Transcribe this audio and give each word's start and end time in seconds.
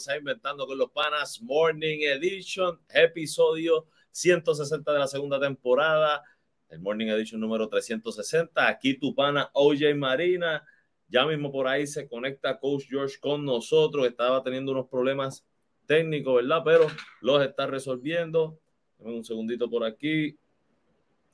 Bienvenidos 0.00 0.18
Inventando 0.18 0.66
con 0.66 0.78
los 0.78 0.90
Panas 0.90 1.42
Morning 1.42 1.98
Edition, 2.02 2.78
episodio 2.88 3.86
160 4.12 4.92
de 4.92 4.98
la 4.98 5.06
segunda 5.06 5.38
temporada, 5.38 6.22
el 6.68 6.80
Morning 6.80 7.08
Edition 7.08 7.40
número 7.40 7.68
360. 7.68 8.66
Aquí 8.66 8.94
tu 8.94 9.14
pana 9.14 9.50
OJ 9.52 9.94
Marina, 9.96 10.64
ya 11.08 11.26
mismo 11.26 11.52
por 11.52 11.66
ahí 11.66 11.86
se 11.86 12.08
conecta 12.08 12.58
Coach 12.58 12.84
George 12.88 13.16
con 13.20 13.44
nosotros, 13.44 14.06
estaba 14.06 14.42
teniendo 14.42 14.72
unos 14.72 14.88
problemas 14.88 15.44
técnicos, 15.86 16.36
¿verdad? 16.36 16.62
Pero 16.64 16.86
los 17.20 17.44
está 17.44 17.66
resolviendo. 17.66 18.58
un 18.98 19.24
segundito 19.24 19.68
por 19.68 19.84
aquí 19.84 20.38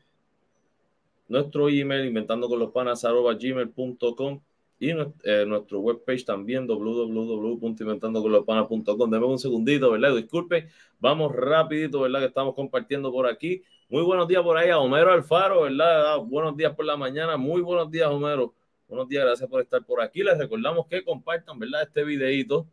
nuestro 1.26 1.69
email, 1.69 2.06
inventandoconlospanas.gmail.com 2.06 4.41
y 4.81 4.91
eh, 4.91 5.45
nuestro 5.47 5.79
webpage 5.81 6.25
también 6.25 6.67
www.inventandoconlospanas.com. 6.67 9.11
Deme 9.11 9.27
un 9.27 9.39
segundito, 9.39 9.91
¿verdad? 9.91 10.17
Disculpe, 10.17 10.69
vamos 10.99 11.37
rapidito, 11.37 12.01
¿verdad? 12.01 12.21
Que 12.21 12.27
estamos 12.27 12.55
compartiendo 12.55 13.13
por 13.13 13.27
aquí. 13.27 13.63
Muy 13.91 14.03
buenos 14.03 14.27
días 14.27 14.43
por 14.43 14.57
ahí 14.57 14.71
a 14.71 14.79
Homero 14.79 15.13
Alfaro, 15.13 15.61
¿verdad? 15.63 16.15
Ah, 16.15 16.17
buenos 16.17 16.57
días 16.57 16.75
por 16.75 16.87
la 16.87 16.97
mañana, 16.97 17.37
muy 17.37 17.61
buenos 17.61 17.91
días, 17.91 18.09
Homero. 18.09 18.55
Buenos 18.89 19.07
días, 19.07 19.23
gracias 19.23 19.51
por 19.51 19.61
estar 19.61 19.85
por 19.85 20.01
aquí. 20.01 20.23
Les 20.23 20.39
recordamos 20.39 20.87
que 20.87 21.05
compartan, 21.05 21.59
¿verdad? 21.59 21.83
Este 21.83 22.03
videito 22.03 22.67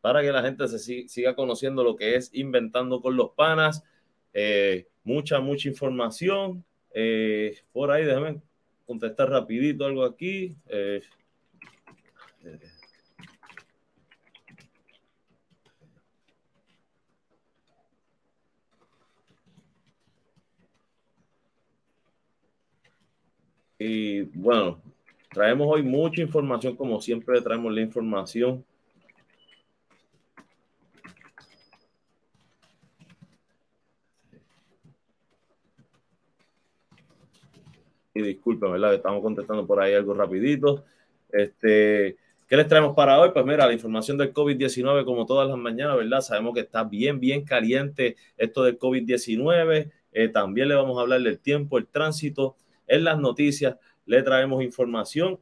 para 0.00 0.22
que 0.22 0.32
la 0.32 0.40
gente 0.40 0.66
se 0.68 1.06
siga 1.06 1.34
conociendo 1.34 1.84
lo 1.84 1.96
que 1.96 2.14
es 2.14 2.30
Inventando 2.32 3.02
con 3.02 3.14
los 3.14 3.32
Panas. 3.32 3.84
Eh, 4.32 4.86
mucha, 5.04 5.40
mucha 5.40 5.68
información. 5.68 6.64
Eh, 6.94 7.58
por 7.72 7.90
ahí, 7.90 8.06
déjenme 8.06 8.40
contestar 8.86 9.28
rapidito 9.28 9.84
algo 9.84 10.02
aquí. 10.02 10.56
Y 23.78 24.22
bueno, 24.22 24.80
traemos 25.30 25.68
hoy 25.70 25.82
mucha 25.82 26.22
información, 26.22 26.76
como 26.76 27.00
siempre 27.00 27.40
traemos 27.42 27.72
la 27.72 27.82
información. 27.82 28.64
Y 38.14 38.22
disculpen, 38.22 38.72
¿verdad? 38.72 38.94
Estamos 38.94 39.22
contestando 39.22 39.66
por 39.66 39.78
ahí 39.78 39.92
algo 39.92 40.14
rapidito. 40.14 40.86
Este, 41.30 42.16
¿Qué 42.48 42.56
les 42.56 42.68
traemos 42.68 42.94
para 42.94 43.18
hoy? 43.18 43.30
Pues 43.32 43.44
mira, 43.44 43.66
la 43.66 43.72
información 43.72 44.16
del 44.16 44.32
COVID-19, 44.32 45.04
como 45.04 45.26
todas 45.26 45.48
las 45.48 45.58
mañanas, 45.58 45.96
¿verdad? 45.96 46.20
Sabemos 46.20 46.54
que 46.54 46.60
está 46.60 46.84
bien, 46.84 47.18
bien 47.18 47.44
caliente 47.44 48.14
esto 48.36 48.62
del 48.62 48.78
COVID-19. 48.78 49.90
Eh, 50.12 50.28
también 50.28 50.68
le 50.68 50.76
vamos 50.76 50.96
a 50.96 51.00
hablar 51.00 51.22
del 51.22 51.40
tiempo, 51.40 51.76
el 51.76 51.88
tránsito. 51.88 52.54
En 52.86 53.02
las 53.02 53.18
noticias 53.18 53.76
le 54.04 54.22
traemos 54.22 54.62
información 54.62 55.40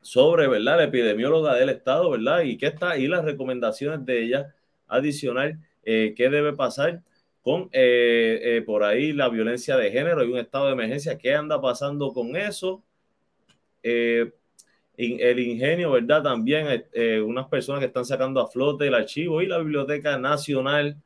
sobre, 0.00 0.46
¿verdad? 0.46 0.76
La 0.76 0.84
epidemióloga 0.84 1.56
del 1.56 1.68
Estado, 1.68 2.08
¿verdad? 2.08 2.42
Y 2.42 2.56
qué 2.58 2.66
está 2.68 2.90
ahí 2.90 3.08
las 3.08 3.24
recomendaciones 3.24 4.06
de 4.06 4.22
ella 4.22 4.54
adicional, 4.86 5.58
eh, 5.82 6.14
qué 6.16 6.30
debe 6.30 6.52
pasar 6.52 7.02
con 7.42 7.70
eh, 7.72 8.62
por 8.64 8.84
ahí 8.84 9.12
la 9.12 9.28
violencia 9.30 9.76
de 9.76 9.90
género 9.90 10.22
y 10.22 10.30
un 10.30 10.38
estado 10.38 10.66
de 10.66 10.74
emergencia, 10.74 11.18
qué 11.18 11.34
anda 11.34 11.60
pasando 11.60 12.12
con 12.12 12.36
eso 12.36 12.84
el 15.00 15.38
ingenio, 15.38 15.92
¿verdad? 15.92 16.22
También 16.22 16.66
eh, 16.68 16.86
eh, 16.92 17.20
unas 17.20 17.46
personas 17.48 17.80
que 17.80 17.86
están 17.86 18.04
sacando 18.04 18.40
a 18.40 18.48
flote 18.48 18.86
el 18.86 18.94
archivo 18.94 19.40
y 19.40 19.46
la 19.46 19.58
Biblioteca 19.58 20.18
Nacional. 20.18 20.96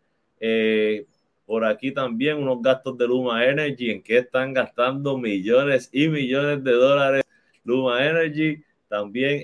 Eh, 0.41 1.06
por 1.47 1.65
aquí 1.65 1.93
también 1.93 2.38
unos 2.38 2.60
gastos 2.62 2.99
de 2.99 3.06
Luma 3.06 3.44
Energy, 3.47 3.91
en 3.91 4.03
que 4.03 4.19
están 4.19 4.53
gastando 4.53 5.16
millones 5.16 5.91
y 5.92 6.09
millones 6.09 6.65
de 6.65 6.72
dólares 6.72 7.22
Luma 7.63 8.04
Energy. 8.04 8.63
También 8.89 9.42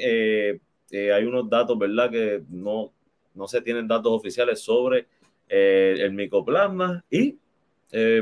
hay 0.92 1.25
unos 1.25 1.48
datos, 1.48 1.78
¿verdad? 1.78 2.10
Que 2.10 2.42
no, 2.48 2.92
no 3.34 3.46
se 3.46 3.60
tienen 3.60 3.86
datos 3.86 4.12
oficiales 4.12 4.60
sobre 4.60 5.06
el 5.48 6.12
micoplasma 6.12 7.04
y 7.10 7.36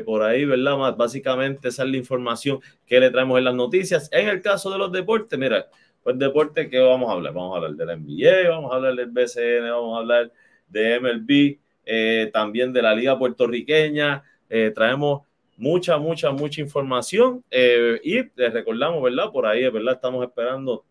por 0.05 0.23
ahí, 0.23 0.45
¿verdad? 0.45 0.77
Más, 0.77 0.97
básicamente 0.97 1.69
esa 1.69 1.85
es 1.85 1.91
la 1.91 1.97
información 1.97 2.61
que 2.85 2.99
le 2.99 3.11
traemos 3.11 3.39
en 3.39 3.45
las 3.45 3.55
noticias. 3.55 4.09
En 4.11 4.29
el 4.29 4.43
caso 4.43 4.71
de 4.71 4.79
los 4.79 4.91
deportes, 4.91 5.39
mira, 5.39 5.69
pues 6.09 6.19
deporte, 6.19 6.71
¿qué 6.71 6.79
vamos 6.79 7.11
a 7.11 7.13
hablar? 7.13 7.35
Vamos 7.35 7.53
a 7.53 7.57
hablar 7.59 7.75
del 7.75 8.01
NBA, 8.01 8.49
vamos 8.49 8.73
a 8.73 8.77
hablar 8.77 8.95
del 8.95 9.11
BCN, 9.11 9.71
vamos 9.71 9.95
a 9.95 10.01
hablar 10.01 10.33
de 10.67 11.01
MLB, 11.01 11.59
eh, 11.85 12.31
también 12.33 12.73
de 12.73 12.81
la 12.81 12.95
Liga 12.95 13.19
Puertorriqueña. 13.19 14.23
Eh, 14.49 14.73
traemos 14.75 15.27
mucha, 15.59 15.99
mucha, 15.99 16.31
mucha 16.31 16.63
información 16.63 17.45
eh, 17.51 18.01
y 18.03 18.23
les 18.37 18.55
recordamos, 18.55 19.03
¿verdad? 19.03 19.31
Por 19.31 19.45
ahí, 19.45 19.69
¿verdad? 19.69 19.97
Estamos 19.97 20.25
esperando 20.25 20.83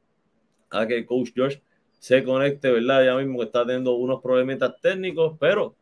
a 0.69 0.85
que 0.85 1.03
coach 1.03 1.31
George 1.33 1.63
se 1.97 2.23
conecte, 2.23 2.69
¿verdad? 2.69 3.03
Ya 3.03 3.15
mismo 3.15 3.39
que 3.39 3.45
está 3.45 3.65
teniendo 3.65 3.93
unos 3.95 4.21
problemitas 4.21 4.79
técnicos, 4.79 5.35
pero 5.39 5.73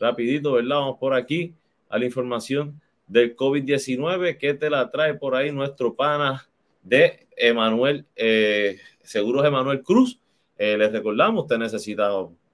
rapidito, 0.00 0.52
¿verdad? 0.52 0.76
Vamos 0.76 0.96
por 0.98 1.12
aquí 1.12 1.52
a 1.90 1.98
la 1.98 2.06
información 2.06 2.80
del 3.06 3.36
COVID-19 3.36 4.38
que 4.38 4.54
te 4.54 4.70
la 4.70 4.90
trae 4.90 5.12
por 5.12 5.34
ahí 5.34 5.52
nuestro 5.52 5.94
pana 5.94 6.48
de 6.84 7.26
Emanuel, 7.36 8.06
eh, 8.14 8.78
Seguros 9.02 9.44
Emanuel 9.44 9.82
Cruz. 9.82 10.20
Eh, 10.56 10.78
les 10.78 10.92
recordamos, 10.92 11.42
usted 11.42 11.58
necesita 11.58 12.08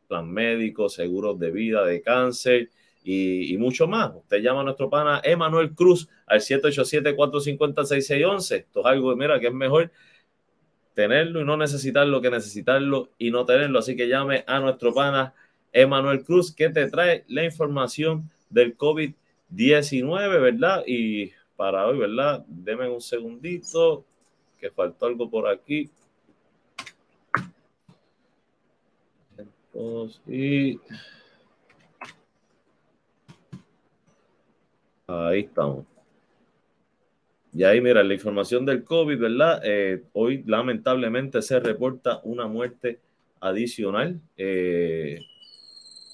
plan 0.08 0.30
médico, 0.30 0.88
seguros 0.88 1.38
de 1.38 1.50
vida, 1.50 1.84
de 1.84 2.00
cáncer 2.00 2.70
y, 3.04 3.54
mucho 3.58 3.86
más. 3.86 4.10
Usted 4.14 4.38
llama 4.38 4.62
a 4.62 4.64
nuestro 4.64 4.90
pana 4.90 5.20
Emanuel 5.22 5.74
Cruz 5.74 6.08
al 6.26 6.40
787-450-6611. 6.40 8.56
Esto 8.56 8.80
es 8.80 8.86
algo, 8.86 9.14
mira, 9.16 9.38
que 9.38 9.48
es 9.48 9.54
mejor 9.54 9.90
tenerlo 10.94 11.40
y 11.40 11.44
no 11.44 11.56
necesitarlo 11.56 12.20
que 12.20 12.30
necesitarlo 12.30 13.10
y 13.18 13.30
no 13.30 13.44
tenerlo. 13.44 13.78
Así 13.78 13.96
que 13.96 14.08
llame 14.08 14.44
a 14.46 14.60
nuestro 14.60 14.92
pana 14.92 15.34
Emanuel 15.72 16.24
Cruz 16.24 16.54
que 16.54 16.68
te 16.70 16.88
trae 16.88 17.24
la 17.28 17.44
información 17.44 18.30
del 18.48 18.76
COVID-19, 18.76 20.40
¿verdad? 20.40 20.82
Y 20.86 21.32
para 21.56 21.86
hoy, 21.86 21.98
¿verdad? 21.98 22.44
Deme 22.48 22.88
un 22.88 23.00
segundito, 23.00 24.04
que 24.60 24.70
faltó 24.70 25.06
algo 25.06 25.28
por 25.30 25.48
aquí. 25.48 25.90
y 30.26 30.78
ahí 35.06 35.40
estamos. 35.40 35.86
Y 37.52 37.64
ahí, 37.64 37.80
mira, 37.80 38.04
la 38.04 38.14
información 38.14 38.64
del 38.64 38.84
COVID, 38.84 39.18
¿verdad? 39.18 39.60
Eh, 39.64 40.04
hoy 40.12 40.44
lamentablemente 40.46 41.42
se 41.42 41.58
reporta 41.58 42.20
una 42.22 42.46
muerte 42.46 43.00
adicional. 43.40 44.20
Eh, 44.36 45.20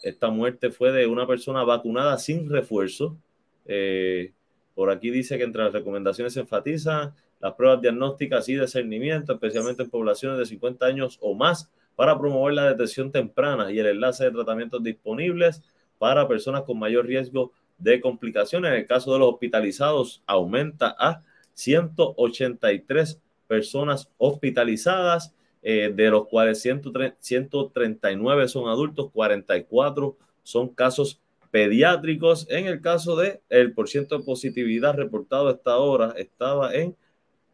esta 0.02 0.30
muerte 0.30 0.70
fue 0.70 0.92
de 0.92 1.06
una 1.06 1.26
persona 1.26 1.62
vacunada 1.64 2.16
sin 2.16 2.48
refuerzo. 2.48 3.18
Eh, 3.66 4.32
por 4.74 4.90
aquí 4.90 5.10
dice 5.10 5.36
que 5.36 5.44
entre 5.44 5.64
las 5.64 5.72
recomendaciones 5.72 6.32
se 6.32 6.40
enfatiza 6.40 7.14
las 7.40 7.54
pruebas 7.54 7.80
diagnósticas 7.80 8.48
y 8.48 8.56
discernimiento, 8.56 9.34
especialmente 9.34 9.82
en 9.82 9.90
poblaciones 9.90 10.38
de 10.38 10.46
50 10.46 10.86
años 10.86 11.18
o 11.20 11.34
más, 11.34 11.70
para 11.94 12.18
promover 12.18 12.54
la 12.54 12.68
detección 12.68 13.10
temprana 13.10 13.70
y 13.72 13.78
el 13.78 13.86
enlace 13.86 14.24
de 14.24 14.30
tratamientos 14.30 14.82
disponibles 14.82 15.62
para 15.98 16.28
personas 16.28 16.62
con 16.62 16.78
mayor 16.78 17.06
riesgo 17.06 17.52
de 17.78 18.00
complicaciones. 18.00 18.70
En 18.70 18.78
el 18.78 18.86
caso 18.86 19.12
de 19.12 19.18
los 19.18 19.28
hospitalizados, 19.32 20.22
aumenta 20.26 20.94
a 20.98 21.22
183 21.54 23.20
personas 23.46 24.10
hospitalizadas, 24.18 25.34
eh, 25.62 25.92
de 25.94 26.10
los 26.10 26.28
cuales 26.28 26.60
139 26.62 28.48
son 28.48 28.68
adultos, 28.68 29.10
44 29.12 30.16
son 30.42 30.68
casos 30.68 31.20
pediátricos. 31.50 32.46
En 32.50 32.66
el 32.66 32.80
caso 32.80 33.16
de 33.16 33.40
el 33.48 33.72
porcentaje 33.72 34.20
de 34.20 34.26
positividad 34.26 34.94
reportado 34.94 35.48
hasta 35.48 35.72
ahora 35.72 36.14
estaba 36.16 36.74
en 36.74 36.94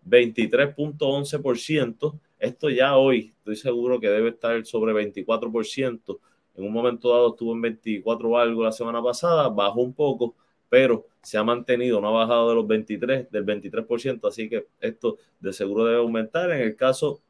23.11%. 0.07 2.21
Esto 2.39 2.71
ya 2.71 2.97
hoy 2.97 3.33
estoy 3.39 3.57
seguro 3.57 4.01
que 4.01 4.09
debe 4.09 4.31
estar 4.31 4.65
sobre 4.67 4.93
24%. 4.93 6.19
En 6.55 6.65
un 6.65 6.73
momento 6.73 7.11
dado 7.11 7.31
estuvo 7.31 7.53
en 7.53 7.63
24 7.63 8.29
o 8.29 8.37
algo 8.37 8.65
la 8.65 8.73
semana 8.73 9.03
pasada, 9.03 9.49
bajó 9.49 9.81
un 9.81 9.95
poco, 9.95 10.35
pero 10.69 11.07
se 11.23 11.39
ha 11.39 11.45
mantenido, 11.45 12.01
no 12.01 12.09
ha 12.09 12.27
bajado 12.27 12.51
de 12.51 12.55
los 12.57 12.67
23, 12.67 13.31
del 13.31 13.47
23%, 13.47 14.29
así 14.29 14.49
que 14.49 14.67
esto 14.81 15.19
de 15.41 15.53
seguro 15.53 15.85
debe 15.85 15.99
aumentar. 15.99 16.51
En 16.51 16.61
el 16.61 16.77
caso, 16.77 17.21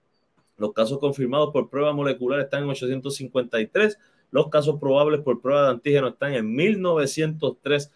los 0.56 0.72
casos 0.72 0.98
confirmados 0.98 1.50
por 1.52 1.68
prueba 1.68 1.92
molecular 1.92 2.40
están 2.40 2.64
en 2.64 2.70
853, 2.70 3.98
los 4.30 4.48
casos 4.48 4.80
probables 4.80 5.20
por 5.20 5.40
prueba 5.40 5.64
de 5.64 5.70
antígeno 5.70 6.08
están 6.08 6.34
en 6.34 6.54
1903. 6.54 7.92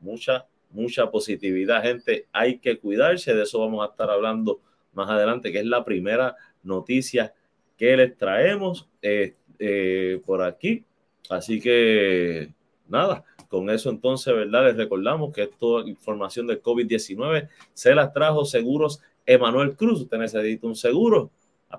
Mucha, 0.00 0.46
mucha 0.72 1.10
positividad, 1.10 1.82
gente. 1.82 2.26
Hay 2.32 2.58
que 2.58 2.78
cuidarse, 2.78 3.34
de 3.34 3.42
eso 3.42 3.60
vamos 3.60 3.86
a 3.86 3.90
estar 3.90 4.10
hablando 4.10 4.60
más 4.92 5.08
adelante, 5.08 5.52
que 5.52 5.60
es 5.60 5.66
la 5.66 5.84
primera 5.84 6.36
noticia 6.62 7.34
que 7.76 7.96
les 7.96 8.16
traemos 8.16 8.88
eh, 9.00 9.34
eh, 9.58 10.20
por 10.24 10.42
aquí. 10.42 10.84
Así 11.28 11.60
que 11.60 12.52
nada, 12.88 13.24
con 13.48 13.70
eso 13.70 13.90
entonces, 13.90 14.34
¿verdad? 14.34 14.66
Les 14.66 14.76
recordamos 14.76 15.32
que 15.32 15.46
toda 15.46 15.88
información 15.88 16.46
del 16.46 16.62
COVID-19 16.62 17.48
se 17.72 17.94
las 17.94 18.12
trajo 18.12 18.44
Seguros 18.44 19.00
Emanuel 19.26 19.76
Cruz. 19.76 20.02
Usted 20.02 20.18
necesita 20.18 20.66
un 20.66 20.76
seguro 20.76 21.30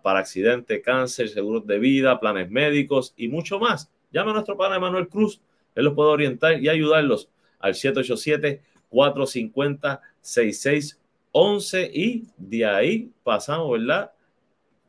para 0.01 0.19
accidente, 0.19 0.81
cáncer, 0.81 1.29
seguros 1.29 1.67
de 1.67 1.77
vida, 1.77 2.19
planes 2.19 2.49
médicos 2.49 3.13
y 3.15 3.27
mucho 3.27 3.59
más. 3.59 3.91
Llame 4.11 4.31
a 4.31 4.33
nuestro 4.33 4.57
pana 4.57 4.77
Emanuel 4.77 5.07
Cruz. 5.07 5.41
Él 5.75 5.85
los 5.85 5.93
puede 5.93 6.09
orientar 6.09 6.61
y 6.61 6.69
ayudarlos 6.69 7.29
al 7.59 7.75
787-450-6611 8.93 11.91
y 11.93 12.27
de 12.37 12.65
ahí 12.65 13.11
pasamos, 13.23 13.79
¿verdad? 13.79 14.11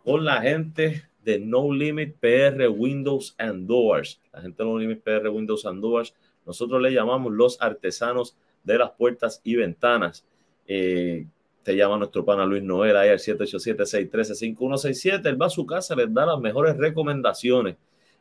Con 0.05 0.25
la 0.25 0.43
gente 0.43 1.05
de 1.25 1.39
No 1.39 1.73
Limit 1.73 2.17
PR 2.21 2.69
Windows 2.69 3.35
and 3.39 3.67
Doors. 3.67 4.21
La 4.33 4.43
gente 4.43 4.63
de 4.63 4.69
No 4.69 4.79
Limit 4.79 5.03
PR 5.03 5.29
Windows 5.29 5.65
and 5.67 5.81
Doors, 5.81 6.15
nosotros 6.47 6.81
le 6.83 6.93
llamamos 6.93 7.33
los 7.33 7.61
artesanos 7.61 8.37
de 8.63 8.79
las 8.79 8.93
puertas 8.93 9.41
y 9.45 9.57
ventanas. 9.57 10.25
Eh, 10.67 11.27
te 11.63 11.75
llama 11.75 11.97
nuestro 11.97 12.25
pana 12.25 12.45
Luis 12.45 12.63
Noel 12.63 12.97
ahí 12.97 13.09
al 13.09 13.19
787-613-5167. 13.19 15.27
Él 15.27 15.41
va 15.41 15.47
a 15.47 15.51
su 15.51 15.65
casa, 15.65 15.97
les 15.97 16.13
da 16.13 16.27
las 16.27 16.39
mejores 16.39 16.77
recomendaciones. 16.77 17.77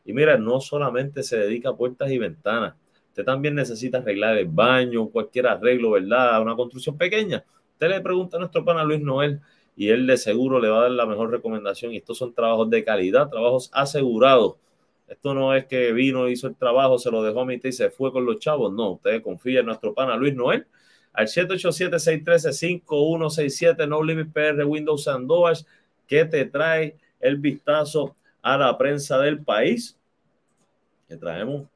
Y 0.06 0.14
mira, 0.14 0.38
no 0.38 0.60
solamente 0.60 1.22
se 1.22 1.38
dedica 1.38 1.70
a 1.70 1.76
puertas 1.76 2.10
y 2.10 2.18
ventanas. 2.18 2.74
Usted 3.14 3.24
también 3.24 3.54
necesita 3.54 3.98
arreglar 3.98 4.36
el 4.38 4.46
baño, 4.46 5.06
cualquier 5.06 5.46
arreglo, 5.46 5.92
¿verdad? 5.92 6.42
Una 6.42 6.56
construcción 6.56 6.98
pequeña. 6.98 7.44
Usted 7.74 7.88
le 7.88 8.00
pregunta 8.00 8.36
a 8.36 8.40
nuestro 8.40 8.64
pana 8.64 8.82
Luis 8.82 9.00
Noel 9.00 9.40
y 9.76 9.90
él 9.90 10.08
de 10.08 10.16
seguro 10.16 10.58
le 10.58 10.68
va 10.68 10.78
a 10.78 10.82
dar 10.82 10.90
la 10.90 11.06
mejor 11.06 11.30
recomendación. 11.30 11.92
Y 11.92 11.98
estos 11.98 12.18
son 12.18 12.34
trabajos 12.34 12.68
de 12.70 12.82
calidad, 12.82 13.28
trabajos 13.28 13.70
asegurados. 13.72 14.56
Esto 15.06 15.32
no 15.32 15.54
es 15.54 15.66
que 15.66 15.92
vino, 15.92 16.28
hizo 16.28 16.48
el 16.48 16.56
trabajo, 16.56 16.98
se 16.98 17.12
lo 17.12 17.22
dejó 17.22 17.42
a 17.42 17.44
mitad 17.44 17.68
y 17.68 17.72
se 17.72 17.88
fue 17.88 18.10
con 18.10 18.26
los 18.26 18.40
chavos. 18.40 18.72
No, 18.72 18.94
usted 18.94 19.22
confía 19.22 19.60
en 19.60 19.66
nuestro 19.66 19.94
pana 19.94 20.16
Luis 20.16 20.34
Noel 20.34 20.66
al 21.12 21.28
787-613-5167 21.28 23.86
No 23.86 24.02
Limit 24.02 24.32
PR 24.32 24.64
Windows 24.64 25.06
and 25.06 25.28
Doors 25.28 25.64
que 26.08 26.24
te 26.24 26.46
trae 26.46 26.96
el 27.20 27.36
vistazo 27.36 28.16
a 28.42 28.58
la 28.58 28.76
prensa 28.76 29.20
del 29.20 29.44
país. 29.44 29.96
Que 31.06 31.16
traemos 31.16 31.68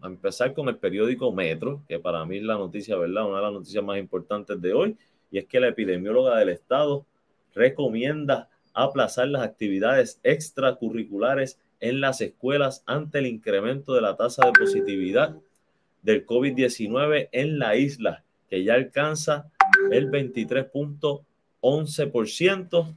a 0.00 0.06
empezar 0.06 0.54
con 0.54 0.68
el 0.68 0.76
periódico 0.76 1.32
Metro, 1.32 1.82
que 1.88 1.98
para 1.98 2.24
mí 2.24 2.38
es 2.38 2.42
la 2.42 2.54
noticia, 2.54 2.96
¿verdad? 2.96 3.26
Una 3.26 3.38
de 3.38 3.44
las 3.44 3.52
noticias 3.52 3.84
más 3.84 3.98
importantes 3.98 4.60
de 4.60 4.72
hoy 4.72 4.96
y 5.30 5.38
es 5.38 5.46
que 5.46 5.60
la 5.60 5.68
epidemióloga 5.68 6.36
del 6.38 6.48
estado 6.50 7.06
recomienda 7.54 8.50
aplazar 8.74 9.28
las 9.28 9.42
actividades 9.42 10.20
extracurriculares 10.22 11.58
en 11.80 12.00
las 12.00 12.20
escuelas 12.20 12.82
ante 12.86 13.18
el 13.18 13.26
incremento 13.26 13.94
de 13.94 14.02
la 14.02 14.16
tasa 14.16 14.46
de 14.46 14.52
positividad 14.52 15.36
del 16.02 16.26
COVID-19 16.26 17.28
en 17.32 17.58
la 17.58 17.74
isla, 17.76 18.22
que 18.48 18.64
ya 18.64 18.74
alcanza 18.74 19.50
el 19.90 20.10
23.11%. 20.10 22.96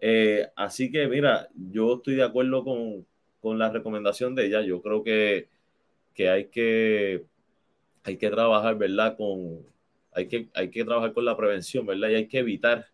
Eh, 0.00 0.48
así 0.56 0.90
que, 0.90 1.06
mira, 1.08 1.48
yo 1.54 1.96
estoy 1.96 2.14
de 2.16 2.22
acuerdo 2.22 2.64
con, 2.64 3.06
con, 3.40 3.58
la 3.58 3.70
recomendación 3.70 4.34
de 4.34 4.46
ella. 4.46 4.62
Yo 4.62 4.80
creo 4.80 5.02
que, 5.02 5.48
que, 6.16 6.28
hay 6.28 6.46
que 6.46 7.24
hay 8.06 8.16
que 8.16 8.30
trabajar, 8.30 8.76
¿verdad? 8.78 9.16
Con, 9.16 9.66
hay 10.12 10.28
que, 10.28 10.48
hay 10.54 10.70
que 10.70 10.84
trabajar 10.84 11.12
con 11.12 11.24
la 11.24 11.36
prevención, 11.36 11.84
¿verdad? 11.86 12.08
Y 12.10 12.14
hay 12.14 12.28
que 12.28 12.38
evitar, 12.38 12.86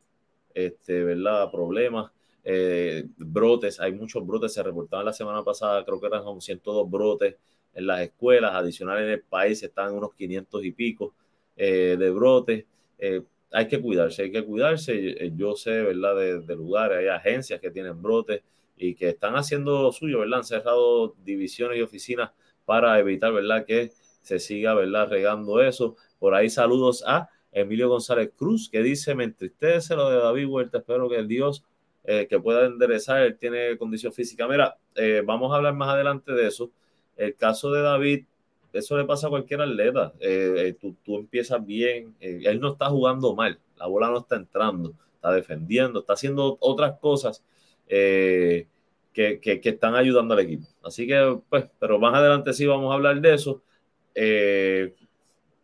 este, 0.55 1.05
¿verdad? 1.05 1.51
Problemas, 1.51 2.11
eh, 2.45 3.05
brotes. 3.19 3.79
Hay 3.81 3.93
muchos 3.93 4.27
brotes, 4.27 4.55
se 4.55 4.63
reportaban 4.63 5.07
la 5.07 5.13
semana 5.13 5.45
pasada, 5.45 5.85
creo 5.85 6.01
que 6.01 6.07
eran 6.07 6.25
como 6.25 6.41
102 6.41 6.91
brotes 6.91 7.37
en 7.75 7.87
las 7.87 8.01
escuelas, 8.01 8.55
adicionales 8.55 9.05
en 9.05 9.11
el 9.13 9.23
país 9.23 9.63
están 9.63 9.95
unos 9.95 10.15
500 10.15 10.65
y 10.65 10.73
pico 10.73 11.15
eh, 11.57 11.97
de 11.99 12.11
brotes. 12.11 12.65
Eh, 12.99 13.23
hay 13.53 13.69
que 13.69 13.81
cuidarse, 13.81 14.23
hay 14.23 14.33
que 14.33 14.45
cuidarse. 14.45 15.31
Yo 15.37 15.55
sé, 15.57 15.83
¿verdad? 15.83 16.17
De, 16.17 16.57
lugares, 16.57 16.99
hay 16.99 17.09
agencias 17.09 17.61
que 17.61 17.71
tienen 17.71 18.01
brotes 18.01 18.43
y 18.79 18.95
que 18.95 19.11
están 19.11 19.37
haciendo 19.37 19.93
suyo, 19.93 20.21
¿verdad? 20.21 20.39
Han 20.39 20.45
cerrado 20.45 21.15
divisiones 21.25 21.79
y 21.79 21.83
oficinas 21.83 22.31
para 22.65 22.99
evitar, 22.99 23.33
¿verdad? 23.33 23.65
Que 23.65 23.93
se 24.23 24.39
siga, 24.39 24.75
¿verdad? 24.75 25.09
Regando 25.09 25.61
eso. 25.61 25.97
Por 26.19 26.35
ahí 26.35 26.49
saludos 26.49 27.05
a 27.07 27.29
Emilio 27.53 27.89
González 27.89 28.31
Cruz, 28.37 28.69
que 28.71 28.83
dice, 28.83 29.15
me 29.15 29.25
entristece 29.25 29.95
lo 29.95 30.09
de 30.09 30.17
David 30.17 30.47
Huerta, 30.47 30.79
espero 30.79 31.09
que 31.09 31.17
el 31.17 31.29
Dios 31.29 31.65
eh, 32.05 32.27
que 32.29 32.41
pueda 32.41 32.67
enderezar, 32.67 33.23
él 33.23 33.39
tiene 33.39 33.77
condición 33.77 34.13
física. 34.13 34.49
Mira, 34.49 34.77
eh, 34.95 35.23
vamos 35.25 35.53
a 35.53 35.57
hablar 35.57 35.75
más 35.75 35.91
adelante 35.91 36.33
de 36.33 36.49
eso. 36.49 36.71
El 37.17 37.37
caso 37.37 37.71
de 37.71 37.83
David, 37.83 38.25
eso 38.73 38.97
le 38.97 39.05
pasa 39.05 39.27
a 39.27 39.31
cualquier 39.31 39.61
atleta. 39.61 40.13
Eh, 40.19 40.75
tú, 40.81 40.97
tú, 41.05 41.19
empiezas 41.19 41.65
bien, 41.65 42.15
él 42.21 42.59
no 42.59 42.73
está 42.73 42.89
jugando 42.89 43.35
mal, 43.35 43.59
la 43.77 43.87
bola 43.87 44.09
no 44.09 44.19
está 44.19 44.37
entrando, 44.37 44.95
está 45.15 45.31
defendiendo, 45.33 46.01
está 46.01 46.15
haciendo 46.15 46.57
otras 46.61 46.99
cosas 46.99 47.45
que, 49.13 49.41
que, 49.41 49.61
que, 49.61 49.69
están 49.71 49.95
ayudando 49.95 50.35
al 50.35 50.41
equipo. 50.41 50.67
Así 50.83 51.07
que, 51.07 51.39
pues, 51.49 51.67
pero 51.79 51.99
más 51.99 52.15
adelante 52.15 52.53
sí 52.53 52.67
vamos 52.67 52.91
a 52.91 52.95
hablar 52.95 53.21
de 53.21 53.35
eso. 53.35 53.63
Eh, 54.15 54.95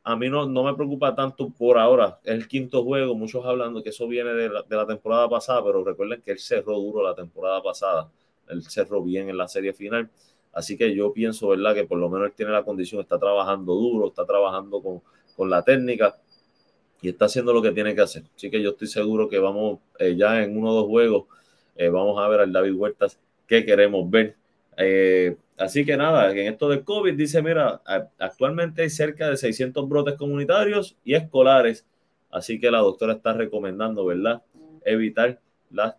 a 0.04 0.16
mí 0.16 0.28
no, 0.28 0.46
no 0.46 0.64
me 0.64 0.74
preocupa 0.74 1.14
tanto 1.14 1.50
por 1.50 1.78
ahora. 1.78 2.18
Es 2.24 2.34
el 2.34 2.48
quinto 2.48 2.84
juego, 2.84 3.14
muchos 3.14 3.44
hablando 3.44 3.82
que 3.82 3.90
eso 3.90 4.08
viene 4.08 4.30
de 4.32 4.48
la, 4.48 4.62
de 4.62 4.76
la 4.76 4.86
temporada 4.86 5.28
pasada, 5.28 5.62
pero 5.64 5.84
recuerden 5.84 6.22
que 6.22 6.32
él 6.32 6.38
cerró 6.38 6.78
duro 6.78 7.02
la 7.02 7.14
temporada 7.14 7.62
pasada. 7.62 8.10
Él 8.48 8.62
cerró 8.62 9.02
bien 9.02 9.28
en 9.28 9.36
la 9.36 9.48
serie 9.48 9.72
final. 9.72 10.10
Así 10.52 10.76
que 10.76 10.94
yo 10.94 11.12
pienso, 11.12 11.48
¿verdad? 11.48 11.74
Que 11.74 11.84
por 11.84 11.98
lo 11.98 12.08
menos 12.08 12.28
él 12.28 12.32
tiene 12.34 12.52
la 12.52 12.64
condición, 12.64 13.00
está 13.00 13.18
trabajando 13.18 13.74
duro, 13.74 14.08
está 14.08 14.24
trabajando 14.24 14.82
con, 14.82 15.02
con 15.36 15.50
la 15.50 15.62
técnica 15.62 16.16
y 17.00 17.10
está 17.10 17.26
haciendo 17.26 17.52
lo 17.52 17.62
que 17.62 17.72
tiene 17.72 17.94
que 17.94 18.00
hacer. 18.00 18.24
Así 18.34 18.50
que 18.50 18.62
yo 18.62 18.70
estoy 18.70 18.88
seguro 18.88 19.28
que 19.28 19.38
vamos 19.38 19.80
eh, 19.98 20.16
ya 20.16 20.42
en 20.42 20.56
uno 20.56 20.70
o 20.70 20.74
dos 20.74 20.86
juegos, 20.86 21.26
eh, 21.76 21.88
vamos 21.90 22.18
a 22.18 22.26
ver 22.28 22.40
al 22.40 22.52
David 22.52 22.74
Huertas 22.74 23.18
que 23.48 23.64
queremos 23.64 24.08
ver. 24.08 24.36
Eh, 24.76 25.36
así 25.56 25.84
que 25.84 25.96
nada, 25.96 26.30
en 26.30 26.52
esto 26.52 26.68
del 26.68 26.84
COVID 26.84 27.14
dice, 27.14 27.42
mira, 27.42 27.82
actualmente 28.18 28.82
hay 28.82 28.90
cerca 28.90 29.28
de 29.28 29.36
600 29.36 29.88
brotes 29.88 30.14
comunitarios 30.14 30.96
y 31.02 31.14
escolares, 31.14 31.84
así 32.30 32.60
que 32.60 32.70
la 32.70 32.78
doctora 32.78 33.14
está 33.14 33.32
recomendando, 33.32 34.04
¿verdad? 34.04 34.42
Evitar 34.84 35.40
las 35.72 35.96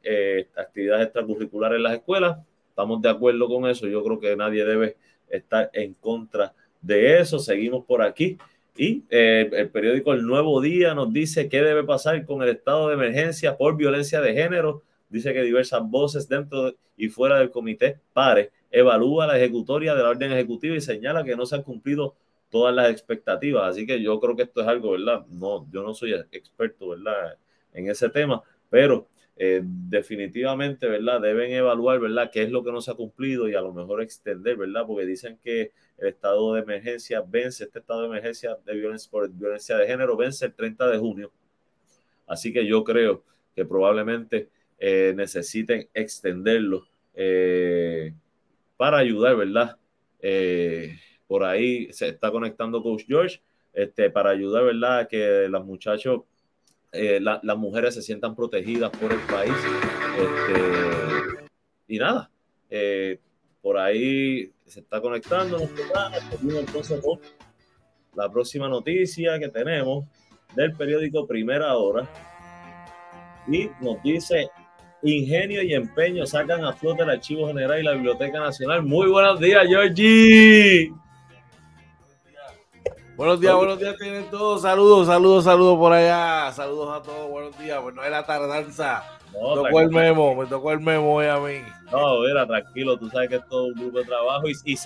actividades 0.56 1.08
extracurriculares 1.08 1.75
en 1.75 1.84
las 1.84 1.94
escuelas. 1.96 2.38
Estamos 2.70 3.01
de 3.01 3.10
acuerdo 3.10 3.50
con 3.50 3.68
eso, 3.68 3.88
yo 3.88 4.01
creo 4.01 4.20
que 4.22 4.36
nadie 4.38 4.63
debe 4.63 4.96
estar 5.29 5.70
en 5.74 5.94
contra 5.96 6.53
de 6.82 7.20
eso. 7.20 7.39
Seguimos 7.39 7.86
por 7.86 8.01
aquí. 8.01 8.38
Y 8.77 9.03
eh, 9.10 9.50
el 9.51 9.70
periódico 9.70 10.13
El 10.13 10.25
Nuevo 10.25 10.62
Día 10.62 10.94
nos 10.94 11.12
dice 11.12 11.50
qué 11.50 11.62
debe 11.62 11.84
pasar 11.84 12.25
con 12.25 12.41
el 12.41 12.50
estado 12.50 12.88
de 12.88 12.94
emergencia 12.94 13.58
por 13.58 13.75
violencia 13.75 14.22
de 14.22 14.34
género. 14.34 14.84
Dice 15.10 15.34
que 15.34 15.42
diversas 15.42 15.82
voces 15.84 16.30
dentro 16.30 16.75
y 16.96 17.10
fuera 17.10 17.39
del 17.39 17.51
comité 17.51 18.00
PARE 18.13 18.51
evalúa 18.72 19.25
la 19.28 19.38
ejecutoria 19.38 19.96
de 19.96 20.04
la 20.04 20.10
orden 20.10 20.32
ejecutiva 20.32 20.75
y 20.75 20.82
señala 20.82 21.24
que 21.24 21.36
no 21.36 21.46
se 21.46 21.56
han 21.56 21.63
cumplido 21.63 22.16
todas 22.50 22.74
las 22.75 22.89
expectativas. 22.89 23.72
Así 23.72 23.86
que 23.86 24.01
yo 24.01 24.20
creo 24.20 24.36
que 24.36 24.44
esto 24.44 24.62
es 24.62 24.68
algo, 24.68 24.92
¿verdad? 24.92 25.25
No, 25.28 25.68
yo 25.72 25.84
no 25.84 25.94
soy 25.94 26.13
experto, 26.32 26.89
¿verdad? 26.89 27.38
En 27.74 27.89
ese 27.89 28.10
tema, 28.10 28.42
pero 28.70 29.08
eh, 29.42 29.62
definitivamente, 29.63 30.88
¿verdad? 30.88 31.22
Deben 31.22 31.51
evaluar, 31.54 32.00
¿verdad? 32.00 32.30
¿Qué 32.32 32.44
es 32.44 32.51
lo 32.51 32.63
que 32.63 32.72
no 32.72 32.82
se 32.82 32.92
ha 32.92 32.96
cumplido 32.96 33.48
y 33.48 33.56
a 33.56 33.62
lo 33.62 33.74
mejor 33.74 34.01
extender, 34.01 34.58
¿verdad? 34.58 34.84
Porque 34.86 35.06
dicen 35.06 35.39
que 35.42 35.72
el 35.98 36.08
estado 36.10 36.54
de 36.54 36.62
emergencia 36.62 37.24
vence, 37.25 37.63
este 37.63 37.80
estado 37.80 38.01
de 38.01 38.08
emergencia 38.08 38.58
de 38.66 38.74
violencia 38.74 39.10
por 39.10 39.30
violencia 39.32 39.78
de 39.78 39.88
género 39.88 40.18
vence 40.18 40.46
el 40.46 40.54
30 40.54 40.89
de 40.89 40.98
junio. 40.98 41.32
Así 42.28 42.51
que 42.51 42.66
yo 42.66 42.84
creo 42.84 43.24
que 43.56 43.66
probablemente 43.66 44.50
eh, 44.79 45.13
necesiten 45.15 45.89
extenderlo 45.93 46.88
eh, 47.13 48.13
para 48.77 48.98
ayudar, 48.98 49.36
¿verdad? 49.36 49.75
por 51.27 51.45
ahí 51.45 51.93
se 51.93 52.09
está 52.09 52.31
conectando 52.31 52.81
Coach 52.81 53.03
George, 53.07 53.41
este, 53.71 54.09
para 54.09 54.31
ayudar, 54.31 54.65
¿verdad? 54.65 55.07
Que 55.07 55.48
los 55.48 55.65
muchachos 55.65 56.24
eh, 56.91 57.19
las 57.21 57.57
mujeres 57.57 57.93
se 57.93 58.01
sientan 58.01 58.36
protegidas 58.36 58.89
por 58.91 59.12
el 59.12 59.19
país. 59.21 59.53
Este, 60.17 61.45
y 61.88 62.00
nada, 62.00 62.31
eh, 62.69 63.19
por 63.62 63.77
ahí 63.77 64.51
se 64.65 64.79
está 64.79 65.00
conectando 65.00 65.69
la 68.15 68.31
próxima 68.31 68.67
noticia 68.67 69.39
que 69.39 69.50
tenemos 69.50 70.05
del 70.55 70.74
periódico 70.74 71.27
Primera 71.27 71.75
Hora. 71.77 72.09
Y 73.48 73.69
nos 73.81 74.01
dice, 74.03 74.50
ingenio 75.03 75.62
y 75.62 75.74
empeño 75.74 76.25
sacan 76.25 76.65
a 76.65 76.74
flote 76.74 77.03
el 77.03 77.10
Archivo 77.10 77.48
General 77.48 77.79
y 77.79 77.84
la 77.84 77.94
Biblioteca 77.94 78.39
Nacional. 78.39 78.84
Muy 78.84 79.10
buenos 79.10 79.39
días, 79.39 79.65
Georgie. 79.68 80.94
Buenos 83.15 83.41
días, 83.41 83.53
buenos 83.53 83.79
días 83.79 83.98
tienen 83.98 84.29
todos. 84.29 84.62
Saludos, 84.62 85.08
saludos, 85.08 85.44
saludos 85.44 85.77
por 85.77 85.91
allá. 85.91 86.51
Saludos 86.53 86.98
a 86.98 87.01
todos, 87.01 87.29
buenos 87.29 87.60
días. 87.60 87.77
Pues 87.82 87.94
no 87.94 88.03
es 88.03 88.12
la 88.12 88.25
tardanza. 88.25 89.03
me 89.34 89.39
tocó 89.39 89.79
el 89.82 89.89
memo, 89.89 90.36
me 90.36 90.46
tocó 90.46 90.72
el 90.72 90.79
memo 90.79 91.15
hoy 91.15 91.25
a 91.25 91.38
mí. 91.38 91.56
No, 91.91 92.22
mira, 92.22 92.48
tranquilo, 92.48 92.98
tú 92.98 93.10
sabes 93.10 93.27
que 93.27 93.36
es 93.36 93.48
todo 93.50 93.65
un 93.65 93.74
grupo 93.74 94.00
de 94.00 94.06
trabajo 94.06 94.48
y, 94.48 94.53
y, 94.63 94.77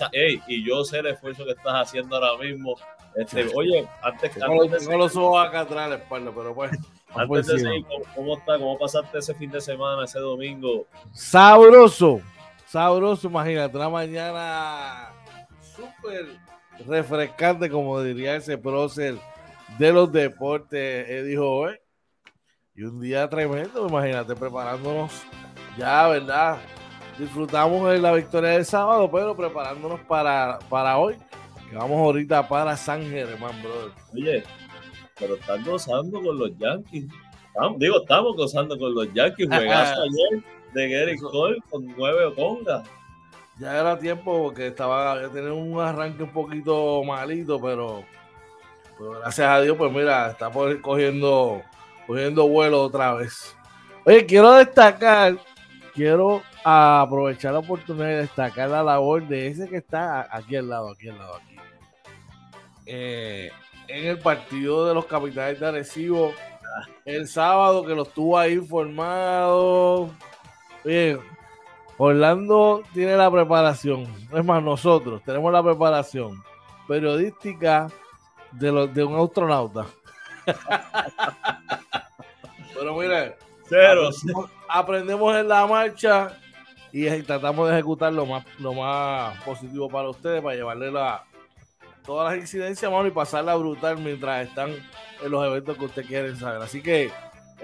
y 0.48 0.64
yo 0.66 0.82
sé 0.84 0.98
el 0.98 1.06
esfuerzo 1.06 1.44
que 1.44 1.52
estás 1.52 1.74
haciendo 1.74 2.16
ahora 2.16 2.36
mismo. 2.42 2.74
Este, 3.14 3.46
oye, 3.54 3.88
antes, 4.02 4.32
que. 4.32 4.40
no, 4.40 4.48
no 4.48 4.98
lo 4.98 5.08
subo 5.08 5.38
acá 5.38 5.60
atrás 5.60 5.88
la 5.88 5.96
espalda, 5.96 6.32
pero 6.34 6.54
pues. 6.54 6.72
Antes 7.14 7.46
de 7.46 7.58
seguir, 7.58 7.84
¿cómo, 7.86 8.04
¿cómo, 8.14 8.38
está? 8.38 8.58
¿Cómo 8.58 8.78
pasaste 8.78 9.18
ese 9.18 9.34
fin 9.34 9.50
de 9.50 9.60
semana, 9.60 10.04
ese 10.04 10.18
domingo? 10.18 10.86
Sabroso, 11.12 12.20
sabroso, 12.66 13.28
imagínate, 13.28 13.76
una 13.76 13.88
mañana 13.88 15.10
súper 15.76 16.26
refrescante, 16.86 17.70
como 17.70 18.00
diría 18.02 18.36
ese 18.36 18.58
prócer 18.58 19.16
de 19.78 19.92
los 19.92 20.10
deportes, 20.10 21.08
Él 21.08 21.28
dijo 21.28 21.48
hoy. 21.48 21.74
Y 22.76 22.82
un 22.82 23.00
día 23.00 23.28
tremendo, 23.28 23.86
imagínate, 23.86 24.34
preparándonos 24.34 25.12
ya, 25.78 26.08
¿verdad? 26.08 26.58
Disfrutamos 27.18 27.88
de 27.90 27.98
la 27.98 28.12
victoria 28.12 28.50
del 28.50 28.64
sábado, 28.64 29.08
pero 29.10 29.36
preparándonos 29.36 30.00
para, 30.00 30.58
para 30.68 30.98
hoy, 30.98 31.16
que 31.70 31.76
vamos 31.76 31.96
ahorita 31.98 32.48
para 32.48 32.76
San 32.76 33.08
Germán, 33.08 33.62
brother. 33.62 33.92
Oye, 34.12 34.42
pero 35.18 35.34
están 35.34 35.64
gozando 35.64 36.20
con 36.20 36.38
los 36.38 36.56
Yankees. 36.58 37.06
digo, 37.78 38.00
estamos 38.00 38.36
gozando 38.36 38.78
con 38.78 38.94
los 38.94 39.12
Yankees. 39.12 39.48
Juegazo 39.48 40.02
ayer 40.02 40.44
de 40.72 40.88
Gary 40.88 41.18
Cole 41.18 41.58
con 41.70 41.86
nueve 41.96 42.24
Oconga 42.24 42.82
ya 43.58 43.78
era 43.78 43.98
tiempo 43.98 44.42
porque 44.44 44.68
estaba 44.68 45.28
tener 45.30 45.52
un 45.52 45.80
arranque 45.80 46.24
un 46.24 46.32
poquito 46.32 47.02
malito, 47.04 47.60
pero, 47.60 48.04
gracias 49.20 49.48
a 49.48 49.60
Dios, 49.60 49.76
pues 49.76 49.92
mira, 49.92 50.30
está 50.30 50.50
cogiendo, 50.82 51.62
cogiendo 52.06 52.48
vuelo 52.48 52.82
otra 52.82 53.14
vez. 53.14 53.56
Oye, 54.04 54.26
quiero 54.26 54.54
destacar, 54.54 55.36
quiero 55.94 56.42
aprovechar 56.64 57.52
la 57.52 57.60
oportunidad 57.60 58.06
de 58.06 58.16
destacar 58.16 58.70
la 58.70 58.82
labor 58.82 59.26
de 59.28 59.48
ese 59.48 59.68
que 59.68 59.76
está 59.76 60.28
aquí 60.30 60.56
al 60.56 60.68
lado, 60.68 60.90
aquí 60.90 61.08
al 61.08 61.18
lado, 61.18 61.36
aquí. 61.36 61.56
Eh, 62.86 63.50
en 63.88 64.06
el 64.06 64.18
partido 64.18 64.86
de 64.86 64.94
los 64.94 65.06
capitales 65.06 65.60
de 65.60 65.66
Arecibo, 65.66 66.32
el 67.04 67.28
sábado 67.28 67.84
que 67.84 67.94
los 67.94 68.08
tuvo 68.10 68.38
ahí 68.38 68.58
formados. 68.58 70.10
Oye, 70.84 71.18
Orlando 71.96 72.82
tiene 72.92 73.16
la 73.16 73.30
preparación, 73.30 74.06
es 74.32 74.44
más, 74.44 74.60
nosotros 74.62 75.22
tenemos 75.24 75.52
la 75.52 75.62
preparación 75.62 76.42
periodística 76.88 77.88
de, 78.52 78.72
los, 78.72 78.92
de 78.92 79.04
un 79.04 79.20
astronauta. 79.20 79.86
Pero 82.74 82.96
mire, 82.96 83.36
aprendemos, 84.68 85.36
en 85.36 85.48
la 85.48 85.66
marcha 85.66 86.36
y 86.92 87.08
tratamos 87.22 87.68
de 87.68 87.74
ejecutar 87.74 88.12
lo 88.12 88.26
más, 88.26 88.44
lo 88.58 88.74
más 88.74 89.40
positivo 89.42 89.88
para 89.88 90.10
ustedes, 90.10 90.42
para 90.42 90.54
llevarle 90.54 90.90
la, 90.90 91.24
todas 92.04 92.32
las 92.32 92.40
incidencias, 92.40 92.90
mano, 92.90 93.06
y 93.08 93.10
pasarla 93.10 93.54
brutal 93.54 93.98
mientras 93.98 94.48
están 94.48 94.70
en 94.70 95.30
los 95.30 95.46
eventos 95.46 95.76
que 95.76 95.84
ustedes 95.84 96.08
quieren 96.08 96.36
saber. 96.36 96.60
Así 96.62 96.82
que 96.82 97.10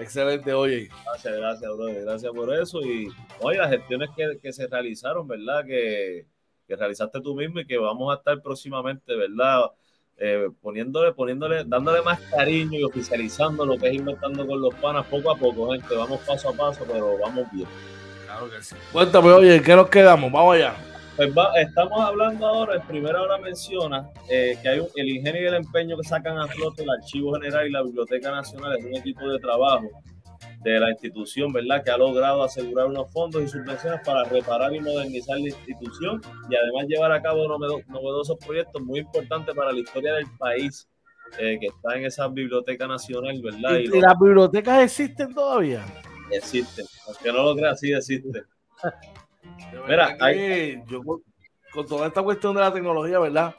Excelente, 0.01 0.53
oye. 0.53 0.89
Gracias, 1.05 1.35
gracias, 1.35 1.77
brother. 1.77 2.01
Gracias 2.03 2.31
por 2.33 2.53
eso. 2.53 2.81
Y 2.81 3.07
oye, 3.39 3.57
las 3.57 3.69
gestiones 3.69 4.09
que, 4.41 4.51
se 4.51 4.67
realizaron, 4.67 5.27
¿verdad? 5.27 5.63
Que, 5.65 6.25
realizaste 6.67 7.19
tú 7.19 7.35
mismo 7.35 7.59
y 7.59 7.65
que 7.65 7.77
vamos 7.77 8.13
a 8.13 8.17
estar 8.17 8.41
próximamente, 8.41 9.13
¿verdad? 9.13 9.65
Eh, 10.17 10.49
poniéndole, 10.61 11.11
poniéndole, 11.11 11.65
dándole 11.65 12.01
más 12.01 12.19
cariño 12.21 12.79
y 12.79 12.83
oficializando 12.83 13.65
lo 13.65 13.77
que 13.77 13.89
es 13.89 13.95
inventando 13.95 14.47
con 14.47 14.61
los 14.61 14.73
panas 14.75 15.05
poco 15.07 15.31
a 15.31 15.35
poco, 15.35 15.73
gente. 15.73 15.93
Vamos 15.95 16.21
paso 16.21 16.49
a 16.49 16.53
paso, 16.53 16.85
pero 16.87 17.17
vamos 17.17 17.45
bien. 17.51 17.67
Claro 18.25 18.49
que 18.49 18.63
sí. 18.63 18.75
Cuéntame, 18.93 19.31
oye, 19.31 19.61
¿qué 19.61 19.75
nos 19.75 19.89
quedamos? 19.89 20.31
Vamos 20.31 20.55
allá. 20.55 20.90
Pues 21.21 21.49
estamos 21.67 22.01
hablando 22.01 22.47
ahora, 22.47 22.77
en 22.77 22.81
primera 22.87 23.21
hora 23.21 23.37
menciona 23.37 24.09
eh, 24.27 24.57
que 24.59 24.69
hay 24.69 24.81
el 24.95 25.07
ingenio 25.07 25.43
y 25.43 25.45
el 25.45 25.53
empeño 25.53 25.95
que 25.95 26.03
sacan 26.03 26.35
a 26.39 26.47
flote 26.47 26.81
el 26.81 26.89
Archivo 26.89 27.33
General 27.33 27.67
y 27.67 27.71
la 27.71 27.83
Biblioteca 27.83 28.31
Nacional 28.31 28.75
es 28.79 28.85
un 28.85 28.95
equipo 28.95 29.29
de 29.29 29.37
trabajo 29.37 29.87
de 30.63 30.79
la 30.79 30.89
institución, 30.89 31.53
¿verdad? 31.53 31.83
Que 31.83 31.91
ha 31.91 31.97
logrado 31.97 32.43
asegurar 32.43 32.87
unos 32.87 33.11
fondos 33.11 33.43
y 33.43 33.47
subvenciones 33.47 34.01
para 34.03 34.23
reparar 34.23 34.73
y 34.73 34.79
modernizar 34.79 35.37
la 35.37 35.49
institución 35.49 36.21
y 36.49 36.55
además 36.55 36.87
llevar 36.87 37.11
a 37.11 37.21
cabo 37.21 37.47
novedosos 37.47 38.39
proyectos 38.43 38.81
muy 38.81 39.01
importantes 39.01 39.53
para 39.53 39.71
la 39.71 39.79
historia 39.79 40.13
del 40.13 40.25
país 40.39 40.89
eh, 41.37 41.59
que 41.61 41.67
está 41.67 41.97
en 41.97 42.05
esa 42.05 42.27
biblioteca 42.29 42.87
nacional, 42.87 43.39
¿verdad? 43.43 43.77
¿Y, 43.77 43.99
las 43.99 44.19
bibliotecas 44.19 44.85
existen 44.85 45.35
todavía? 45.35 45.85
Existen, 46.31 46.87
aunque 47.05 47.31
no 47.31 47.43
lo 47.43 47.55
creas, 47.55 47.79
sí 47.79 47.93
existen. 47.93 48.43
Mira, 49.87 50.17
yo 50.87 51.01
con 51.71 51.87
toda 51.87 52.07
esta 52.07 52.21
cuestión 52.21 52.53
de 52.55 52.61
la 52.61 52.73
tecnología, 52.73 53.19
¿verdad? 53.19 53.55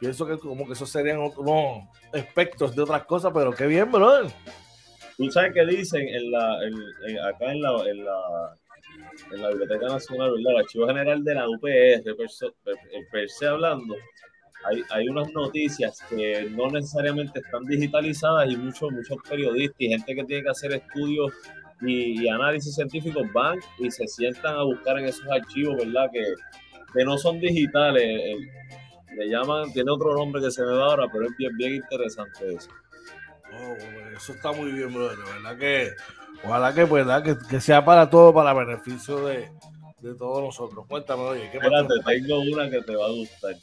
Pienso 0.00 0.26
que 0.26 0.38
como 0.38 0.66
que 0.66 0.74
eso 0.74 0.86
serían 0.86 1.18
unos 1.18 1.84
aspectos 2.12 2.76
de 2.76 2.82
otras 2.82 3.04
cosas, 3.04 3.32
pero 3.34 3.52
qué 3.52 3.66
bien, 3.66 3.90
brother. 3.90 4.30
Tú 5.16 5.30
sabes 5.30 5.54
que 5.54 5.64
dicen 5.64 6.06
en 6.06 6.30
la, 6.30 6.58
acá 7.28 7.50
en 7.50 7.62
la, 7.62 7.70
en 7.90 8.04
la, 8.04 8.54
en 9.32 9.42
la 9.42 9.48
Biblioteca 9.48 9.86
Nacional, 9.86 10.32
¿verdad? 10.32 10.52
El 10.52 10.58
Archivo 10.58 10.86
General 10.86 11.24
de 11.24 11.34
la 11.34 11.48
UPR, 11.48 12.02
el 12.06 13.06
per 13.10 13.30
se 13.30 13.46
hablando, 13.46 13.96
hay, 14.64 14.82
hay 14.90 15.08
unas 15.08 15.32
noticias 15.32 16.00
que 16.10 16.48
no 16.50 16.68
necesariamente 16.70 17.40
están 17.40 17.64
digitalizadas 17.64 18.50
y 18.50 18.56
muchos, 18.56 18.90
muchos 18.92 19.16
periodistas 19.28 19.76
y 19.78 19.88
gente 19.88 20.14
que 20.14 20.24
tiene 20.24 20.42
que 20.42 20.50
hacer 20.50 20.72
estudios 20.72 21.32
y, 21.82 22.28
análisis 22.28 22.74
científicos 22.74 23.24
van 23.32 23.58
y 23.78 23.90
se 23.90 24.06
sientan 24.06 24.56
a 24.56 24.62
buscar 24.62 24.98
en 24.98 25.06
esos 25.06 25.26
archivos, 25.30 25.76
¿verdad? 25.76 26.10
Que, 26.12 26.24
que 26.94 27.04
no 27.04 27.18
son 27.18 27.40
digitales. 27.40 28.04
Le 29.16 29.28
llaman, 29.28 29.72
tiene 29.72 29.90
otro 29.90 30.14
nombre 30.14 30.42
que 30.42 30.50
se 30.50 30.62
me 30.62 30.72
da 30.74 30.84
ahora, 30.84 31.06
pero 31.12 31.26
es 31.26 31.36
bien, 31.36 31.56
bien 31.56 31.74
interesante 31.76 32.54
eso. 32.54 32.70
Oh, 33.52 34.16
eso 34.16 34.32
está 34.32 34.52
muy 34.52 34.72
bien, 34.72 34.92
brother. 34.92 35.18
¿Verdad 35.34 35.58
que 35.58 35.92
Ojalá 36.44 36.74
que, 36.74 36.84
¿verdad? 36.84 37.22
Que, 37.22 37.36
que 37.48 37.60
sea 37.60 37.84
para 37.84 38.10
todo, 38.10 38.32
para 38.32 38.52
beneficio 38.52 39.24
de, 39.26 39.50
de 40.00 40.14
todos 40.14 40.42
nosotros. 40.42 40.86
Cuéntame, 40.86 41.22
oye. 41.22 41.50
¿qué 41.50 41.58
Espérate, 41.58 41.94
tengo 42.04 42.40
una 42.40 42.70
que 42.70 42.82
te 42.82 42.94
va 42.94 43.06
a 43.06 43.10
gustar. 43.10 43.54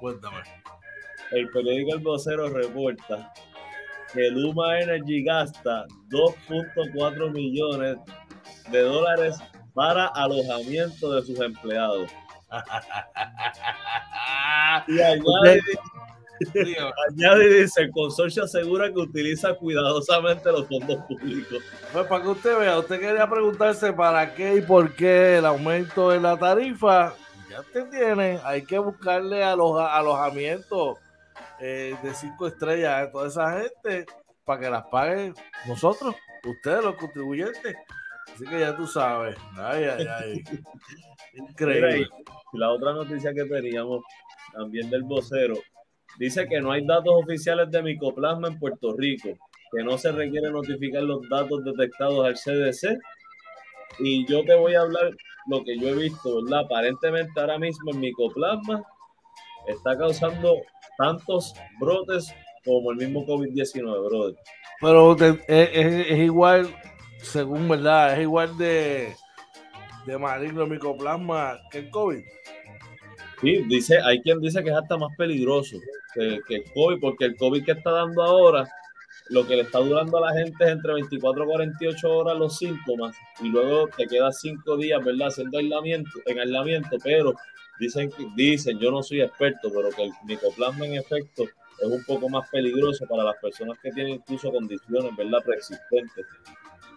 Cuéntame. 0.00 0.38
El 1.30 1.48
periódico 1.50 1.94
El 1.94 2.00
Vocero 2.00 2.48
reporta 2.48 3.32
que 4.12 4.30
Luma 4.30 4.80
Energy 4.80 5.22
gasta 5.22 5.86
2.4 6.08 7.32
millones 7.32 7.96
de 8.70 8.82
dólares 8.82 9.38
para 9.74 10.06
alojamiento 10.06 11.14
de 11.14 11.22
sus 11.22 11.40
empleados. 11.40 12.10
y 14.88 15.00
añade, 15.00 15.60
Añade 17.10 17.60
dice, 17.60 17.82
el 17.82 17.90
consorcio 17.90 18.44
asegura 18.44 18.92
que 18.92 18.98
utiliza 18.98 19.54
cuidadosamente 19.54 20.50
los 20.50 20.66
fondos 20.66 20.96
públicos. 21.06 21.62
Pues 21.92 22.06
para 22.06 22.22
que 22.22 22.28
usted 22.28 22.58
vea, 22.58 22.78
usted 22.78 22.98
quería 22.98 23.28
preguntarse 23.28 23.92
para 23.92 24.34
qué 24.34 24.56
y 24.56 24.62
por 24.62 24.94
qué 24.94 25.38
el 25.38 25.46
aumento 25.46 26.10
de 26.10 26.20
la 26.20 26.38
tarifa, 26.38 27.14
ya 27.50 27.62
te 27.72 27.82
tiene, 27.84 28.40
hay 28.42 28.62
que 28.62 28.78
buscarle 28.78 29.44
alojamiento 29.44 30.98
eh, 31.60 31.94
de 32.02 32.14
cinco 32.14 32.46
estrellas 32.46 33.08
a 33.08 33.10
toda 33.10 33.28
esa 33.28 33.60
gente 33.60 34.06
para 34.44 34.60
que 34.60 34.70
las 34.70 34.86
pague 34.86 35.32
nosotros, 35.66 36.14
ustedes 36.44 36.84
los 36.84 36.96
contribuyentes. 36.96 37.76
Así 38.34 38.44
que 38.44 38.60
ya 38.60 38.76
tú 38.76 38.86
sabes. 38.86 39.36
Ay, 39.56 39.84
ay, 39.84 40.06
ay. 40.06 40.44
Increíble. 41.34 42.08
la 42.54 42.70
otra 42.70 42.92
noticia 42.92 43.32
que 43.32 43.44
teníamos 43.44 44.02
también 44.52 44.90
del 44.90 45.02
vocero 45.04 45.54
Dice 46.18 46.46
que 46.46 46.60
no 46.60 46.72
hay 46.72 46.84
datos 46.84 47.14
oficiales 47.14 47.70
de 47.70 47.82
micoplasma 47.82 48.48
en 48.48 48.58
Puerto 48.58 48.94
Rico, 48.96 49.30
que 49.72 49.82
no 49.82 49.96
se 49.96 50.12
requiere 50.12 50.50
notificar 50.50 51.02
los 51.02 51.26
datos 51.28 51.64
detectados 51.64 52.26
al 52.26 52.34
CDC. 52.34 52.98
Y 54.00 54.26
yo 54.26 54.44
te 54.44 54.54
voy 54.54 54.74
a 54.74 54.82
hablar 54.82 55.10
lo 55.46 55.64
que 55.64 55.78
yo 55.78 55.88
he 55.88 55.94
visto, 55.94 56.42
¿verdad? 56.42 56.64
Aparentemente 56.64 57.40
ahora 57.40 57.58
mismo 57.58 57.90
el 57.92 57.98
micoplasma 57.98 58.82
está 59.70 59.96
causando 59.96 60.56
tantos 60.98 61.54
brotes 61.78 62.34
como 62.64 62.90
el 62.92 62.98
mismo 62.98 63.24
COVID-19, 63.26 64.08
brother. 64.08 64.36
Pero 64.80 65.16
es, 65.48 66.18
igual, 66.18 66.68
según 67.18 67.68
verdad, 67.68 68.14
es 68.14 68.20
igual 68.20 68.56
de, 68.56 69.14
de 70.06 70.18
maligno 70.18 70.66
micoplasma 70.66 71.58
que 71.70 71.78
el 71.78 71.90
COVID. 71.90 72.22
Sí, 73.40 73.64
dice, 73.68 73.98
hay 74.04 74.20
quien 74.20 74.40
dice 74.40 74.62
que 74.62 74.70
es 74.70 74.76
hasta 74.76 74.98
más 74.98 75.14
peligroso 75.16 75.76
que, 76.14 76.40
el 76.48 76.64
COVID, 76.74 77.00
porque 77.00 77.24
el 77.26 77.36
COVID 77.36 77.64
que 77.64 77.72
está 77.72 77.90
dando 77.90 78.22
ahora, 78.22 78.68
lo 79.30 79.46
que 79.46 79.56
le 79.56 79.62
está 79.62 79.78
durando 79.78 80.18
a 80.18 80.28
la 80.28 80.38
gente 80.38 80.64
es 80.64 80.70
entre 80.70 80.92
24 80.92 81.44
y 81.44 81.46
48 81.46 82.10
horas 82.10 82.36
los 82.36 82.58
síntomas 82.58 83.16
y 83.40 83.48
luego 83.48 83.88
te 83.96 84.06
quedas 84.06 84.40
cinco 84.40 84.76
días, 84.76 85.02
¿verdad? 85.04 85.28
Haciendo 85.28 85.58
aislamiento, 85.58 86.10
en 86.26 86.38
aislamiento, 86.40 86.96
pero 87.02 87.34
dicen, 87.78 88.10
dicen, 88.34 88.78
yo 88.78 88.90
no 88.90 89.02
soy 89.02 89.22
experto, 89.22 89.70
pero 89.72 89.90
que 89.90 90.04
el 90.04 90.12
micoplasma 90.24 90.84
en 90.86 90.94
efecto 90.94 91.44
es 91.44 91.88
un 91.88 92.04
poco 92.04 92.28
más 92.28 92.48
peligroso 92.50 93.06
para 93.06 93.22
las 93.22 93.36
personas 93.36 93.78
que 93.78 93.92
tienen 93.92 94.14
incluso 94.14 94.50
condiciones, 94.50 95.16
¿verdad? 95.16 95.38
Preexistentes. 95.44 96.26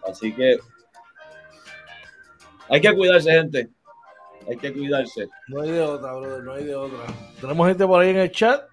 Así 0.06 0.34
que 0.34 0.58
hay 2.68 2.80
que 2.80 2.94
cuidarse, 2.94 3.30
gente. 3.30 3.68
Hay 4.48 4.56
que 4.56 4.72
cuidarse. 4.72 5.28
No 5.48 5.62
hay 5.62 5.70
de 5.70 5.80
otra, 5.80 6.12
brother, 6.14 6.42
no 6.42 6.52
hay 6.52 6.64
de 6.64 6.74
otra. 6.74 6.98
Tenemos 7.40 7.68
gente 7.68 7.86
por 7.86 8.02
ahí 8.02 8.10
en 8.10 8.16
el 8.16 8.30
chat. 8.30 8.64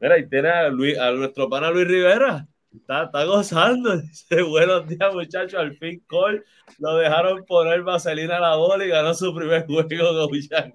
Mira, 0.00 0.18
y 0.18 0.28
tiene 0.28 0.50
a, 0.50 0.68
Luis, 0.68 0.98
a 0.98 1.10
nuestro 1.12 1.48
pana 1.48 1.70
Luis 1.70 1.88
Rivera. 1.88 2.46
Está, 2.76 3.04
está 3.04 3.24
gozando. 3.24 3.96
Dice, 4.02 4.42
buenos 4.42 4.86
días, 4.86 5.14
muchachos. 5.14 5.54
Al 5.54 5.76
fin, 5.76 6.02
Cole 6.06 6.42
lo 6.78 6.96
dejaron 6.96 7.44
poner 7.44 7.82
vaselina 7.82 8.36
a 8.36 8.40
la 8.40 8.56
bola 8.56 8.84
y 8.84 8.88
ganó 8.88 9.14
su 9.14 9.34
primer 9.34 9.66
juego 9.66 10.28
de 10.28 10.72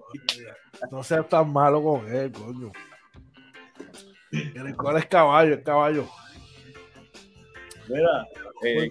No 0.90 1.02
seas 1.02 1.28
tan 1.28 1.52
malo 1.52 1.82
con 1.82 2.14
él, 2.14 2.32
coño. 2.32 2.72
El 4.32 4.76
Cole 4.76 5.00
es 5.00 5.06
caballo, 5.06 5.54
es 5.54 5.62
caballo. 5.62 6.08
Mira, 7.88 8.26
eh, 8.64 8.90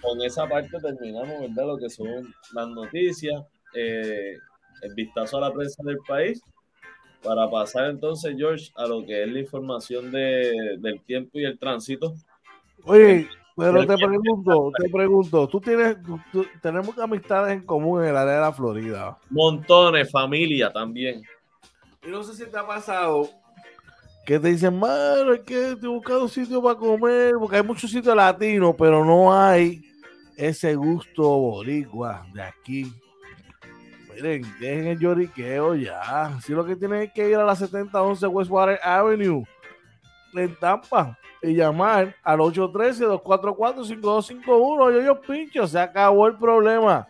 con 0.00 0.22
esa 0.22 0.48
parte 0.48 0.78
terminamos, 0.80 1.40
¿verdad? 1.40 1.66
Lo 1.66 1.78
que 1.78 1.90
son 1.90 2.34
las 2.52 2.68
noticias. 2.68 3.42
Eh, 3.74 4.36
el 4.82 4.94
vistazo 4.94 5.36
a 5.36 5.42
la 5.42 5.52
prensa 5.52 5.82
del 5.84 5.98
país 6.08 6.42
para 7.22 7.50
pasar 7.50 7.90
entonces, 7.90 8.34
George, 8.36 8.70
a 8.76 8.86
lo 8.86 9.04
que 9.04 9.22
es 9.22 9.28
la 9.28 9.40
información 9.40 10.10
de, 10.10 10.78
del 10.78 11.02
tiempo 11.02 11.38
y 11.38 11.44
el 11.44 11.58
tránsito. 11.58 12.14
Oye, 12.84 13.28
pero 13.56 13.86
te 13.86 13.96
pregunto, 13.96 14.72
te 14.78 14.88
pregunto, 14.88 15.48
tú 15.48 15.60
tienes, 15.60 15.96
tenemos 16.62 16.98
amistades 16.98 17.52
en 17.54 17.66
común 17.66 18.02
en 18.02 18.10
el 18.10 18.16
área 18.16 18.34
de 18.34 18.40
la 18.40 18.52
Florida. 18.52 19.18
Montones, 19.28 20.10
familia 20.10 20.72
también. 20.72 21.22
Y 22.06 22.10
no 22.10 22.22
sé 22.22 22.34
si 22.34 22.50
te 22.50 22.58
ha 22.58 22.66
pasado 22.66 23.28
que 24.24 24.38
te 24.38 24.48
dicen, 24.48 24.78
mano, 24.78 25.32
hay 25.32 25.40
que 25.40 25.74
buscar 25.74 26.18
un 26.18 26.28
sitio 26.28 26.62
para 26.62 26.78
comer, 26.78 27.34
porque 27.38 27.56
hay 27.56 27.62
muchos 27.62 27.90
sitios 27.90 28.14
latinos, 28.14 28.74
pero 28.78 29.04
no 29.04 29.34
hay 29.34 29.82
ese 30.36 30.74
gusto 30.74 31.22
boricua 31.22 32.24
de 32.32 32.42
aquí 32.42 32.92
miren, 34.20 34.42
dejen 34.60 34.86
el 34.86 34.98
lloriqueo 34.98 35.74
ya. 35.74 36.38
Si 36.42 36.52
lo 36.52 36.64
que 36.64 36.76
tienen 36.76 37.02
es 37.02 37.12
que 37.12 37.28
ir 37.28 37.36
a 37.36 37.44
la 37.44 37.56
7011 37.56 38.26
Westwater 38.26 38.80
Avenue 38.82 39.44
en 40.34 40.54
Tampa 40.56 41.18
y 41.42 41.54
llamar 41.54 42.16
al 42.22 42.40
813-244-5251. 42.40 44.92
Yo, 44.92 45.00
yo 45.00 45.20
pincho, 45.20 45.66
se 45.66 45.78
acabó 45.78 46.26
el 46.26 46.36
problema. 46.36 47.06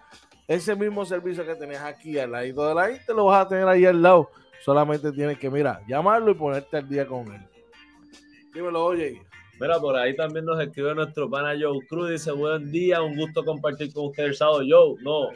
Ese 0.46 0.74
mismo 0.74 1.04
servicio 1.04 1.46
que 1.46 1.54
tenías 1.54 1.84
aquí 1.84 2.18
al 2.18 2.32
lado 2.32 2.68
de 2.68 2.74
la 2.74 2.90
Inter 2.90 3.14
lo 3.14 3.26
vas 3.26 3.46
a 3.46 3.48
tener 3.48 3.68
ahí 3.68 3.86
al 3.86 4.02
lado. 4.02 4.30
Solamente 4.64 5.12
tienes 5.12 5.38
que, 5.38 5.48
mira, 5.48 5.80
llamarlo 5.88 6.32
y 6.32 6.34
ponerte 6.34 6.76
al 6.76 6.88
día 6.88 7.06
con 7.06 7.32
él. 7.32 7.40
Dímelo, 8.52 8.84
oye. 8.84 9.22
Mira, 9.60 9.78
por 9.78 9.94
ahí 9.94 10.16
también 10.16 10.46
nos 10.46 10.60
escribe 10.60 10.94
nuestro 10.94 11.28
pana 11.28 11.54
Joe 11.60 11.86
Cruz. 11.86 12.10
Dice: 12.10 12.32
Buen 12.32 12.72
día, 12.72 13.02
un 13.02 13.14
gusto 13.14 13.44
compartir 13.44 13.92
con 13.92 14.06
ustedes 14.06 14.30
el 14.30 14.34
sábado. 14.34 14.62
Joe, 14.66 14.96
no, 15.02 15.28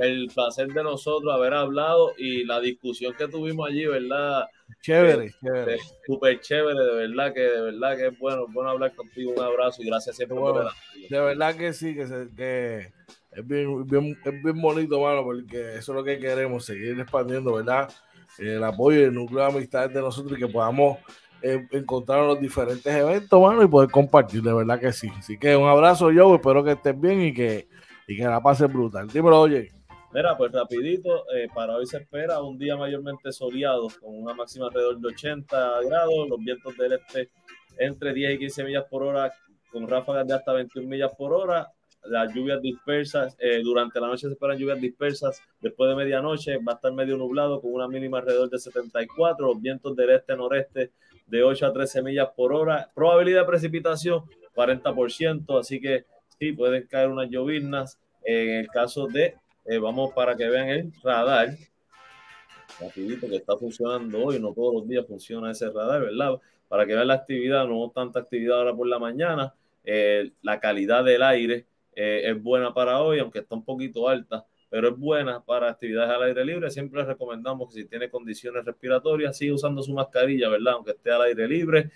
el 0.00 0.28
placer 0.34 0.68
de 0.68 0.82
nosotros 0.82 1.32
haber 1.32 1.52
hablado 1.52 2.14
y 2.16 2.44
la 2.44 2.58
discusión 2.58 3.12
que 3.12 3.28
tuvimos 3.28 3.68
allí, 3.68 3.84
¿verdad? 3.84 4.46
Chévere, 4.80 5.32
chévere. 5.42 5.78
Súper 6.06 6.40
chévere, 6.40 6.78
de 6.78 7.08
verdad 7.08 7.34
que 7.34 7.40
de 7.40 7.60
verdad 7.60 7.96
que 7.96 8.06
es 8.08 8.18
bueno, 8.18 8.46
bueno 8.48 8.70
hablar 8.70 8.94
contigo. 8.94 9.32
Un 9.36 9.42
abrazo 9.42 9.82
y 9.82 9.86
gracias 9.86 10.16
siempre 10.16 10.38
por 10.38 10.62
el 10.62 11.08
De 11.08 11.20
verdad 11.20 11.54
que 11.56 11.72
sí, 11.72 11.94
que, 11.94 12.06
que 12.36 12.92
es, 13.32 13.46
bien, 13.46 13.86
bien, 13.86 14.18
es 14.24 14.42
bien 14.42 14.60
bonito, 14.60 15.00
mano, 15.00 15.22
porque 15.24 15.76
eso 15.76 15.92
es 15.92 15.96
lo 15.96 16.04
que 16.04 16.18
queremos, 16.18 16.64
seguir 16.64 16.98
expandiendo, 16.98 17.54
¿verdad? 17.54 17.90
El 18.38 18.62
apoyo 18.62 19.00
y 19.00 19.04
el 19.04 19.14
núcleo 19.14 19.40
de 19.40 19.52
amistad 19.52 19.90
de 19.90 20.00
nosotros 20.00 20.38
y 20.38 20.42
que 20.42 20.48
podamos 20.48 20.98
eh, 21.42 21.66
encontrar 21.70 22.24
los 22.24 22.40
diferentes 22.40 22.92
eventos, 22.94 23.40
mano, 23.40 23.62
y 23.62 23.68
poder 23.68 23.90
compartir, 23.90 24.42
de 24.42 24.52
verdad 24.52 24.80
que 24.80 24.92
sí. 24.92 25.10
Así 25.18 25.38
que 25.38 25.56
un 25.56 25.68
abrazo, 25.68 26.10
yo, 26.10 26.34
espero 26.34 26.64
que 26.64 26.72
estés 26.72 26.98
bien 26.98 27.20
y 27.22 27.34
que, 27.34 27.68
y 28.06 28.16
que 28.16 28.24
la 28.24 28.40
pases 28.40 28.72
brutal. 28.72 29.08
Dímelo, 29.08 29.40
oye. 29.40 29.75
Mira, 30.16 30.34
pues 30.34 30.50
rapidito, 30.50 31.30
eh, 31.30 31.46
para 31.54 31.76
hoy 31.76 31.84
se 31.84 31.98
espera 31.98 32.40
un 32.40 32.56
día 32.56 32.74
mayormente 32.74 33.30
soleado, 33.32 33.88
con 34.00 34.18
una 34.18 34.32
máxima 34.32 34.68
alrededor 34.68 34.98
de 34.98 35.08
80 35.08 35.82
grados, 35.82 36.26
los 36.30 36.38
vientos 36.38 36.74
del 36.78 36.94
este 36.94 37.28
entre 37.76 38.14
10 38.14 38.36
y 38.36 38.38
15 38.38 38.64
millas 38.64 38.84
por 38.88 39.02
hora, 39.02 39.30
con 39.70 39.86
ráfagas 39.86 40.26
de 40.26 40.32
hasta 40.32 40.54
21 40.54 40.88
millas 40.88 41.12
por 41.18 41.34
hora, 41.34 41.70
las 42.04 42.32
lluvias 42.32 42.62
dispersas, 42.62 43.36
eh, 43.38 43.60
durante 43.62 44.00
la 44.00 44.06
noche 44.06 44.26
se 44.26 44.32
esperan 44.32 44.56
lluvias 44.56 44.80
dispersas, 44.80 45.42
después 45.60 45.90
de 45.90 45.96
medianoche 45.96 46.56
va 46.66 46.72
a 46.72 46.74
estar 46.76 46.94
medio 46.94 47.18
nublado 47.18 47.60
con 47.60 47.74
una 47.74 47.86
mínima 47.86 48.20
alrededor 48.20 48.48
de 48.48 48.58
74, 48.58 49.46
los 49.46 49.60
vientos 49.60 49.94
del 49.94 50.08
este-noreste 50.08 50.92
de 51.26 51.42
8 51.42 51.66
a 51.66 51.72
13 51.74 52.02
millas 52.02 52.30
por 52.34 52.54
hora. 52.54 52.90
Probabilidad 52.94 53.42
de 53.42 53.48
precipitación 53.48 54.22
40%, 54.54 55.60
así 55.60 55.78
que 55.78 56.06
sí, 56.38 56.52
pueden 56.52 56.86
caer 56.86 57.10
unas 57.10 57.28
lloviznas. 57.28 57.98
En 58.24 58.48
el 58.48 58.68
caso 58.68 59.06
de, 59.06 59.36
eh, 59.68 59.78
vamos 59.78 60.12
para 60.12 60.36
que 60.36 60.48
vean 60.48 60.68
el 60.68 60.92
radar, 61.02 61.56
rapidito 62.80 63.28
que 63.28 63.36
está 63.36 63.56
funcionando 63.56 64.24
hoy, 64.24 64.38
no 64.38 64.52
todos 64.52 64.74
los 64.74 64.88
días 64.88 65.06
funciona 65.06 65.50
ese 65.50 65.70
radar, 65.70 66.02
¿verdad? 66.02 66.40
Para 66.68 66.86
que 66.86 66.94
vean 66.94 67.08
la 67.08 67.14
actividad, 67.14 67.66
no 67.66 67.90
tanta 67.94 68.20
actividad 68.20 68.58
ahora 68.58 68.74
por 68.74 68.86
la 68.86 68.98
mañana, 68.98 69.54
eh, 69.84 70.32
la 70.42 70.60
calidad 70.60 71.04
del 71.04 71.22
aire 71.22 71.66
eh, 71.94 72.22
es 72.24 72.42
buena 72.42 72.74
para 72.74 73.00
hoy, 73.00 73.18
aunque 73.18 73.40
está 73.40 73.54
un 73.54 73.64
poquito 73.64 74.08
alta 74.08 74.46
pero 74.68 74.88
es 74.88 74.98
buena 74.98 75.44
para 75.44 75.70
actividades 75.70 76.10
al 76.10 76.22
aire 76.24 76.44
libre. 76.44 76.70
Siempre 76.70 77.00
les 77.00 77.08
recomendamos 77.08 77.68
que 77.68 77.82
si 77.82 77.88
tiene 77.88 78.10
condiciones 78.10 78.64
respiratorias, 78.64 79.36
siga 79.36 79.54
usando 79.54 79.82
su 79.82 79.94
mascarilla, 79.94 80.48
¿verdad? 80.48 80.74
Aunque 80.74 80.90
esté 80.92 81.10
al 81.10 81.22
aire 81.22 81.48
libre. 81.48 81.90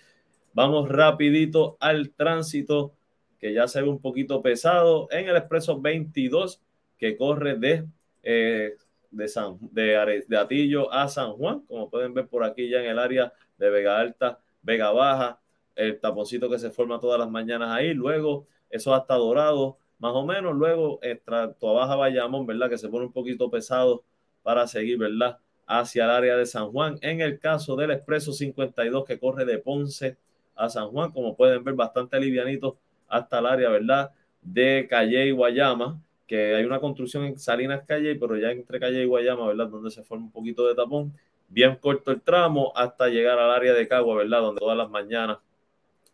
Vamos 0.52 0.88
rapidito 0.88 1.76
al 1.80 2.10
tránsito, 2.10 2.94
que 3.38 3.52
ya 3.52 3.68
se 3.68 3.82
ve 3.82 3.88
un 3.88 4.00
poquito 4.00 4.42
pesado 4.42 5.08
en 5.10 5.28
el 5.28 5.36
expreso 5.36 5.80
22, 5.80 6.62
que 7.00 7.16
corre 7.16 7.56
de, 7.56 7.86
eh, 8.22 8.76
de, 9.10 9.28
San, 9.28 9.58
de, 9.72 10.24
de 10.28 10.36
Atillo 10.36 10.92
a 10.92 11.08
San 11.08 11.32
Juan, 11.32 11.62
como 11.62 11.88
pueden 11.88 12.12
ver 12.14 12.28
por 12.28 12.44
aquí 12.44 12.68
ya 12.68 12.80
en 12.80 12.90
el 12.90 12.98
área 12.98 13.32
de 13.58 13.70
Vega 13.70 13.98
Alta, 13.98 14.38
Vega 14.62 14.92
Baja, 14.92 15.40
el 15.74 15.98
taponcito 15.98 16.50
que 16.50 16.58
se 16.58 16.70
forma 16.70 17.00
todas 17.00 17.18
las 17.18 17.30
mañanas 17.30 17.70
ahí, 17.70 17.94
luego 17.94 18.46
eso 18.68 18.94
hasta 18.94 19.14
Dorado, 19.14 19.78
más 19.98 20.12
o 20.14 20.24
menos, 20.24 20.54
luego 20.54 20.98
extra, 21.02 21.54
Baja 21.60 21.96
Bayamón, 21.96 22.46
¿verdad? 22.46 22.68
Que 22.68 22.78
se 22.78 22.88
pone 22.88 23.06
un 23.06 23.12
poquito 23.12 23.50
pesado 23.50 24.04
para 24.42 24.66
seguir, 24.66 24.98
¿verdad? 24.98 25.38
Hacia 25.66 26.04
el 26.04 26.10
área 26.10 26.36
de 26.36 26.46
San 26.46 26.70
Juan. 26.70 26.98
En 27.02 27.20
el 27.20 27.38
caso 27.38 27.76
del 27.76 27.90
Expreso 27.90 28.32
52 28.32 29.04
que 29.04 29.18
corre 29.18 29.44
de 29.44 29.58
Ponce 29.58 30.16
a 30.54 30.68
San 30.68 30.88
Juan, 30.88 31.12
como 31.12 31.36
pueden 31.36 31.64
ver, 31.64 31.74
bastante 31.74 32.18
livianito 32.20 32.78
hasta 33.08 33.38
el 33.38 33.46
área, 33.46 33.68
¿verdad? 33.70 34.12
De 34.42 34.86
Calle 34.88 35.26
y 35.26 35.30
Guayama, 35.32 36.00
que 36.30 36.54
hay 36.54 36.64
una 36.64 36.78
construcción 36.78 37.24
en 37.24 37.36
Salinas 37.36 37.82
Calle, 37.84 38.14
pero 38.14 38.36
ya 38.36 38.52
entre 38.52 38.78
Calle 38.78 39.02
y 39.02 39.04
Guayama, 39.04 39.48
¿verdad? 39.48 39.66
Donde 39.66 39.90
se 39.90 40.04
forma 40.04 40.26
un 40.26 40.30
poquito 40.30 40.64
de 40.68 40.76
tapón. 40.76 41.12
Bien 41.48 41.74
corto 41.74 42.12
el 42.12 42.20
tramo 42.20 42.72
hasta 42.76 43.08
llegar 43.08 43.36
al 43.36 43.50
área 43.50 43.74
de 43.74 43.88
Cagua, 43.88 44.14
¿verdad? 44.14 44.40
Donde 44.40 44.60
todas 44.60 44.78
las 44.78 44.88
mañanas 44.88 45.38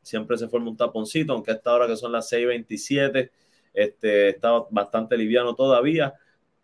siempre 0.00 0.38
se 0.38 0.48
forma 0.48 0.70
un 0.70 0.76
taponcito, 0.78 1.34
aunque 1.34 1.50
a 1.50 1.54
esta 1.56 1.70
hora 1.74 1.86
que 1.86 1.96
son 1.98 2.12
las 2.12 2.32
6:27, 2.32 3.30
este, 3.74 4.30
está 4.30 4.52
bastante 4.70 5.18
liviano 5.18 5.54
todavía. 5.54 6.14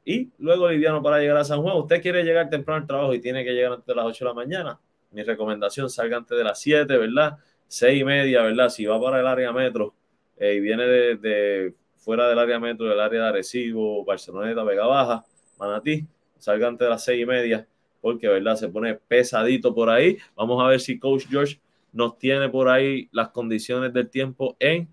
Y 0.02 0.30
luego 0.38 0.70
liviano 0.70 1.02
para 1.02 1.18
llegar 1.18 1.36
a 1.36 1.44
San 1.44 1.60
Juan. 1.60 1.76
Usted 1.76 2.00
quiere 2.00 2.24
llegar 2.24 2.48
temprano 2.48 2.80
al 2.80 2.86
trabajo 2.86 3.12
y 3.12 3.20
tiene 3.20 3.44
que 3.44 3.52
llegar 3.52 3.72
antes 3.72 3.86
de 3.86 3.94
las 3.94 4.06
8 4.06 4.24
de 4.24 4.28
la 4.30 4.34
mañana. 4.34 4.80
Mi 5.10 5.24
recomendación, 5.24 5.90
salga 5.90 6.16
antes 6.16 6.38
de 6.38 6.42
las 6.42 6.58
7, 6.58 6.96
¿verdad? 6.96 7.36
6 7.68 8.00
y 8.00 8.04
media, 8.04 8.40
¿verdad? 8.40 8.70
Si 8.70 8.86
va 8.86 8.98
para 8.98 9.20
el 9.20 9.26
área 9.26 9.52
metro 9.52 9.94
eh, 10.38 10.54
y 10.54 10.60
viene 10.60 10.86
de, 10.86 11.74
fuera 12.02 12.28
del 12.28 12.38
área 12.38 12.58
metro, 12.58 12.86
del 12.86 13.00
área 13.00 13.22
de 13.22 13.28
Arecibo, 13.28 14.04
Barceloneta, 14.04 14.64
Vega 14.64 14.86
Baja, 14.86 15.24
Manatí, 15.58 16.04
salga 16.38 16.66
antes 16.66 16.84
de 16.84 16.90
las 16.90 17.04
6 17.04 17.22
y 17.22 17.26
media, 17.26 17.66
porque, 18.00 18.26
¿verdad? 18.26 18.56
Se 18.56 18.68
pone 18.68 18.94
pesadito 18.94 19.72
por 19.72 19.88
ahí. 19.88 20.18
Vamos 20.34 20.62
a 20.62 20.66
ver 20.66 20.80
si 20.80 20.98
Coach 20.98 21.26
George 21.28 21.60
nos 21.92 22.18
tiene 22.18 22.48
por 22.48 22.68
ahí 22.68 23.08
las 23.12 23.28
condiciones 23.28 23.92
del 23.92 24.10
tiempo 24.10 24.56
en 24.58 24.88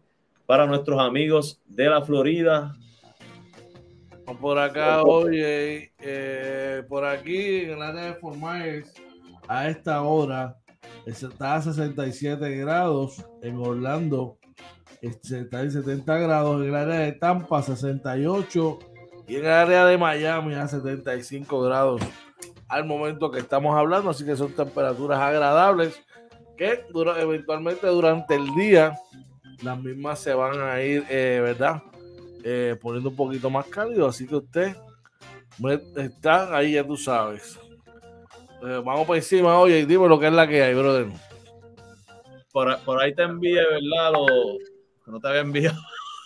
para 0.45 0.65
nuestros 0.65 0.99
amigos 0.99 1.59
de 1.67 1.89
la 1.89 2.01
Florida. 2.01 2.75
Por 4.39 4.59
acá, 4.59 5.01
oye, 5.03 5.91
eh, 5.99 6.83
por 6.87 7.03
aquí 7.03 7.61
en 7.61 7.71
el 7.71 7.81
área 7.81 8.05
de 8.05 8.13
Fort 8.15 8.37
a 9.47 9.67
esta 9.67 10.03
hora 10.03 10.55
está 11.05 11.55
a 11.55 11.61
67 11.61 12.57
grados, 12.57 13.25
en 13.41 13.57
Orlando 13.57 14.38
está 15.01 15.61
en 15.61 15.71
70 15.71 16.17
grados, 16.17 16.61
en 16.61 16.69
el 16.69 16.75
área 16.75 16.99
de 16.99 17.11
Tampa 17.13 17.61
68 17.61 18.79
y 19.27 19.35
en 19.35 19.45
el 19.45 19.51
área 19.51 19.85
de 19.85 19.97
Miami 19.97 20.55
a 20.55 20.67
75 20.67 21.61
grados 21.61 22.01
al 22.67 22.85
momento 22.85 23.31
que 23.31 23.39
estamos 23.39 23.75
hablando, 23.75 24.11
así 24.11 24.23
que 24.23 24.35
son 24.35 24.53
temperaturas 24.53 25.19
agradables 25.19 25.99
que 26.55 26.85
eventualmente 27.17 27.87
durante 27.87 28.35
el 28.35 28.53
día 28.53 28.97
las 29.63 29.79
mismas 29.79 30.19
se 30.19 30.33
van 30.33 30.61
a 30.61 30.81
ir, 30.81 31.03
eh, 31.09 31.39
¿verdad? 31.41 31.81
Eh, 32.43 32.77
poniendo 32.81 33.09
un 33.09 33.15
poquito 33.15 33.49
más 33.49 33.65
cálido, 33.67 34.07
así 34.07 34.27
que 34.27 34.35
usted 34.35 34.75
está 35.95 36.55
ahí, 36.55 36.73
ya 36.73 36.85
tú 36.85 36.95
sabes. 36.95 37.59
Eh, 38.61 38.81
vamos 38.85 39.07
por 39.07 39.15
encima, 39.15 39.57
oye, 39.57 39.79
y 39.79 39.85
dime 39.85 40.07
lo 40.07 40.19
que 40.19 40.27
es 40.27 40.33
la 40.33 40.47
que 40.47 40.61
hay, 40.61 40.73
brother. 40.73 41.07
Por, 42.51 43.01
ahí 43.01 43.13
te 43.15 43.23
envíe, 43.23 43.55
¿verdad? 43.55 44.19
No 45.09 45.19
te 45.19 45.27
había 45.27 45.41
enviado. 45.41 45.79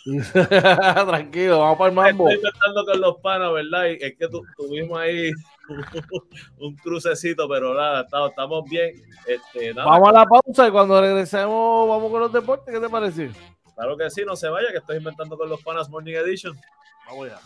Tranquilo, 0.33 1.59
vamos 1.59 1.77
para 1.77 1.89
el 1.89 1.95
mambo. 1.95 2.29
Estoy 2.29 2.45
intentando 2.45 2.85
con 2.85 3.01
los 3.01 3.17
panos, 3.17 3.53
¿verdad? 3.53 3.85
Y 3.85 4.03
es 4.03 4.17
que 4.17 4.27
tuvimos 4.57 4.99
ahí 4.99 5.31
un 6.59 6.75
crucecito, 6.75 7.47
pero 7.47 7.73
nada, 7.73 8.01
estamos, 8.01 8.65
bien. 8.69 9.01
Este, 9.25 9.73
Vamos 9.73 10.09
a 10.09 10.11
la 10.11 10.25
pausa 10.25 10.67
y 10.67 10.71
cuando 10.71 10.99
regresemos 10.99 11.87
vamos 11.87 12.11
con 12.11 12.19
los 12.19 12.33
deportes. 12.33 12.73
¿Qué 12.73 12.81
te 12.81 12.89
parece? 12.89 13.31
Claro 13.75 13.97
que 13.97 14.09
sí, 14.09 14.23
no 14.25 14.35
se 14.35 14.49
vaya, 14.49 14.71
que 14.71 14.77
estoy 14.77 14.97
inventando 14.97 15.37
con 15.37 15.49
los 15.49 15.61
panas 15.63 15.89
Morning 15.89 16.13
Edition. 16.13 16.59
Vamos 17.07 17.29
ya. 17.29 17.39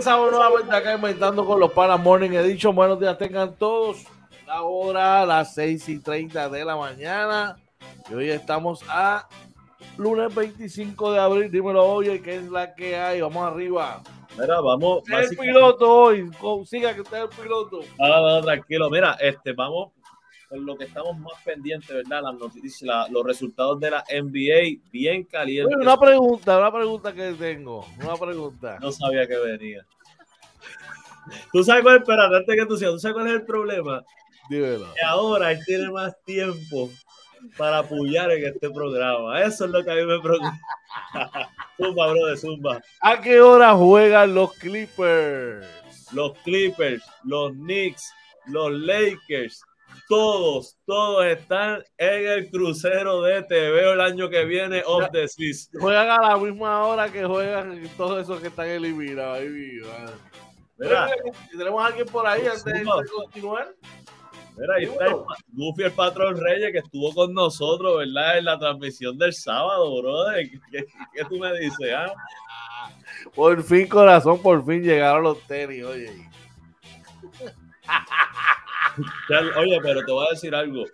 Regresamos 0.00 0.32
nuevamente 0.32 0.74
acá 0.74 0.94
inventando 0.94 1.44
con 1.44 1.60
los 1.60 1.72
Panas 1.72 2.00
Morning 2.00 2.30
Edition. 2.30 2.74
Buenos 2.74 2.98
días, 2.98 3.18
tengan 3.18 3.54
todos. 3.56 3.98
La 4.46 4.62
hora, 4.62 5.26
las 5.26 5.52
6 5.52 5.90
y 5.90 5.98
30 5.98 6.48
de 6.48 6.64
la 6.64 6.74
mañana. 6.74 7.58
Y 8.08 8.14
hoy 8.14 8.30
estamos 8.30 8.82
a 8.88 9.28
lunes 9.98 10.34
25 10.34 11.12
de 11.12 11.20
abril. 11.20 11.52
Dímelo, 11.52 11.84
oye, 11.84 12.22
¿qué 12.22 12.36
es 12.36 12.50
la 12.50 12.74
que 12.74 12.96
hay? 12.96 13.20
Vamos 13.20 13.46
arriba. 13.46 14.00
Mira, 14.38 14.62
vamos. 14.62 15.02
El 15.06 15.36
piloto 15.36 15.94
hoy. 15.94 16.30
Siga 16.64 16.94
que 16.94 17.02
usted 17.02 17.18
es 17.18 17.24
el 17.24 17.42
piloto. 17.42 17.80
Ah, 18.00 18.40
tranquilo. 18.42 18.88
Mira, 18.88 19.18
este, 19.20 19.52
vamos 19.52 19.92
con 20.50 20.66
lo 20.66 20.76
que 20.76 20.84
estamos 20.84 21.16
más 21.20 21.40
pendientes, 21.44 21.88
¿verdad? 21.88 22.22
Las 22.24 22.34
noticias, 22.34 23.08
los 23.10 23.24
resultados 23.24 23.78
de 23.78 23.92
la 23.92 24.04
NBA 24.10 24.80
bien 24.90 25.22
calientes. 25.22 25.76
una 25.80 25.96
pregunta, 25.96 26.58
una 26.58 26.72
pregunta 26.72 27.12
que 27.12 27.32
tengo. 27.34 27.86
Una 28.02 28.16
pregunta. 28.16 28.76
No 28.80 28.90
sabía 28.90 29.28
que 29.28 29.38
venía. 29.38 29.86
¿Tú 31.52 31.62
sabes 31.62 31.84
cuál 31.84 31.96
es, 31.96 32.00
espérate, 32.00 32.36
antes 32.36 32.56
que 32.56 32.66
tú 32.66 32.76
seas, 32.76 32.90
¿tú 32.90 32.98
sabes 32.98 33.14
cuál 33.14 33.28
es 33.28 33.34
el 33.34 33.44
problema? 33.44 34.02
Dímelo. 34.48 34.92
Que 34.92 35.06
ahora 35.06 35.52
él 35.52 35.60
tiene 35.64 35.88
más 35.88 36.20
tiempo 36.24 36.90
para 37.56 37.78
apoyar 37.78 38.32
en 38.32 38.46
este 38.46 38.70
programa. 38.70 39.40
Eso 39.42 39.66
es 39.66 39.70
lo 39.70 39.84
que 39.84 39.92
a 39.92 39.94
mí 39.94 40.04
me 40.04 40.18
preocupa. 40.18 40.58
zumba, 41.76 42.08
bro, 42.08 42.26
de 42.26 42.36
zumba. 42.36 42.82
¿A 43.00 43.20
qué 43.20 43.40
hora 43.40 43.72
juegan 43.74 44.34
los 44.34 44.52
Clippers? 44.54 45.64
Los 46.12 46.36
Clippers, 46.38 47.04
los 47.22 47.52
Knicks, 47.52 48.12
los 48.46 48.72
Lakers, 48.72 49.62
todos, 50.08 50.76
todos 50.86 51.24
están 51.26 51.82
en 51.96 52.28
el 52.28 52.50
crucero 52.50 53.22
de 53.22 53.42
TV 53.42 53.92
el 53.92 54.00
año 54.00 54.28
que 54.28 54.44
viene 54.44 54.82
of 54.84 55.10
the 55.12 55.28
Seas. 55.28 55.70
Juegan 55.78 56.10
a 56.10 56.30
la 56.30 56.36
misma 56.36 56.84
hora 56.86 57.10
que 57.10 57.24
juegan 57.24 57.88
todos 57.96 58.22
esos 58.22 58.40
que 58.40 58.48
están 58.48 58.68
eliminados. 58.68 59.40
Mira, 60.78 61.10
tenemos 61.50 61.82
a 61.82 61.86
alguien 61.86 62.06
por 62.06 62.26
ahí 62.26 62.46
antes 62.46 62.64
de 62.64 62.84
continuar. 63.14 63.74
Mira, 64.56 64.74
ahí 64.74 64.84
está 64.84 65.06
el, 65.06 65.14
Goofy, 65.52 65.82
el 65.84 65.92
patrón 65.92 66.36
Reyes, 66.38 66.72
que 66.72 66.78
estuvo 66.78 67.14
con 67.14 67.32
nosotros, 67.32 67.98
¿verdad? 67.98 68.38
En 68.38 68.44
la 68.46 68.58
transmisión 68.58 69.16
del 69.16 69.32
sábado, 69.32 70.02
brother. 70.02 70.50
¿Qué, 70.70 70.86
qué 71.14 71.24
tú 71.28 71.38
me 71.38 71.56
dices? 71.58 71.92
Ah? 71.94 72.12
Por 73.34 73.62
fin, 73.62 73.86
corazón, 73.86 74.40
por 74.42 74.64
fin 74.64 74.82
llegaron 74.82 75.22
los 75.22 75.40
tenis, 75.46 75.84
oye. 75.84 76.28
Oye, 79.56 79.78
pero 79.82 80.04
te 80.04 80.12
voy 80.12 80.26
a 80.26 80.30
decir 80.30 80.54
algo. 80.54 80.84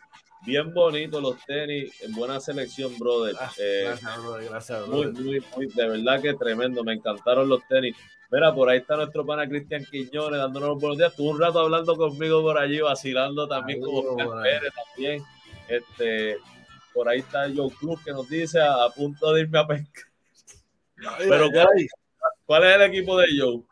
Bien 0.45 0.73
bonito 0.73 1.21
los 1.21 1.45
tenis, 1.45 2.01
en 2.03 2.13
buena 2.13 2.39
selección, 2.39 2.97
brother. 2.99 3.35
Ah, 3.41 3.51
eh, 3.59 3.85
gracias, 3.87 4.23
brother. 4.23 4.49
Gracias, 4.49 4.87
brother. 4.87 5.13
Muy, 5.13 5.23
muy, 5.23 5.45
muy, 5.57 5.67
de 5.67 5.89
verdad 5.89 6.23
que 6.23 6.35
tremendo. 6.35 6.85
Me 6.85 6.95
encantaron 6.95 7.49
los 7.49 7.67
tenis. 7.67 7.97
Mira, 8.31 8.55
por 8.55 8.69
ahí 8.69 8.79
está 8.79 8.97
nuestro 8.97 9.25
pana 9.25 9.49
Cristian 9.49 9.85
Quiñones 9.85 10.39
dándonos 10.39 10.71
los 10.71 10.81
buenos 10.81 10.99
días. 10.99 11.11
Estuvo 11.11 11.31
un 11.31 11.41
rato 11.41 11.61
hablando 11.61 11.97
conmigo 11.97 12.43
por 12.43 12.59
allí, 12.59 12.81
vacilando 12.81 13.49
también 13.49 13.81
como 13.81 14.17
Pérez 14.43 14.73
también. 14.75 15.23
Este, 15.69 16.39
por 16.93 17.09
ahí 17.09 17.21
está 17.21 17.49
Joe 17.55 17.71
Cruz 17.71 18.03
que 18.05 18.13
nos 18.13 18.29
dice 18.29 18.61
a, 18.61 18.89
punto 18.95 19.33
de 19.33 19.43
irme 19.43 19.59
a 19.59 19.67
pescar. 19.67 20.05
Pero 21.19 21.51
¿cuál, 21.51 21.69
¿cuál, 22.47 22.65
es 22.65 22.75
el 22.77 22.83
equipo 22.83 23.19
de 23.19 23.27
Joe? 23.39 23.63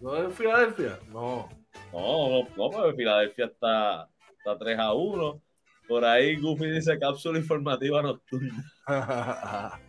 ¿No 0.00 0.16
es 0.16 0.34
Filadelfia? 0.34 0.98
No. 1.08 1.48
No, 1.92 2.28
no, 2.28 2.48
no, 2.56 2.70
porque 2.70 2.96
Filadelfia 2.96 3.46
está, 3.46 4.08
está 4.38 4.58
3 4.58 4.78
a 4.78 4.92
1. 4.94 5.42
Por 5.88 6.04
ahí 6.04 6.36
Goofy 6.36 6.70
dice 6.70 6.98
cápsula 6.98 7.38
informativa 7.38 8.02
nocturna. 8.02 8.64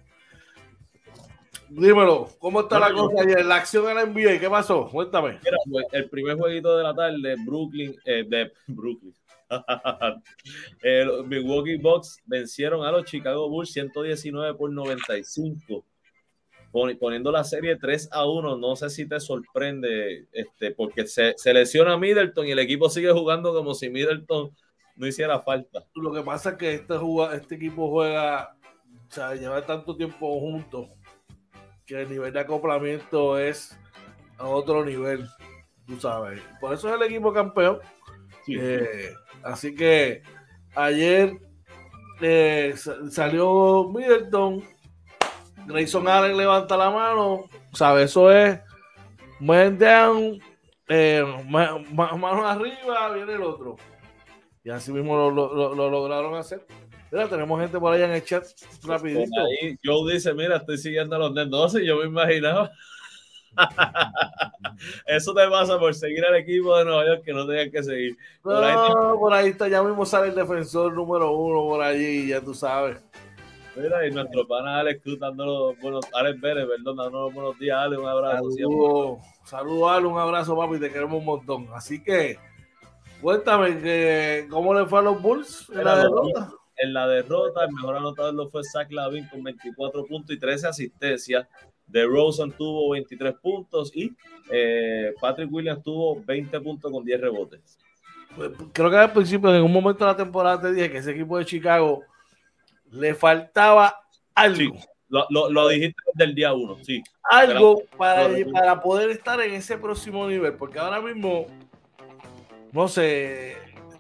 Dímelo, 1.70 2.30
¿cómo 2.40 2.62
está 2.62 2.80
la 2.80 2.94
cosa 2.94 3.22
ayer? 3.22 3.46
La 3.46 3.56
acción 3.56 3.90
en 3.90 3.96
la 3.96 4.06
NBA, 4.06 4.40
¿qué 4.40 4.50
pasó? 4.50 4.88
Cuéntame. 4.90 5.40
Pues, 5.72 5.86
el 5.92 6.10
primer 6.10 6.38
jueguito 6.38 6.78
de 6.78 6.84
la 6.84 6.94
tarde, 6.94 7.36
Brooklyn, 7.44 7.96
eh, 8.06 8.24
de 8.28 8.52
Brooklyn. 8.68 9.14
el 10.82 11.24
Milwaukee 11.26 11.78
Bucks 11.78 12.22
vencieron 12.26 12.86
a 12.86 12.92
los 12.92 13.06
Chicago 13.06 13.50
Bulls 13.50 13.72
119 13.72 14.56
por 14.56 14.72
95 14.72 15.84
poniendo 17.00 17.32
la 17.32 17.44
serie 17.44 17.76
3 17.76 18.10
a 18.12 18.26
1, 18.26 18.58
no 18.58 18.76
sé 18.76 18.90
si 18.90 19.08
te 19.08 19.20
sorprende, 19.20 20.26
este, 20.32 20.72
porque 20.72 21.06
se, 21.06 21.36
se, 21.38 21.54
lesiona 21.54 21.98
Middleton 21.98 22.48
y 22.48 22.52
el 22.52 22.60
equipo 22.60 22.90
sigue 22.90 23.12
jugando 23.12 23.54
como 23.54 23.76
si 23.76 23.90
Middleton 23.90 24.52
no 24.96 25.08
hiciera 25.08 25.40
falta. 25.40 25.86
Lo 25.94 26.12
que 26.12 26.22
pasa 26.22 26.52
es 26.52 26.58
que 26.58 26.74
este, 26.74 26.96
este 27.36 27.56
equipo 27.56 27.92
juega, 27.92 28.56
o 29.10 29.14
sea, 29.14 29.36
lleva 29.36 29.64
tanto 29.66 29.96
tiempo 29.96 30.40
juntos 30.40 30.90
que 31.86 32.02
el 32.02 32.10
nivel 32.10 32.34
de 32.34 32.40
acoplamiento 32.40 33.38
es 33.38 33.78
a 34.38 34.48
otro 34.48 34.84
nivel, 34.84 35.28
tú 35.86 36.00
sabes. 36.00 36.42
Por 36.60 36.74
eso 36.74 36.90
es 36.90 36.96
el 36.96 37.04
equipo 37.04 37.32
campeón. 37.32 37.80
Eh, 38.48 39.14
así 39.44 39.76
que 39.76 40.24
ayer 40.76 41.40
eh, 42.20 42.74
salió 43.10 43.90
Middleton 43.90 44.64
Grayson 45.66 46.08
Allen 46.08 46.38
levanta 46.38 46.78
la 46.78 46.90
mano, 46.90 47.46
¿sabes? 47.74 48.12
Eso 48.12 48.32
es 48.32 48.60
man 49.40 49.78
down, 49.78 50.40
eh, 50.88 51.24
mano 51.50 52.48
arriba, 52.48 53.14
viene 53.14 53.34
el 53.34 53.42
otro. 53.42 53.78
Y 54.64 54.70
así 54.70 54.92
mismo 54.92 55.16
lo, 55.18 55.30
lo, 55.30 55.76
lo, 55.76 55.90
lograron 55.90 56.36
hacer. 56.36 56.66
Mira, 57.12 57.28
tenemos 57.28 57.60
gente 57.60 57.80
por 57.80 57.94
allá 57.94 58.06
en 58.06 58.14
el 58.14 58.24
chat 58.24 58.46
rapidito. 58.84 59.30
Ahí 59.40 59.78
Joe 59.84 60.14
dice, 60.14 60.34
mira, 60.34 60.58
estoy 60.58 60.78
siguiendo 60.78 61.16
a 61.16 61.20
los. 61.20 61.34
No 61.48 61.68
sé, 61.70 61.86
yo 61.86 61.98
me 61.98 62.06
imaginaba. 62.06 62.72
Eso 65.06 65.34
te 65.34 65.48
pasa 65.48 65.78
por 65.78 65.94
seguir 65.94 66.26
al 66.26 66.36
equipo 66.36 66.76
de 66.78 66.86
Nueva 66.86 67.06
York 67.06 67.24
que 67.24 67.34
no 67.34 67.46
tenían 67.46 67.70
que 67.70 67.84
seguir. 67.84 68.18
Por, 68.42 68.54
no, 68.54 68.64
ahí, 68.64 69.18
por 69.20 69.34
ahí 69.34 69.50
está, 69.50 69.68
ya 69.68 69.84
mismo 69.84 70.06
sale 70.06 70.30
el 70.30 70.36
defensor 70.36 70.94
número 70.94 71.32
uno 71.32 71.64
por 71.64 71.82
allí, 71.82 72.28
ya 72.28 72.42
tú 72.42 72.54
sabes. 72.54 72.98
Mira, 73.76 74.08
y 74.08 74.12
nuestro 74.12 74.48
pana 74.48 74.80
Alex 74.80 75.02
Cruz 75.02 75.20
dándonos 75.20 75.80
buenos, 75.80 76.06
Alex 76.14 76.40
Vélez, 76.40 76.68
perdón, 76.68 76.98
dándonos 76.98 77.34
buenos 77.34 77.58
días, 77.58 77.78
Alex, 77.80 78.02
un 78.02 78.08
abrazo. 78.08 78.52
Saludos, 78.52 79.20
saludo, 79.46 79.90
Alex, 79.90 80.12
un 80.12 80.20
abrazo, 80.20 80.56
papi, 80.56 80.80
te 80.80 80.92
queremos 80.92 81.20
un 81.20 81.26
montón. 81.26 81.68
Así 81.74 82.04
que, 82.04 82.38
cuéntame, 83.20 83.80
que, 83.80 84.46
¿cómo 84.50 84.76
le 84.76 84.86
fue 84.86 85.00
a 85.00 85.02
los 85.02 85.20
Bulls 85.20 85.72
en 85.74 85.86
la 85.86 85.98
derrota? 85.98 86.54
En 86.78 86.94
la 86.94 87.08
derrota, 87.08 87.66
el 87.66 87.74
mejor 87.74 87.96
anotador 87.98 88.50
fue 88.52 88.64
Zach 88.64 88.92
Lavin 88.92 89.28
con 89.28 89.44
24 89.44 90.06
puntos 90.06 90.36
y 90.36 90.40
13 90.40 90.68
asistencias. 90.68 91.48
De 91.88 92.06
Rosen 92.06 92.52
tuvo 92.52 92.92
23 92.92 93.36
puntos 93.42 93.92
y 93.96 94.12
eh, 94.52 95.14
Patrick 95.20 95.52
Williams 95.52 95.84
tuvo 95.84 96.22
20 96.24 96.60
puntos 96.62 96.92
con 96.92 97.04
10 97.04 97.22
rebotes. 97.22 97.78
Pues, 98.36 98.52
creo 98.72 98.90
que 98.90 98.98
al 98.98 99.14
principio, 99.14 99.54
en 99.54 99.64
un 99.64 99.72
momento 99.72 100.06
de 100.06 100.12
la 100.12 100.18
temporada, 100.18 100.62
te 100.62 100.74
dije 100.74 100.92
que 100.92 100.98
ese 101.00 101.12
equipo 101.12 101.38
de 101.38 101.46
Chicago 101.46 102.04
le 102.94 103.16
faltaba 103.16 104.00
algo. 104.36 104.78
lo, 105.10 105.68
dijiste 105.68 106.02
desde 106.14 106.30
el 106.30 106.36
día 106.36 106.54
uno, 106.54 106.78
sí. 106.84 107.04
Algo 107.24 107.84
para, 107.98 108.30
para 108.52 108.82
poder 108.82 109.10
estar 109.10 109.40
en 109.42 109.54
ese 109.54 109.78
próximo 109.78 110.28
nivel, 110.28 110.54
porque 110.54 110.80
ahora 110.80 111.02
mismo, 111.02 111.48
no 112.72 112.88
sé, 112.88 113.58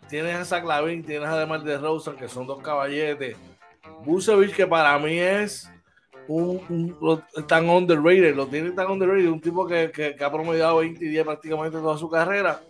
tienes 0.09 0.35
a 0.35 0.45
Zach 0.45 0.65
Lavin, 0.65 1.03
tienes 1.03 1.29
además 1.29 1.63
de 1.63 1.77
Rosen, 1.77 2.15
que 2.15 2.27
son 2.27 2.47
dos 2.47 2.61
caballetes. 2.61 3.35
Busevich, 4.05 4.55
que 4.55 4.67
para 4.67 4.97
mí 4.99 5.17
es 5.17 5.71
un, 6.27 6.95
tan 7.47 7.69
underrated, 7.69 8.35
lo 8.35 8.47
tiene 8.47 8.71
tan 8.71 8.89
underrated, 8.89 9.29
un 9.29 9.41
tipo 9.41 9.65
que, 9.65 9.91
que, 9.91 10.23
ha 10.23 10.31
promediado 10.31 10.77
20 10.77 11.03
y 11.03 11.09
10 11.09 11.25
prácticamente 11.25 11.77
toda 11.77 11.97
su 11.97 12.09
carrera. 12.09 12.61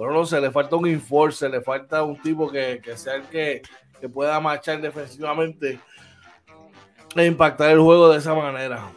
Pero 0.00 0.14
no 0.14 0.24
sé, 0.24 0.40
le 0.40 0.50
falta 0.50 0.76
un 0.76 0.86
enforcer, 0.86 1.50
le 1.50 1.60
falta 1.60 2.02
un 2.02 2.16
tipo 2.20 2.50
que, 2.50 2.80
que 2.82 2.96
sea 2.96 3.16
el 3.16 3.24
que 3.24 3.62
que 4.00 4.08
pueda 4.08 4.40
marchar 4.40 4.80
defensivamente 4.80 5.78
e 7.14 7.26
impactar 7.26 7.70
el 7.70 7.80
juego 7.80 8.10
de 8.10 8.18
esa 8.18 8.34
manera. 8.34 8.90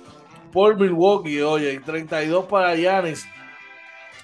Por 0.51 0.79
Milwaukee, 0.79 1.41
oye, 1.41 1.79
32 1.79 2.45
para 2.45 2.75
Yanis, 2.75 3.27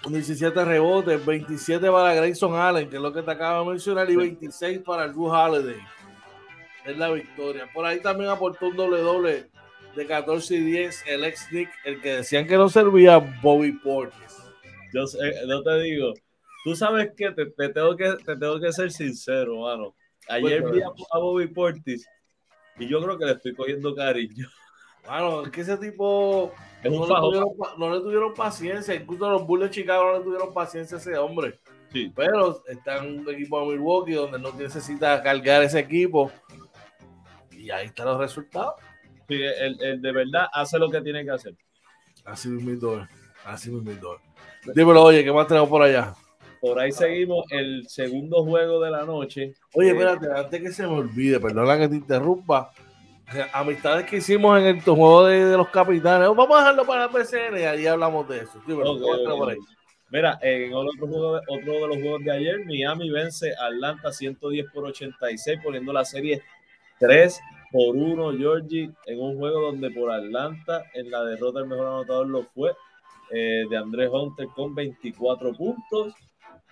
17 0.07 0.63
rebotes, 0.63 1.23
27 1.25 1.91
para 1.91 2.13
Grayson 2.13 2.55
Allen, 2.55 2.89
que 2.89 2.95
es 2.95 3.01
lo 3.01 3.11
que 3.11 3.23
te 3.23 3.31
acabo 3.31 3.65
de 3.65 3.71
mencionar, 3.71 4.09
y 4.09 4.15
26 4.15 4.79
para 4.79 5.07
Drew 5.07 5.25
Holiday. 5.25 5.81
Es 6.85 6.97
la 6.97 7.11
victoria. 7.11 7.67
Por 7.73 7.85
ahí 7.85 7.99
también 7.99 8.29
aportó 8.29 8.67
un 8.67 8.77
doble 8.77 9.01
doble 9.01 9.49
de 9.95 10.05
14 10.05 10.55
y 10.55 10.59
10 10.59 11.03
el 11.07 11.25
ex 11.25 11.51
Nick, 11.51 11.69
el 11.83 11.99
que 11.99 12.17
decían 12.17 12.47
que 12.47 12.55
no 12.55 12.69
servía 12.69 13.17
Bobby 13.17 13.73
Portis. 13.73 14.37
Yo 14.93 15.05
te 15.63 15.79
digo, 15.81 16.13
tú 16.63 16.75
sabes 16.75 17.11
que 17.15 17.31
te, 17.31 17.45
tengo 17.69 17.95
que 17.95 18.13
te 18.25 18.35
tengo 18.35 18.59
que 18.59 18.71
ser 18.71 18.91
sincero, 18.91 19.61
mano. 19.61 19.95
Ayer 20.27 20.63
vi 20.71 20.81
a, 20.81 21.17
Bobby 21.17 21.47
Portis 21.47 22.07
y 22.77 22.87
yo 22.87 23.01
creo 23.01 23.17
que 23.17 23.25
le 23.25 23.31
estoy 23.33 23.55
cogiendo 23.55 23.95
cariño. 23.95 24.47
Bueno, 25.05 25.43
es 25.43 25.49
que 25.49 25.61
ese 25.61 25.77
tipo 25.77 26.53
no, 26.83 26.89
le 26.89 27.15
tuvieron, 27.15 27.49
no, 27.77 27.95
le 27.95 28.01
tuvieron, 28.01 28.33
paciencia, 28.33 28.93
incluso 28.93 29.29
los 29.29 29.47
Bulls 29.47 29.63
de 29.63 29.69
Chicago 29.71 30.11
no 30.11 30.17
le 30.19 30.23
tuvieron 30.23 30.53
paciencia 30.53 30.97
a 30.97 30.99
ese 30.99 31.17
hombre. 31.17 31.59
Sí. 31.91 32.11
Pero 32.15 32.63
está 32.67 33.03
en 33.03 33.21
un 33.21 33.29
equipo 33.33 33.59
de 33.59 33.77
Milwaukee 33.77 34.13
donde 34.13 34.37
no 34.37 34.53
necesita 34.53 35.21
cargar 35.23 35.63
ese 35.63 35.79
equipo. 35.79 36.31
Y 37.51 37.71
ahí 37.71 37.87
están 37.87 38.05
los 38.05 38.19
resultados. 38.19 38.75
Sí, 39.27 39.41
el, 39.41 40.01
de 40.01 40.11
verdad 40.11 40.47
hace 40.53 40.77
lo 40.77 40.89
que 40.89 41.01
tiene 41.01 41.23
que 41.23 41.31
hacer. 41.31 41.55
Así 42.25 42.49
mismo, 42.49 43.07
así 43.45 43.71
mismo. 43.71 44.17
Dímelo, 44.75 45.03
oye, 45.03 45.23
¿qué 45.23 45.31
más 45.31 45.47
tenemos 45.47 45.69
por 45.69 45.81
allá? 45.81 46.13
Por 46.61 46.79
ahí 46.79 46.91
seguimos 46.91 47.45
el 47.51 47.87
segundo 47.87 48.43
juego 48.43 48.81
de 48.81 48.91
la 48.91 49.05
noche. 49.05 49.53
Oye, 49.73 49.89
espérate, 49.89 50.27
antes 50.35 50.61
que 50.61 50.71
se 50.71 50.83
me 50.83 50.93
olvide, 50.93 51.39
perdona 51.39 51.77
que 51.77 51.87
te 51.87 51.95
interrumpa. 51.95 52.71
Amistades 53.53 54.05
que 54.05 54.17
hicimos 54.17 54.59
en 54.59 54.65
el 54.65 54.81
juego 54.81 55.25
de, 55.25 55.55
los 55.55 55.69
capitanes. 55.69 56.27
Vamos 56.29 56.51
a 56.51 56.59
dejarlo 56.59 56.85
para 56.85 57.05
la 57.05 57.11
PCN 57.11 57.59
y 57.59 57.63
ahí 57.63 57.85
hablamos 57.85 58.27
de 58.27 58.39
eso. 58.39 58.61
Mira, 60.11 60.39
en 60.41 60.73
otro, 60.73 61.07
juego, 61.07 61.39
otro 61.47 61.73
de 61.73 61.87
los 61.87 61.97
juegos 61.97 62.23
de 62.23 62.31
ayer, 62.31 62.65
Miami 62.65 63.11
vence 63.11 63.53
a 63.55 63.67
Atlanta 63.67 64.11
110 64.11 64.71
por 64.73 64.85
86, 64.85 65.59
poniendo 65.63 65.93
la 65.93 66.03
serie 66.03 66.41
3 66.97 67.39
por 67.71 67.95
1, 67.95 68.37
Georgie, 68.37 68.89
en 69.05 69.21
un 69.21 69.37
juego 69.37 69.61
donde 69.61 69.91
por 69.91 70.11
Atlanta, 70.11 70.83
en 70.95 71.11
la 71.11 71.23
derrota 71.23 71.59
el 71.59 71.67
mejor 71.67 71.85
anotador 71.85 72.27
lo 72.27 72.43
fue 72.43 72.71
eh, 73.31 73.65
de 73.69 73.77
Andrés 73.77 74.09
Hunter 74.11 74.47
con 74.55 74.73
24 74.73 75.53
puntos. 75.53 76.13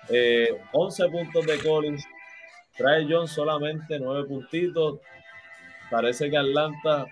11 0.10 1.04
eh, 1.06 1.10
puntos 1.10 1.46
de 1.46 1.60
Collins. 1.60 2.06
Trae 2.76 3.08
John 3.10 3.28
solamente 3.28 4.00
9 4.00 4.28
puntitos. 4.28 5.00
Parece 5.90 6.30
que 6.30 6.38
Atlanta 6.38 7.08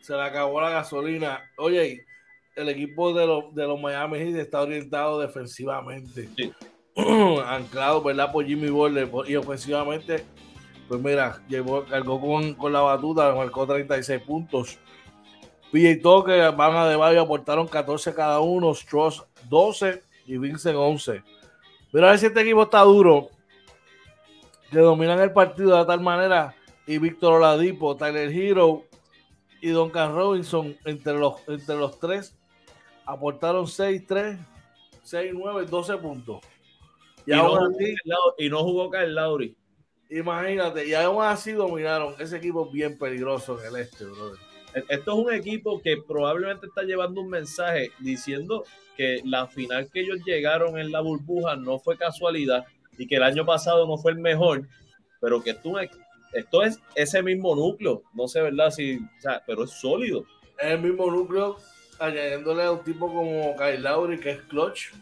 se 0.00 0.14
le 0.14 0.22
acabó 0.22 0.60
la 0.60 0.70
gasolina. 0.70 1.42
Oye, 1.58 2.06
el 2.54 2.68
equipo 2.68 3.12
de 3.12 3.26
los, 3.26 3.54
de 3.54 3.66
los 3.66 3.80
Miami 3.80 4.18
Heat 4.18 4.36
está 4.36 4.62
orientado 4.62 5.20
defensivamente. 5.20 6.28
Anclado, 7.46 8.02
¿verdad? 8.02 8.30
Por 8.30 8.46
Jimmy 8.46 8.70
Butler. 8.70 9.10
Y 9.26 9.36
ofensivamente, 9.36 10.24
pues 10.88 11.00
mira, 11.00 11.42
llevó, 11.48 11.84
cargó 11.84 12.20
con, 12.20 12.54
con 12.54 12.72
la 12.72 12.80
batuta, 12.80 13.34
marcó 13.34 13.66
36 13.66 14.22
puntos. 14.22 14.78
PJ 15.72 16.00
Toque, 16.00 16.38
Van 16.56 16.76
a 16.76 16.86
de 16.86 16.96
Bayo 16.96 17.22
aportaron 17.22 17.66
14 17.66 18.14
cada 18.14 18.40
uno. 18.40 18.74
Stross 18.74 19.26
12 19.48 20.05
y 20.26 20.38
Vincent 20.38 20.76
11. 20.76 21.22
Pero 21.92 22.06
a 22.06 22.10
ver 22.10 22.18
si 22.18 22.26
este 22.26 22.40
equipo 22.40 22.64
está 22.64 22.80
duro, 22.82 23.30
que 24.70 24.78
dominan 24.78 25.20
el 25.20 25.32
partido 25.32 25.76
de 25.78 25.84
tal 25.84 26.00
manera, 26.00 26.54
y 26.86 26.98
Víctor 26.98 27.34
Oladipo, 27.34 27.96
Tyler 27.96 28.30
Hero 28.30 28.84
y 29.60 29.68
Duncan 29.68 30.14
Robinson, 30.14 30.76
entre 30.84 31.14
los, 31.14 31.34
entre 31.48 31.76
los 31.76 31.98
tres, 31.98 32.36
aportaron 33.04 33.66
6, 33.66 34.02
3, 34.06 34.38
6, 35.02 35.32
9, 35.34 35.66
12 35.66 35.96
puntos. 35.98 36.40
Y, 37.26 37.32
no, 37.32 37.56
así, 37.56 37.94
y 38.38 38.48
no 38.48 38.62
jugó 38.62 38.90
Kyle 38.90 39.14
Lowry. 39.14 39.56
Imagínate, 40.10 40.86
y 40.86 40.94
aún 40.94 41.24
así 41.24 41.52
dominaron 41.52 42.14
ese 42.20 42.36
equipo 42.36 42.70
bien 42.70 42.96
peligroso 42.96 43.60
en 43.60 43.74
el 43.74 43.80
este, 43.80 44.04
brother. 44.04 44.45
Esto 44.88 45.12
es 45.12 45.26
un 45.26 45.32
equipo 45.32 45.80
que 45.80 45.96
probablemente 45.96 46.66
está 46.66 46.82
llevando 46.82 47.22
un 47.22 47.30
mensaje 47.30 47.92
diciendo 47.98 48.64
que 48.94 49.22
la 49.24 49.46
final 49.46 49.90
que 49.90 50.00
ellos 50.00 50.18
llegaron 50.26 50.78
en 50.78 50.92
la 50.92 51.00
burbuja 51.00 51.56
no 51.56 51.78
fue 51.78 51.96
casualidad 51.96 52.66
y 52.98 53.06
que 53.06 53.16
el 53.16 53.22
año 53.22 53.46
pasado 53.46 53.86
no 53.86 53.96
fue 53.96 54.12
el 54.12 54.18
mejor, 54.18 54.68
pero 55.18 55.42
que 55.42 55.50
esto, 55.50 56.62
es 56.62 56.78
ese 56.94 57.22
mismo 57.22 57.54
núcleo. 57.54 58.02
No 58.12 58.28
sé, 58.28 58.42
¿verdad? 58.42 58.70
Si, 58.70 59.00
pero 59.46 59.64
es 59.64 59.70
sólido. 59.70 60.26
Es 60.58 60.72
el 60.72 60.82
mismo 60.82 61.10
núcleo, 61.10 61.56
añadiéndole 61.98 62.64
a 62.64 62.72
un 62.72 62.84
tipo 62.84 63.06
como 63.06 63.56
Kyle 63.56 63.82
Lowry, 63.82 64.20
que 64.20 64.30
es 64.32 64.40
clutch. 64.42 64.92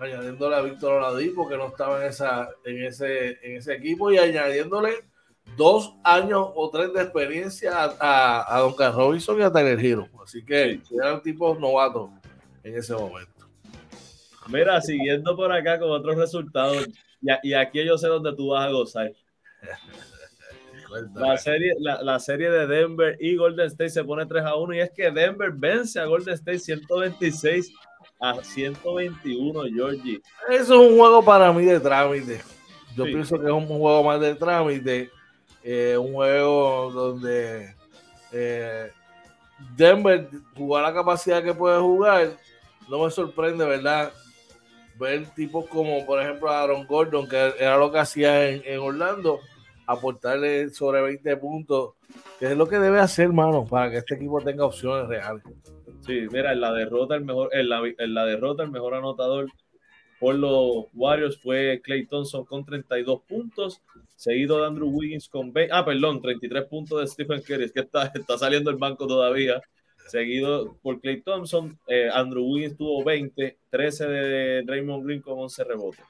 añadiéndole 0.00 0.56
a 0.56 0.62
Víctor 0.62 0.94
Oladipo, 0.94 1.48
que 1.48 1.56
no 1.56 1.68
estaba 1.68 2.02
en, 2.02 2.08
esa, 2.08 2.48
en, 2.64 2.84
ese, 2.84 3.38
en 3.42 3.58
ese 3.58 3.74
equipo, 3.74 4.10
y 4.10 4.18
añadiéndole 4.18 5.04
dos 5.56 5.94
años 6.04 6.48
o 6.54 6.70
tres 6.70 6.92
de 6.92 7.02
experiencia 7.02 7.72
a, 7.98 8.56
a, 8.56 8.60
Don 8.60 8.74
Carlos 8.74 8.96
Robinson 8.96 9.40
y 9.40 9.42
a 9.42 9.52
Tyler 9.52 9.84
Hero. 9.84 10.08
Así 10.22 10.44
que 10.44 10.80
eran 10.90 11.22
tipos 11.22 11.58
novatos 11.58 12.10
en 12.62 12.76
ese 12.76 12.94
momento. 12.94 13.46
Mira, 14.48 14.80
siguiendo 14.80 15.36
por 15.36 15.52
acá 15.52 15.78
con 15.78 15.90
otros 15.90 16.16
resultados, 16.16 16.88
y, 17.42 17.52
aquí 17.52 17.84
yo 17.84 17.98
sé 17.98 18.08
dónde 18.08 18.34
tú 18.34 18.48
vas 18.48 18.66
a 18.66 18.70
gozar. 18.70 19.12
La 21.14 21.36
serie, 21.36 21.72
la, 21.78 22.18
serie 22.18 22.50
de 22.50 22.66
Denver 22.66 23.16
y 23.20 23.36
Golden 23.36 23.66
State 23.66 23.90
se 23.90 24.02
pone 24.02 24.26
3 24.26 24.44
a 24.44 24.56
1 24.56 24.74
y 24.74 24.80
es 24.80 24.90
que 24.90 25.12
Denver 25.12 25.52
vence 25.52 26.00
a 26.00 26.04
Golden 26.04 26.34
State 26.34 26.58
126 26.58 27.72
a 28.18 28.42
121, 28.42 29.62
Georgie. 29.72 30.20
Eso 30.48 30.82
es 30.82 30.90
un 30.90 30.98
juego 30.98 31.24
para 31.24 31.52
mí 31.52 31.64
de 31.64 31.78
trámite. 31.78 32.40
Yo 32.96 33.04
pienso 33.04 33.38
que 33.38 33.46
es 33.46 33.52
un 33.52 33.66
juego 33.66 34.02
más 34.02 34.20
de 34.20 34.34
trámite. 34.34 35.12
Eh, 35.62 35.96
un 35.96 36.14
juego 36.14 36.90
donde 36.90 37.74
eh, 38.32 38.90
Denver 39.76 40.28
jugar 40.56 40.82
la 40.84 40.94
capacidad 40.94 41.42
que 41.42 41.54
puede 41.54 41.78
jugar. 41.80 42.36
No 42.88 43.04
me 43.04 43.10
sorprende, 43.10 43.64
¿verdad? 43.64 44.12
ver 45.00 45.24
tipos 45.34 45.66
como, 45.66 46.04
por 46.04 46.20
ejemplo, 46.20 46.50
Aaron 46.50 46.86
Gordon, 46.86 47.26
que 47.26 47.54
era 47.58 47.78
lo 47.78 47.90
que 47.90 47.98
hacía 47.98 48.50
en, 48.50 48.78
Orlando, 48.78 49.40
aportarle 49.86 50.68
sobre 50.70 51.00
20 51.00 51.36
puntos, 51.38 51.94
que 52.38 52.46
es 52.46 52.56
lo 52.56 52.68
que 52.68 52.78
debe 52.78 53.00
hacer, 53.00 53.26
hermano, 53.26 53.64
para 53.64 53.90
que 53.90 53.96
este 53.96 54.16
equipo 54.16 54.42
tenga 54.42 54.66
opciones 54.66 55.08
reales. 55.08 55.42
Sí, 56.06 56.26
mira, 56.30 56.52
en 56.52 56.60
la 56.60 56.72
derrota, 56.72 57.14
el 57.14 57.24
mejor, 57.24 57.48
en 57.52 57.70
la, 57.70 57.80
en 57.98 58.14
la 58.14 58.26
derrota, 58.26 58.62
el 58.62 58.70
mejor 58.70 58.94
anotador 58.94 59.46
por 60.20 60.34
los 60.34 60.84
Warriors 60.94 61.38
fue 61.38 61.80
Clay 61.82 62.06
Thompson 62.06 62.44
con 62.44 62.64
32 62.64 63.22
puntos, 63.22 63.80
seguido 64.14 64.60
de 64.60 64.66
Andrew 64.66 64.88
Wiggins 64.88 65.28
con 65.28 65.52
20, 65.52 65.74
ah, 65.74 65.84
perdón, 65.84 66.20
33 66.20 66.64
puntos 66.66 67.00
de 67.00 67.06
Stephen 67.06 67.40
Curry, 67.40 67.70
que 67.70 67.80
está, 67.80 68.04
está 68.14 68.38
saliendo 68.38 68.70
el 68.70 68.76
banco 68.76 69.06
todavía 69.06 69.60
seguido 70.10 70.76
por 70.82 71.00
Clay 71.00 71.22
Thompson. 71.22 71.78
Eh, 71.86 72.08
Andrew 72.12 72.44
Wiggins 72.44 72.76
tuvo 72.76 73.04
20, 73.04 73.58
13 73.70 74.08
de 74.08 74.64
Raymond 74.66 75.04
Green 75.06 75.22
con 75.22 75.38
11 75.38 75.64
rebotes. 75.64 76.04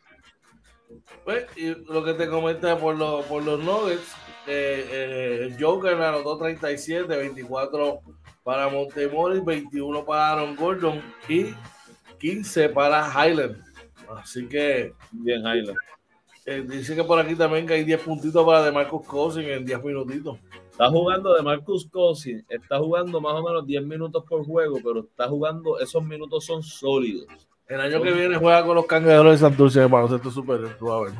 Pues, 1.24 1.46
y 1.56 1.68
lo 1.92 2.02
que 2.02 2.14
te 2.14 2.28
comenté 2.28 2.74
por, 2.76 2.98
por 3.28 3.44
los 3.44 3.60
Nuggets, 3.62 4.12
eh, 4.48 4.86
eh, 4.90 5.56
Joker 5.60 5.94
anotó 5.94 6.36
37, 6.36 7.06
24 7.06 8.00
para 8.42 8.68
Montemoris, 8.68 9.44
21 9.44 10.04
para 10.04 10.32
Aaron 10.32 10.56
Gordon 10.56 11.00
y 11.28 11.54
15 12.18 12.70
para 12.70 13.08
Highland. 13.08 13.69
Así 14.16 14.46
que. 14.48 14.92
Bien, 15.12 15.40
Highland. 15.40 15.78
Eh, 16.46 16.64
dice 16.66 16.96
que 16.96 17.04
por 17.04 17.18
aquí 17.18 17.34
también 17.34 17.66
que 17.66 17.74
hay 17.74 17.84
10 17.84 18.00
puntitos 18.00 18.44
para 18.44 18.64
de 18.64 18.72
Marcus 18.72 19.06
Cousins 19.06 19.46
en 19.46 19.64
10 19.64 19.84
minutitos. 19.84 20.38
Está 20.70 20.88
jugando 20.88 21.34
de 21.34 21.42
Marcus 21.42 21.86
Cousins, 21.88 22.44
está 22.48 22.78
jugando 22.78 23.20
más 23.20 23.34
o 23.34 23.42
menos 23.42 23.66
10 23.66 23.84
minutos 23.84 24.24
por 24.26 24.44
juego, 24.44 24.78
pero 24.82 25.00
está 25.00 25.28
jugando, 25.28 25.78
esos 25.78 26.02
minutos 26.02 26.44
son 26.46 26.62
sólidos. 26.62 27.26
El 27.68 27.80
año 27.80 28.02
que 28.02 28.12
viene 28.12 28.36
juega 28.36 28.64
con 28.64 28.74
los 28.74 28.86
cangueros 28.86 29.32
de 29.32 29.38
Santurce, 29.38 29.80
hermano, 29.80 30.06
esto 30.16 30.28
es 30.28 30.34
súper, 30.34 30.76
tú 30.78 30.90
a 30.90 31.02
ver. 31.02 31.12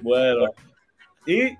Bueno, 0.00 0.46
y 1.26 1.54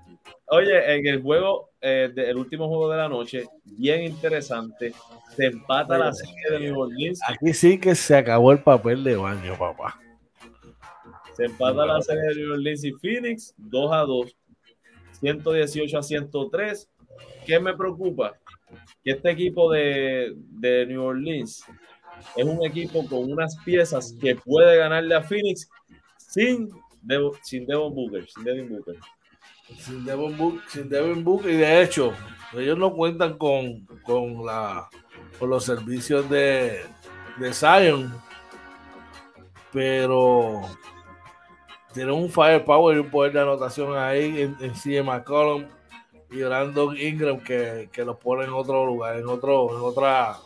oye, 0.47 0.95
en 0.95 1.07
el 1.07 1.21
juego, 1.21 1.66
eh, 1.81 2.11
el 2.15 2.37
último 2.37 2.67
juego 2.67 2.89
de 2.89 2.97
la 2.97 3.07
noche, 3.07 3.45
bien 3.63 4.03
interesante, 4.03 4.93
se 5.35 5.45
empata 5.45 5.97
la 5.97 6.13
serie 6.13 6.51
de 6.51 6.59
New 6.59 6.79
Orleans. 6.79 7.19
Aquí 7.27 7.53
sí 7.53 7.79
que 7.79 7.93
se 7.95 8.15
acabó 8.15 8.51
el 8.51 8.63
papel 8.63 9.03
de 9.03 9.15
baño, 9.15 9.57
papá. 9.57 9.99
Se 11.33 11.45
empata 11.45 11.85
la 11.85 12.01
serie 12.01 12.23
de 12.29 12.35
New 12.35 12.53
Orleans 12.53 12.83
y 12.83 12.91
Phoenix 12.93 13.53
2 13.57 13.91
a 13.93 13.99
2. 13.99 14.35
118 15.19 15.97
a 15.97 16.03
103. 16.03 16.89
¿Qué 17.45 17.59
me 17.59 17.75
preocupa? 17.75 18.33
Que 19.03 19.11
este 19.11 19.31
equipo 19.31 19.71
de, 19.71 20.33
de 20.35 20.85
New 20.87 21.03
Orleans 21.03 21.63
es 22.35 22.45
un 22.45 22.63
equipo 22.65 23.05
con 23.07 23.31
unas 23.31 23.55
piezas 23.63 24.15
que 24.19 24.35
puede 24.35 24.77
ganarle 24.77 25.15
a 25.15 25.21
Phoenix 25.21 25.69
sin, 26.17 26.69
sin 27.43 27.65
Devon 27.65 27.93
Booker. 27.93 28.27
Sin 28.27 28.43
Devin 28.43 28.69
Booker. 28.69 28.95
Sin 29.79 30.05
Devin 30.05 31.23
Booker. 31.23 31.51
Y 31.51 31.57
de 31.57 31.81
hecho, 31.83 32.13
ellos 32.53 32.77
no 32.77 32.93
cuentan 32.93 33.37
con, 33.37 33.85
con, 34.03 34.45
la, 34.45 34.89
con 35.39 35.49
los 35.49 35.65
servicios 35.65 36.29
de, 36.29 36.81
de 37.37 37.53
Zion. 37.53 38.13
Pero 39.71 40.61
tiene 41.93 42.11
un 42.11 42.29
firepower 42.29 42.97
y 42.97 42.99
un 42.99 43.09
poder 43.09 43.33
de 43.33 43.41
anotación 43.41 43.97
ahí 43.97 44.41
en, 44.41 44.55
en 44.59 44.75
CM 44.75 45.03
McCollum 45.03 45.65
y 46.29 46.41
Brandon 46.41 46.95
Ingram 46.97 47.39
que, 47.39 47.89
que 47.91 48.03
los 48.03 48.17
pone 48.17 48.45
en 48.45 48.51
otro 48.51 48.85
lugar, 48.85 49.17
en 49.17 49.27
otro, 49.27 49.75
en 49.75 49.81
otra, 49.81 50.37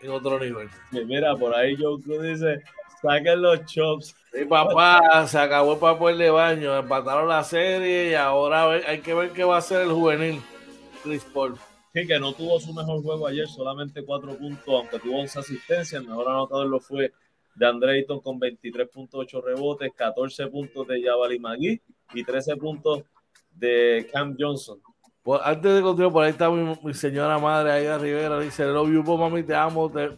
en 0.00 0.10
otro 0.10 0.38
nivel. 0.38 0.68
mira, 0.92 1.36
por 1.36 1.54
ahí 1.54 1.76
Cruz 1.76 2.04
dice, 2.04 2.62
saquen 3.02 3.42
los 3.42 3.64
chops. 3.66 4.14
Y 4.36 4.44
papá, 4.46 5.26
se 5.28 5.38
acabó 5.38 5.74
el 5.74 5.78
papel 5.78 6.18
de 6.18 6.30
baño, 6.30 6.76
empataron 6.76 7.28
la 7.28 7.44
serie 7.44 8.10
y 8.10 8.14
ahora 8.14 8.68
hay 8.70 9.00
que 9.00 9.14
ver 9.14 9.30
qué 9.30 9.44
va 9.44 9.56
a 9.56 9.58
hacer 9.58 9.82
el 9.82 9.92
juvenil 9.92 10.40
Chris 11.04 11.24
Paul. 11.24 11.56
Sí, 11.92 12.06
que 12.06 12.18
no 12.18 12.32
tuvo 12.32 12.58
su 12.58 12.74
mejor 12.74 13.00
juego 13.02 13.28
ayer, 13.28 13.46
solamente 13.46 14.04
cuatro 14.04 14.36
puntos, 14.36 14.66
aunque 14.66 14.98
tuvo 14.98 15.20
11 15.20 15.38
asistencias, 15.38 16.02
el 16.02 16.08
mejor 16.08 16.28
anotador 16.28 16.66
lo 16.66 16.80
fue 16.80 17.12
de 17.54 17.66
Andreyton 17.66 18.20
con 18.20 18.40
23.8 18.40 19.44
rebotes, 19.44 19.92
14 19.94 20.48
puntos 20.48 20.88
de 20.88 21.02
Yavali 21.02 21.38
Magui 21.38 21.80
y 22.12 22.24
13 22.24 22.56
puntos 22.56 23.04
de 23.52 24.08
Cam 24.12 24.36
Johnson. 24.36 24.80
Pues 25.24 25.40
antes 25.42 25.74
de 25.74 25.80
continuar, 25.80 26.12
por 26.12 26.22
ahí 26.22 26.32
está 26.32 26.50
mi, 26.50 26.92
señora 26.92 27.38
madre, 27.38 27.72
Aida 27.72 27.96
Rivera, 27.96 28.38
dice, 28.38 28.66
love 28.66 28.90
you, 28.92 29.02
mami, 29.02 29.42
te 29.42 29.54
amo, 29.54 29.90
te, 29.90 30.10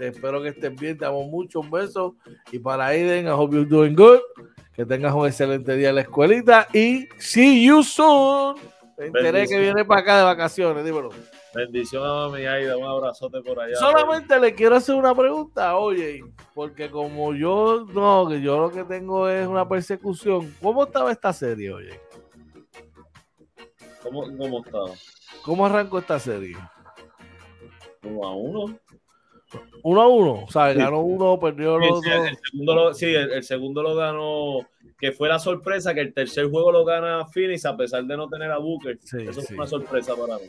espero 0.00 0.40
que 0.42 0.48
estés 0.48 0.74
bien, 0.74 0.96
te 0.96 1.04
amo 1.04 1.22
mucho, 1.24 1.60
un 1.60 1.70
beso. 1.70 2.16
Y 2.50 2.58
para 2.58 2.86
Aiden, 2.86 3.26
I 3.26 3.30
hope 3.30 3.54
you're 3.54 3.68
doing 3.68 3.94
good, 3.94 4.20
que 4.72 4.86
tengas 4.86 5.12
un 5.12 5.26
excelente 5.26 5.76
día 5.76 5.90
en 5.90 5.96
la 5.96 6.00
escuelita 6.00 6.66
y 6.72 7.06
see 7.18 7.62
you 7.62 7.82
soon. 7.82 8.56
Me 8.96 9.06
enteré 9.08 9.46
que 9.46 9.58
viene 9.58 9.84
para 9.84 10.00
acá 10.00 10.16
de 10.16 10.24
vacaciones, 10.24 10.82
dímelo. 10.82 11.10
Bendición 11.54 12.02
a 12.02 12.34
mi 12.34 12.46
Aida, 12.46 12.78
un 12.78 12.84
abrazote 12.84 13.42
por 13.42 13.60
allá. 13.60 13.76
Solamente 13.76 14.40
le 14.40 14.54
quiero 14.54 14.76
hacer 14.76 14.94
una 14.94 15.14
pregunta, 15.14 15.76
oye, 15.76 16.24
porque 16.54 16.88
como 16.88 17.34
yo, 17.34 17.84
no, 17.92 18.26
que 18.30 18.40
yo 18.40 18.58
lo 18.58 18.70
que 18.70 18.84
tengo 18.84 19.28
es 19.28 19.46
una 19.46 19.68
persecución. 19.68 20.54
¿Cómo 20.62 20.84
estaba 20.84 21.12
esta 21.12 21.34
serie, 21.34 21.70
oye? 21.70 22.00
¿Cómo, 24.04 24.22
cómo 24.36 24.62
estaba? 24.64 24.90
¿Cómo 25.42 25.66
arrancó 25.66 25.98
esta 25.98 26.18
serie? 26.18 26.56
Uno 28.02 28.26
a 28.26 28.36
uno. 28.36 28.78
Uno 29.82 30.02
a 30.02 30.08
uno, 30.08 30.44
o 30.44 30.50
sea, 30.50 30.72
ganó 30.72 31.00
uno, 31.00 31.38
perdió 31.38 31.76
el 31.76 31.90
otro. 31.90 32.24
El, 32.24 32.36
segundo 32.36 32.74
lo, 32.74 32.94
sí, 32.94 33.14
el, 33.14 33.42
segundo 33.42 33.82
lo 33.82 33.94
ganó, 33.94 34.66
que 34.98 35.12
fue 35.12 35.28
la 35.28 35.38
sorpresa 35.38 35.94
que 35.94 36.00
el 36.00 36.12
tercer 36.12 36.50
juego 36.50 36.72
lo 36.72 36.84
gana 36.84 37.26
Phoenix 37.26 37.64
a 37.64 37.76
pesar 37.76 38.04
de 38.04 38.16
no 38.16 38.28
tener 38.28 38.50
a 38.50 38.58
Booker. 38.58 38.98
Eso 39.02 39.42
fue 39.42 39.56
una 39.56 39.66
sorpresa 39.66 40.14
para 40.16 40.38
mí. 40.38 40.46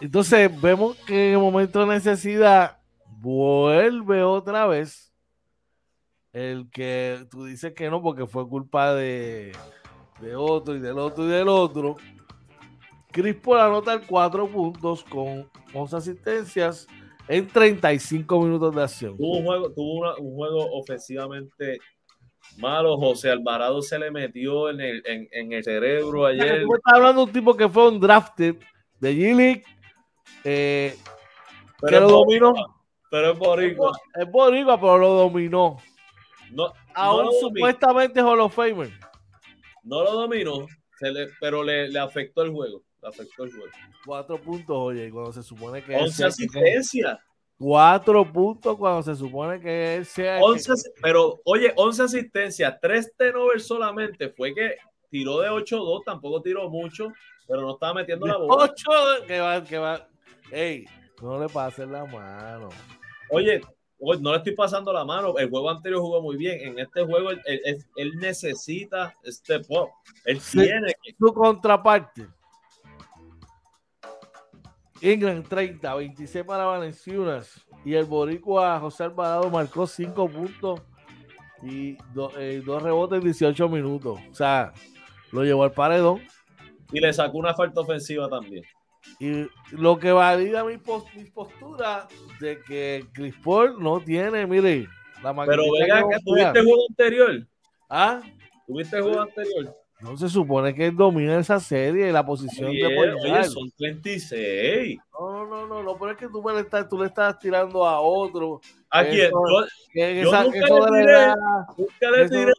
Entonces 0.00 0.60
vemos 0.60 0.96
que 1.06 1.28
en 1.28 1.32
el 1.34 1.38
momento 1.38 1.80
de 1.80 1.86
necesidad 1.86 2.78
vuelve 3.06 4.22
otra 4.22 4.66
vez 4.66 5.12
el 6.32 6.68
que 6.70 7.26
tú 7.30 7.44
dices 7.44 7.72
que 7.72 7.88
no 7.88 8.02
porque 8.02 8.26
fue 8.26 8.46
culpa 8.48 8.92
de, 8.94 9.52
de 10.24 10.36
otro 10.36 10.74
y 10.74 10.80
del 10.80 10.98
otro 10.98 11.24
y 11.24 11.28
del 11.28 11.48
otro. 11.48 11.96
Chris 13.12 13.36
Paul 13.36 13.60
anota 13.60 14.00
cuatro 14.00 14.48
puntos 14.48 15.04
con 15.04 15.48
11 15.72 15.96
asistencias 15.96 16.86
en 17.28 17.46
35 17.46 18.40
minutos 18.40 18.74
de 18.74 18.82
acción. 18.82 19.16
Tuvo 19.16 19.38
un 19.38 19.44
juego, 19.44 19.70
tuvo 19.72 20.16
un 20.18 20.34
juego 20.34 20.66
ofensivamente 20.72 21.78
malo. 22.58 22.96
José 22.96 23.30
Alvarado 23.30 23.82
se 23.82 23.98
le 23.98 24.10
metió 24.10 24.70
en 24.70 24.80
el, 24.80 25.02
en, 25.06 25.52
el 25.52 25.62
cerebro 25.62 26.26
ayer. 26.26 26.62
Estamos 26.62 26.80
hablando 26.84 27.20
de 27.22 27.26
un 27.26 27.32
tipo 27.32 27.56
que 27.56 27.68
fue 27.68 27.88
un 27.88 28.00
drafted 28.00 28.56
de 29.00 29.14
G-League 29.14 29.64
eh, 30.44 30.96
pero 31.80 32.00
lo 32.00 32.08
dominó. 32.08 32.54
Pero 33.10 33.32
es 33.32 33.38
boricua. 33.38 33.92
Es 34.14 34.30
boricua, 34.30 34.78
pero 34.78 34.98
lo 34.98 35.08
dominó. 35.14 35.78
No, 36.50 36.72
Aún 36.94 37.30
supuestamente 37.40 38.20
Hall 38.20 38.40
of 38.40 38.54
Famer. 38.54 38.90
No 39.84 40.02
lo 40.02 40.12
dominó, 40.12 40.66
pero 41.40 41.62
le, 41.62 41.98
afectó 41.98 42.42
el 42.42 42.50
juego. 42.50 42.82
Le 43.02 43.08
afectó 43.08 43.44
el 43.44 43.52
juego. 43.52 43.70
Cuatro 44.04 44.40
puntos, 44.40 44.76
oye, 44.76 45.10
cuando 45.10 45.32
se 45.32 45.42
supone 45.42 45.82
que. 45.82 45.94
11 45.94 46.24
asistencias. 46.24 47.18
Cuatro 47.56 48.30
puntos 48.30 48.76
cuando 48.76 49.02
se 49.02 49.14
supone 49.14 49.60
que 49.60 49.96
él 49.96 50.06
sea. 50.06 50.40
Pero, 51.02 51.40
oye, 51.44 51.72
11 51.76 52.02
asistencias, 52.02 52.78
tres 52.80 53.12
tenovers 53.16 53.66
solamente. 53.66 54.28
Fue 54.30 54.54
que 54.54 54.76
tiró 55.08 55.40
de 55.40 55.48
8-2, 55.48 56.02
tampoco 56.04 56.42
tiró 56.42 56.68
mucho, 56.68 57.12
pero 57.46 57.60
no 57.60 57.74
estaba 57.74 57.94
metiendo 57.94 58.26
la 58.26 58.36
bola. 58.36 58.64
8 58.64 59.26
que 59.26 59.40
va, 59.40 59.62
que 59.62 59.78
va, 59.78 60.08
Ey, 60.50 60.86
no 61.22 61.38
le 61.38 61.48
pases 61.48 61.88
la 61.88 62.04
mano. 62.04 62.70
Oye, 63.30 63.60
no 64.20 64.32
le 64.32 64.38
estoy 64.38 64.54
pasando 64.54 64.92
la 64.92 65.04
mano. 65.04 65.36
El 65.38 65.50
juego 65.50 65.70
anterior 65.70 66.00
jugó 66.00 66.22
muy 66.22 66.36
bien. 66.36 66.60
En 66.60 66.78
este 66.78 67.04
juego 67.04 67.30
él, 67.30 67.40
él, 67.96 68.12
necesita 68.16 69.14
este 69.24 69.60
pop. 69.60 69.90
Él 70.24 70.40
tiene 70.50 70.94
Su 71.18 71.32
contraparte. 71.32 72.26
England 75.00 75.46
30, 75.48 75.94
26 75.94 76.44
para 76.44 76.64
Valenciunas. 76.64 77.60
Y 77.84 77.94
el 77.94 78.04
Boricua 78.04 78.80
José 78.80 79.04
Alvarado 79.04 79.50
marcó 79.50 79.86
5 79.86 80.28
puntos 80.28 80.80
y 81.62 81.96
eh, 82.38 82.62
dos 82.64 82.82
rebotes 82.82 83.18
en 83.18 83.24
18 83.24 83.68
minutos. 83.68 84.18
O 84.30 84.34
sea, 84.34 84.72
lo 85.32 85.44
llevó 85.44 85.64
al 85.64 85.72
paredón. 85.72 86.22
Y 86.92 87.00
le 87.00 87.12
sacó 87.12 87.38
una 87.38 87.54
falta 87.54 87.80
ofensiva 87.80 88.28
también. 88.28 88.64
Y 89.18 89.46
lo 89.70 89.98
que 89.98 90.12
valida 90.12 90.64
mi, 90.64 90.76
postura 90.78 92.08
de 92.40 92.60
que 92.62 93.06
Chris 93.12 93.34
Paul 93.42 93.82
no 93.82 94.00
tiene, 94.00 94.46
mire, 94.46 94.88
la 95.22 95.34
Pero 95.46 95.64
venga, 95.72 96.08
que 96.08 96.18
tuviste 96.24 96.62
juego 96.62 96.86
anterior. 96.88 97.46
¿Ah? 97.88 98.20
¿Tuviste 98.66 99.00
juego 99.00 99.20
anterior? 99.20 99.74
No 100.00 100.18
se 100.18 100.28
supone 100.28 100.74
que 100.74 100.88
él 100.88 100.96
domina 100.96 101.38
esa 101.38 101.58
serie 101.58 102.08
y 102.08 102.12
la 102.12 102.26
posición 102.26 102.72
de 102.72 102.86
Oye, 102.86 103.44
son 103.44 103.70
36. 103.70 104.98
No, 105.18 105.46
no, 105.46 105.66
no, 105.66 105.82
no, 105.82 105.96
pero 105.96 106.10
es 106.10 106.18
que 106.18 106.28
tú, 106.28 106.42
le 106.46 106.60
estás, 106.60 106.88
tú 106.88 106.98
le 106.98 107.06
estás 107.06 107.38
tirando 107.38 107.86
a 107.86 108.00
otro. 108.00 108.60
¿A 108.90 109.02
quién? 109.04 109.30
Yo, 109.30 109.64
esa, 109.94 110.44
nunca 110.44 110.58
le 110.58 111.00
tiré, 111.00 111.34
nunca 111.78 112.10
le 112.10 112.28
tiré 112.28 112.52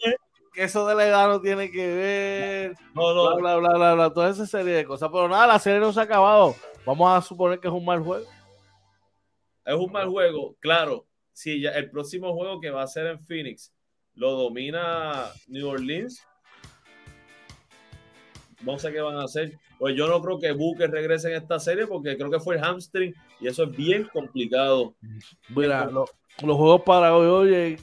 que 0.55 0.63
eso 0.63 0.87
de 0.87 0.95
la 0.95 1.05
edad 1.05 1.27
no 1.27 1.41
tiene 1.41 1.69
que 1.69 1.87
ver. 1.87 2.75
No, 2.95 3.13
no. 3.13 3.35
Bla, 3.35 3.57
bla, 3.57 3.73
bla, 3.73 3.93
bla, 3.93 4.13
toda 4.13 4.29
esa 4.29 4.47
serie 4.47 4.73
de 4.73 4.85
cosas. 4.85 5.09
Pero 5.11 5.27
nada, 5.27 5.45
la 5.45 5.59
serie 5.59 5.79
no 5.79 5.91
se 5.93 5.99
ha 5.99 6.03
acabado. 6.03 6.55
Vamos 6.85 7.11
a 7.11 7.21
suponer 7.21 7.59
que 7.59 7.67
es 7.67 7.73
un 7.73 7.85
mal 7.85 8.01
juego. 8.01 8.25
Es 9.65 9.75
un 9.75 9.91
mal 9.91 10.07
juego, 10.07 10.55
claro. 10.59 11.05
Si 11.33 11.59
ya 11.59 11.71
el 11.71 11.91
próximo 11.91 12.33
juego 12.33 12.61
que 12.61 12.69
va 12.69 12.83
a 12.83 12.87
ser 12.87 13.07
en 13.07 13.19
Phoenix 13.19 13.73
lo 14.13 14.31
domina 14.31 15.25
New 15.47 15.67
Orleans, 15.67 16.25
no 18.61 18.79
sé 18.79 18.91
qué 18.93 19.01
van 19.01 19.17
a 19.17 19.25
hacer. 19.25 19.59
Pues 19.77 19.95
yo 19.97 20.07
no 20.07 20.21
creo 20.21 20.39
que 20.39 20.53
Booker 20.53 20.89
regrese 20.89 21.29
en 21.29 21.41
esta 21.41 21.59
serie 21.59 21.85
porque 21.85 22.15
creo 22.15 22.31
que 22.31 22.39
fue 22.39 22.55
el 22.55 22.63
hamstring 22.63 23.13
y 23.41 23.47
eso 23.47 23.63
es 23.63 23.75
bien 23.75 24.07
complicado. 24.13 24.95
Mira, 25.49 25.89
los 25.91 26.09
juegos 26.39 26.81
para 26.83 27.15
hoy, 27.15 27.27
hoy, 27.27 27.79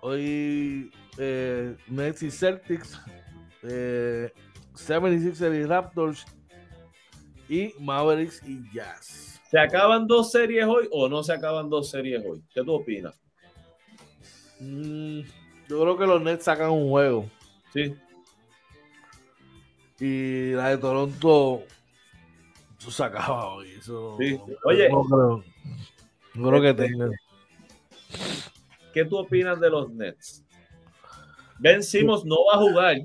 hoy 0.00 0.90
eh, 1.18 1.76
Nets 1.88 2.22
y 2.22 2.30
Celtics, 2.30 3.00
eh, 3.62 4.32
76ers 4.74 5.60
y 5.60 5.64
Raptors 5.64 6.26
y 7.48 7.74
Mavericks 7.80 8.42
y 8.46 8.62
Jazz. 8.72 9.40
¿Se 9.50 9.58
acaban 9.58 10.06
dos 10.06 10.30
series 10.30 10.66
hoy 10.66 10.88
o 10.90 11.08
no 11.08 11.22
se 11.22 11.32
acaban 11.32 11.68
dos 11.70 11.90
series 11.90 12.24
hoy? 12.24 12.42
¿Qué 12.52 12.62
tú 12.62 12.74
opinas? 12.74 13.20
Mm, 14.60 15.20
yo 15.68 15.80
creo 15.80 15.98
que 15.98 16.06
los 16.06 16.22
Nets 16.22 16.44
sacan 16.44 16.70
un 16.70 16.88
juego. 16.88 17.30
Sí. 17.72 17.94
Y 20.00 20.52
la 20.52 20.68
de 20.68 20.78
Toronto 20.78 21.64
eso 22.78 22.90
se 22.90 23.04
acaba 23.04 23.54
hoy. 23.54 23.70
Eso, 23.70 24.16
sí. 24.18 24.38
Oye, 24.64 24.88
no 24.88 25.02
creo, 25.04 25.44
no 26.34 26.48
creo 26.48 26.62
que 26.62 26.74
tengan. 26.74 27.12
¿Qué 28.94 29.04
tú 29.04 29.18
opinas 29.18 29.58
de 29.60 29.70
los 29.70 29.90
Nets? 29.90 30.44
Ben 31.58 31.82
Simmons 31.82 32.24
no 32.24 32.36
va 32.46 32.54
a 32.54 32.58
jugar. 32.58 32.96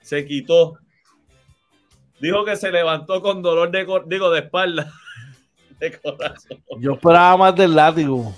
Se 0.00 0.24
quitó. 0.24 0.78
Dijo 2.20 2.44
que 2.44 2.56
se 2.56 2.70
levantó 2.70 3.22
con 3.22 3.42
dolor 3.42 3.70
de, 3.70 3.86
digo, 4.06 4.30
de 4.30 4.40
espalda. 4.40 4.92
De 5.78 5.96
corazón. 5.96 6.60
Yo 6.80 6.94
esperaba 6.94 7.36
más 7.36 7.54
del 7.54 7.72
látigo. 7.72 8.34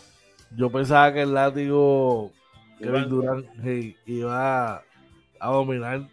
Yo 0.55 0.69
pensaba 0.69 1.11
que 1.11 1.23
el 1.23 1.33
látigo 1.33 2.31
Kevin 2.79 3.09
Durant 3.09 3.47
iba 4.05 4.83
a 5.39 5.51
dominar. 5.51 6.07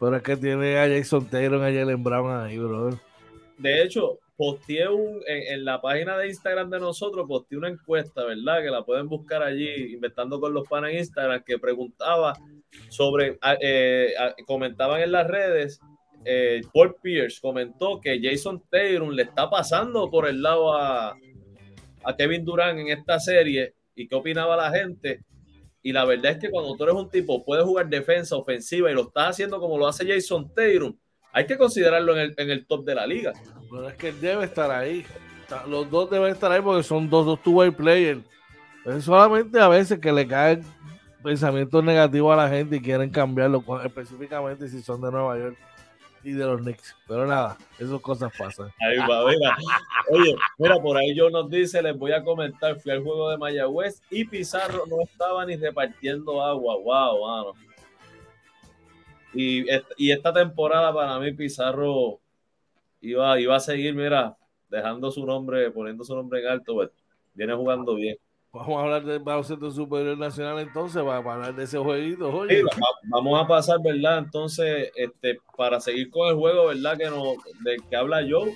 Pero 0.00 0.16
es 0.16 0.22
que 0.24 0.36
tiene 0.36 0.76
a 0.78 0.88
Jason 0.88 1.26
Taylor 1.26 1.60
y 1.60 1.76
a 1.76 1.80
Jalen 1.80 2.02
Brown 2.02 2.44
ahí, 2.44 2.58
brother. 2.58 2.98
De 3.58 3.82
hecho, 3.82 4.18
posteé 4.40 4.88
un, 4.88 5.20
en, 5.26 5.66
la 5.66 5.82
página 5.82 6.16
de 6.16 6.28
Instagram 6.28 6.70
de 6.70 6.80
nosotros, 6.80 7.28
posteé 7.28 7.58
una 7.58 7.68
encuesta, 7.68 8.24
¿verdad? 8.24 8.62
Que 8.62 8.70
la 8.70 8.86
pueden 8.86 9.06
buscar 9.06 9.42
allí, 9.42 9.92
inventando 9.92 10.40
con 10.40 10.54
los 10.54 10.66
panes 10.66 10.94
en 10.94 10.98
Instagram, 11.00 11.42
que 11.44 11.58
preguntaba 11.58 12.32
sobre, 12.88 13.38
eh, 13.60 14.14
comentaban 14.46 15.02
en 15.02 15.12
las 15.12 15.26
redes, 15.26 15.78
eh, 16.24 16.62
Paul 16.72 16.96
Pierce 17.02 17.38
comentó 17.38 18.00
que 18.00 18.18
Jason 18.18 18.62
Taylor 18.70 19.12
le 19.12 19.24
está 19.24 19.50
pasando 19.50 20.10
por 20.10 20.26
el 20.26 20.40
lado 20.40 20.72
a, 20.72 21.14
a 22.02 22.16
Kevin 22.16 22.42
Durant 22.42 22.78
en 22.78 22.88
esta 22.88 23.20
serie 23.20 23.74
y 23.94 24.08
qué 24.08 24.14
opinaba 24.14 24.56
la 24.56 24.70
gente. 24.70 25.20
Y 25.82 25.92
la 25.92 26.06
verdad 26.06 26.32
es 26.32 26.38
que 26.38 26.50
cuando 26.50 26.74
tú 26.76 26.84
eres 26.84 26.94
un 26.94 27.10
tipo, 27.10 27.44
puedes 27.44 27.66
jugar 27.66 27.90
defensa, 27.90 28.36
ofensiva 28.36 28.90
y 28.90 28.94
lo 28.94 29.02
estás 29.02 29.32
haciendo 29.32 29.60
como 29.60 29.76
lo 29.76 29.86
hace 29.86 30.10
Jason 30.10 30.50
Taylor, 30.54 30.94
hay 31.32 31.46
que 31.46 31.56
considerarlo 31.56 32.16
en 32.16 32.20
el, 32.20 32.34
en 32.36 32.50
el 32.50 32.66
top 32.66 32.84
de 32.84 32.94
la 32.94 33.06
liga. 33.06 33.32
Pero 33.70 33.88
es 33.88 33.94
que 33.94 34.08
él 34.08 34.20
debe 34.20 34.44
estar 34.44 34.70
ahí. 34.70 35.04
Los 35.68 35.90
dos 35.90 36.10
deben 36.10 36.32
estar 36.32 36.50
ahí 36.52 36.60
porque 36.60 36.82
son 36.82 37.08
dos, 37.10 37.26
dos 37.26 37.42
two-way 37.42 37.70
players. 37.70 38.20
Es 38.84 39.04
solamente 39.04 39.60
a 39.60 39.68
veces 39.68 39.98
que 39.98 40.12
le 40.12 40.26
caen 40.26 40.64
pensamientos 41.22 41.84
negativos 41.84 42.32
a 42.32 42.36
la 42.36 42.48
gente 42.48 42.76
y 42.76 42.80
quieren 42.80 43.10
cambiarlo, 43.10 43.62
específicamente 43.84 44.68
si 44.68 44.80
son 44.82 45.00
de 45.00 45.10
Nueva 45.10 45.38
York 45.38 45.56
y 46.22 46.32
de 46.32 46.44
los 46.44 46.60
Knicks. 46.60 46.96
Pero 47.06 47.26
nada, 47.26 47.58
esas 47.78 48.00
cosas 48.00 48.32
pasan. 48.36 48.70
Ahí 48.80 48.98
va, 48.98 49.26
mira. 49.26 49.56
Oye, 50.10 50.34
mira, 50.58 50.76
por 50.76 50.96
ahí 50.96 51.14
yo 51.14 51.30
nos 51.30 51.50
dice, 51.50 51.82
les 51.82 51.96
voy 51.96 52.12
a 52.12 52.22
comentar, 52.22 52.78
fui 52.80 52.92
al 52.92 53.02
juego 53.02 53.30
de 53.30 53.38
Mayagüez 53.38 54.02
y 54.10 54.24
Pizarro 54.24 54.84
no 54.86 55.02
estaba 55.02 55.44
ni 55.44 55.56
repartiendo 55.56 56.42
agua. 56.42 56.76
Wow, 56.76 57.26
mano. 57.26 57.69
Y, 59.32 59.64
y 59.96 60.10
esta 60.10 60.32
temporada 60.32 60.92
para 60.92 61.18
mí 61.18 61.32
Pizarro 61.32 62.20
iba, 63.00 63.38
iba 63.40 63.56
a 63.56 63.60
seguir, 63.60 63.94
mira, 63.94 64.36
dejando 64.68 65.10
su 65.10 65.24
nombre, 65.26 65.70
poniendo 65.70 66.04
su 66.04 66.14
nombre 66.14 66.40
en 66.40 66.48
alto, 66.48 66.74
pues, 66.74 66.90
viene 67.34 67.54
jugando 67.54 67.94
bien. 67.94 68.16
Vamos 68.52 68.78
a 68.78 68.80
hablar 68.80 69.04
del 69.04 69.20
baloncesto 69.20 69.70
superior 69.70 70.18
nacional 70.18 70.58
entonces, 70.58 71.00
para, 71.04 71.18
hablar 71.18 71.54
de 71.54 71.64
ese 71.64 71.78
jueguito. 71.78 72.32
vamos 73.04 73.40
a 73.40 73.46
pasar, 73.46 73.78
¿verdad? 73.80 74.18
Entonces, 74.18 74.90
este, 74.96 75.38
para 75.56 75.78
seguir 75.78 76.10
con 76.10 76.28
el 76.28 76.34
juego, 76.34 76.66
¿verdad? 76.66 76.98
Que 76.98 77.04
no, 77.04 77.34
del 77.62 77.80
que 77.88 77.96
habla 77.96 78.22
yo, 78.22 78.46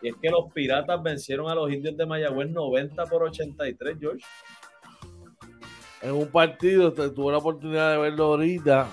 y 0.00 0.08
es 0.08 0.14
que 0.22 0.30
los 0.30 0.52
piratas 0.52 1.02
vencieron 1.02 1.50
a 1.50 1.56
los 1.56 1.72
indios 1.72 1.96
de 1.96 2.06
Mayagüez 2.06 2.50
90 2.50 3.04
por 3.06 3.24
83, 3.24 3.96
George. 3.98 4.24
En 6.02 6.12
un 6.12 6.28
partido, 6.28 6.92
tuve 6.92 7.32
la 7.32 7.38
oportunidad 7.38 7.92
de 7.92 7.98
verlo 7.98 8.24
ahorita, 8.24 8.88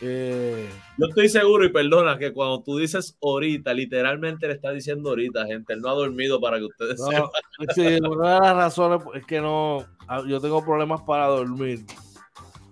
eh, 0.00 0.68
Yo 0.96 1.06
estoy 1.06 1.28
seguro 1.28 1.64
y 1.64 1.70
perdona 1.70 2.18
que 2.18 2.32
cuando 2.32 2.62
tú 2.62 2.78
dices 2.78 3.16
ahorita, 3.20 3.72
literalmente 3.74 4.46
le 4.46 4.54
está 4.54 4.70
diciendo 4.70 5.10
ahorita, 5.10 5.46
gente. 5.46 5.72
Él 5.72 5.80
no 5.80 5.90
ha 5.90 5.94
dormido 5.94 6.40
para 6.40 6.58
que 6.58 6.64
ustedes 6.64 7.02
sepan. 7.04 7.30
Sí, 7.74 7.98
una 8.06 8.34
de 8.34 8.40
las 8.40 8.56
razones 8.56 9.00
es 9.14 9.26
que 9.26 9.40
no, 9.40 9.84
ah, 10.06 10.22
yo 10.26 10.40
tengo 10.40 10.64
problemas 10.64 11.02
para 11.02 11.26
dormir. 11.26 11.84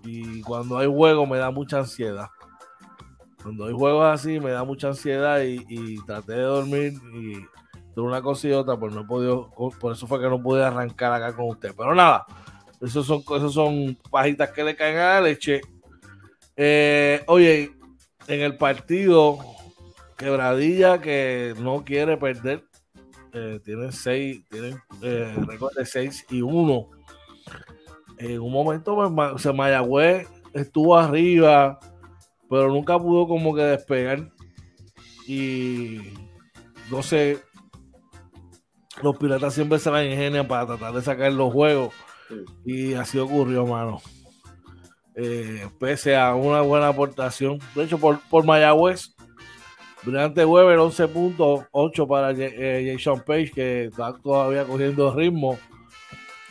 Y 0.03 0.41
cuando 0.41 0.77
hay 0.77 0.87
juego 0.87 1.25
me 1.25 1.37
da 1.37 1.51
mucha 1.51 1.79
ansiedad. 1.79 2.27
Cuando 3.43 3.65
hay 3.65 3.73
juegos 3.73 4.05
así 4.05 4.39
me 4.39 4.51
da 4.51 4.63
mucha 4.63 4.87
ansiedad 4.87 5.41
y, 5.41 5.97
traté 6.05 6.33
de 6.33 6.41
dormir 6.41 6.93
y 7.13 7.33
de 7.33 8.01
una 8.01 8.21
cosa 8.21 8.47
y 8.47 8.51
otra, 8.51 8.77
pues 8.77 8.93
no 8.93 9.01
he 9.01 9.05
podido, 9.05 9.49
por 9.79 9.91
eso 9.91 10.07
fue 10.07 10.19
que 10.21 10.29
no 10.29 10.41
pude 10.41 10.63
arrancar 10.63 11.11
acá 11.13 11.35
con 11.35 11.49
usted. 11.49 11.73
Pero 11.77 11.93
nada, 11.93 12.25
esos 12.81 13.05
son, 13.05 13.19
esos 13.19 13.53
son 13.53 13.97
pajitas 14.09 14.51
que 14.51 14.63
le 14.63 14.75
caen 14.75 14.97
a 14.97 15.13
la 15.15 15.21
leche 15.21 15.61
eh, 16.57 17.23
oye, 17.27 17.71
en 18.27 18.41
el 18.41 18.57
partido, 18.57 19.37
Quebradilla 20.17 20.99
que 20.99 21.53
no 21.59 21.85
quiere 21.85 22.17
perder, 22.17 22.65
eh, 23.33 23.59
tienen 23.63 23.91
seis, 23.91 24.43
tienen 24.49 24.81
eh, 25.03 25.31
récord 25.45 25.75
de 25.75 25.85
6 25.85 26.25
y 26.31 26.41
1. 26.41 26.89
En 28.17 28.41
un 28.41 28.51
momento, 28.51 28.95
pues, 28.95 29.41
se 29.43 29.53
Mayagüez 29.53 30.27
estuvo 30.53 30.97
arriba, 30.97 31.79
pero 32.49 32.69
nunca 32.69 32.97
pudo 32.97 33.27
como 33.27 33.53
que 33.53 33.61
despegar. 33.61 34.31
Y 35.27 35.99
no 36.89 37.03
sé, 37.03 37.37
los 39.03 39.15
piratas 39.17 39.53
siempre 39.53 39.77
se 39.77 39.91
la 39.91 40.03
ingenian 40.03 40.47
para 40.47 40.65
tratar 40.65 40.93
de 40.93 41.03
sacar 41.03 41.31
los 41.31 41.53
juegos. 41.53 41.93
Y 42.65 42.95
así 42.95 43.19
ocurrió, 43.19 43.67
mano 43.67 44.01
eh, 45.17 45.67
pese 45.79 46.15
a 46.15 46.35
una 46.35 46.61
buena 46.61 46.89
aportación. 46.89 47.59
De 47.73 47.83
hecho, 47.83 47.97
por, 47.97 48.19
por 48.29 48.45
Mayagüez, 48.45 49.15
durante 50.03 50.45
Weber 50.45 50.77
11 50.77 51.07
puntos, 51.07 51.65
8 51.71 52.07
para 52.07 52.31
eh, 52.31 52.93
Jason 52.93 53.23
Page, 53.25 53.51
que 53.51 53.85
está 53.85 54.13
todavía 54.13 54.63
cogiendo 54.63 55.13
ritmo. 55.13 55.57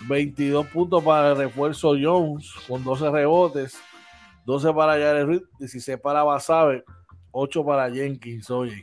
22 0.09 0.67
puntos 0.67 1.03
para 1.03 1.31
el 1.31 1.39
refuerzo 1.39 1.95
Jones, 1.99 2.53
con 2.67 2.83
12 2.83 3.11
rebotes. 3.11 3.81
12 4.45 4.73
para 4.75 4.93
Jared 4.93 5.27
Reed, 5.27 5.43
16 5.59 5.99
para 6.01 6.23
Basabe, 6.25 6.85
8 7.31 7.65
para 7.65 7.91
Jenkins. 7.91 8.51
Oye, 8.51 8.83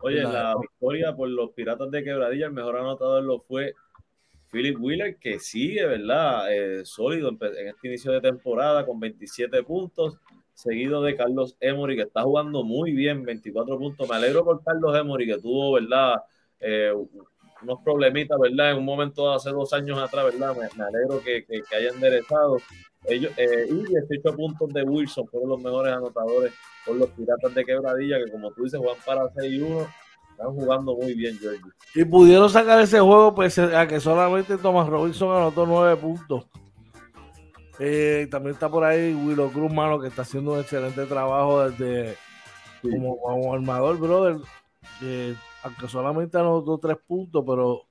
Oye 0.00 0.22
la 0.22 0.54
victoria 0.58 1.14
por 1.14 1.28
los 1.28 1.50
Piratas 1.50 1.90
de 1.90 2.02
Quebradilla, 2.02 2.46
el 2.46 2.52
mejor 2.52 2.78
anotador 2.78 3.22
lo 3.22 3.40
fue 3.40 3.74
Philip 4.50 4.76
Wheeler, 4.80 5.16
que 5.16 5.38
sigue, 5.38 5.86
¿verdad? 5.86 6.52
Eh, 6.52 6.84
sólido 6.84 7.28
en, 7.28 7.68
este 7.68 7.88
inicio 7.88 8.12
de 8.12 8.20
temporada 8.20 8.84
con 8.84 8.98
27 8.98 9.62
puntos, 9.62 10.18
seguido 10.54 11.02
de 11.02 11.16
Carlos 11.16 11.56
Emory, 11.60 11.96
que 11.96 12.02
está 12.02 12.22
jugando 12.22 12.64
muy 12.64 12.92
bien, 12.92 13.24
24 13.24 13.78
puntos. 13.78 14.08
Me 14.08 14.16
alegro 14.16 14.44
por 14.44 14.62
Carlos 14.62 14.96
Emory, 14.96 15.26
que 15.26 15.38
tuvo, 15.38 15.72
¿verdad? 15.72 16.16
Eh, 16.58 16.92
unos 17.62 17.78
problemitas, 17.84 18.38
¿verdad? 18.38 18.72
En 18.72 18.78
un 18.78 18.84
momento 18.84 19.32
hace 19.32 19.50
dos 19.50 19.72
años 19.72 19.98
atrás, 19.98 20.24
¿verdad? 20.24 20.56
Me, 20.56 20.84
alegro 20.84 21.22
que, 21.22 21.44
que, 21.44 21.62
que, 21.62 21.76
haya 21.76 21.90
enderezado. 21.90 22.58
Ellos, 23.04 23.32
eh, 23.36 23.66
y 23.68 23.84
18 23.86 24.36
puntos 24.36 24.72
de 24.72 24.82
Wilson 24.82 25.26
fueron 25.28 25.50
los 25.50 25.62
mejores 25.62 25.92
anotadores 25.92 26.52
por 26.84 26.96
los 26.96 27.10
Piratas 27.10 27.54
de 27.54 27.64
Quebradilla, 27.64 28.18
que 28.18 28.30
como 28.30 28.50
tú 28.52 28.64
dices, 28.64 28.78
juegan 28.78 29.02
para 29.06 29.28
6 29.34 29.52
y 29.52 29.60
1 29.60 29.88
están 30.40 30.54
jugando 30.54 30.94
muy 30.96 31.14
bien, 31.14 31.38
George. 31.38 31.60
Y 31.94 32.04
pudieron 32.04 32.48
sacar 32.48 32.80
ese 32.80 32.98
juego, 32.98 33.34
pues 33.34 33.58
a 33.58 33.86
que 33.86 34.00
solamente 34.00 34.56
Thomas 34.56 34.88
Robinson 34.88 35.36
anotó 35.36 35.66
nueve 35.66 35.96
puntos. 35.96 36.46
Eh, 37.78 38.26
también 38.30 38.54
está 38.54 38.68
por 38.70 38.84
ahí 38.84 39.14
Willow 39.14 39.50
Cruz, 39.50 39.72
mano, 39.72 40.00
que 40.00 40.08
está 40.08 40.22
haciendo 40.22 40.52
un 40.52 40.60
excelente 40.60 41.04
trabajo 41.06 41.68
desde 41.68 42.16
como, 42.82 43.52
armador, 43.52 43.98
brother. 43.98 44.36
aunque 45.62 45.88
solamente 45.88 46.38
anotó 46.38 46.78
tres 46.78 46.96
puntos, 47.06 47.44
pero 47.46 47.82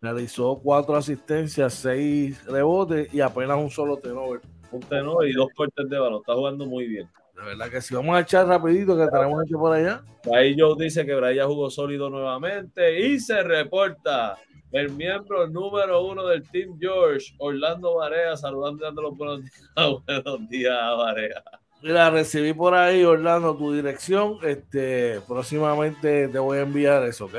realizó 0.00 0.60
cuatro 0.62 0.96
asistencias, 0.96 1.74
seis 1.74 2.42
rebotes 2.46 3.12
y 3.12 3.20
apenas 3.20 3.58
un 3.58 3.70
solo 3.70 3.98
tenor. 3.98 4.40
Un 4.70 4.80
tenor 4.80 5.26
y 5.26 5.32
dos 5.32 5.48
cortes 5.54 5.88
de 5.88 5.98
balón. 5.98 6.20
Está 6.20 6.34
jugando 6.34 6.66
muy 6.66 6.86
bien. 6.86 7.08
De 7.38 7.44
verdad 7.44 7.70
que 7.70 7.80
si 7.80 7.94
vamos 7.94 8.16
a 8.16 8.20
echar 8.20 8.48
rapidito 8.48 8.96
que 8.96 9.06
tenemos 9.06 9.44
hecho 9.44 9.58
por 9.58 9.72
allá. 9.72 10.02
Ahí 10.34 10.56
Joe 10.58 10.74
dice 10.76 11.06
que 11.06 11.14
Brian 11.14 11.46
jugó 11.46 11.70
sólido 11.70 12.10
nuevamente 12.10 13.00
y 13.06 13.20
se 13.20 13.44
reporta 13.44 14.36
el 14.72 14.90
miembro 14.90 15.46
número 15.46 16.04
uno 16.04 16.26
del 16.26 16.42
Team 16.50 16.76
George, 16.80 17.34
Orlando 17.38 17.94
Varea, 17.94 18.36
saludando 18.36 18.82
y 18.82 18.86
dando 18.86 19.02
los 19.02 19.16
buenos 19.16 19.42
días. 19.42 19.72
buenos 20.06 20.48
días, 20.48 20.76
Varea. 20.96 21.42
Mira, 21.80 22.10
recibí 22.10 22.52
por 22.52 22.74
ahí, 22.74 23.04
Orlando, 23.04 23.56
tu 23.56 23.72
dirección. 23.72 24.38
Este, 24.42 25.20
próximamente 25.20 26.26
te 26.26 26.38
voy 26.40 26.58
a 26.58 26.62
enviar 26.62 27.04
eso, 27.04 27.26
¿ok? 27.26 27.36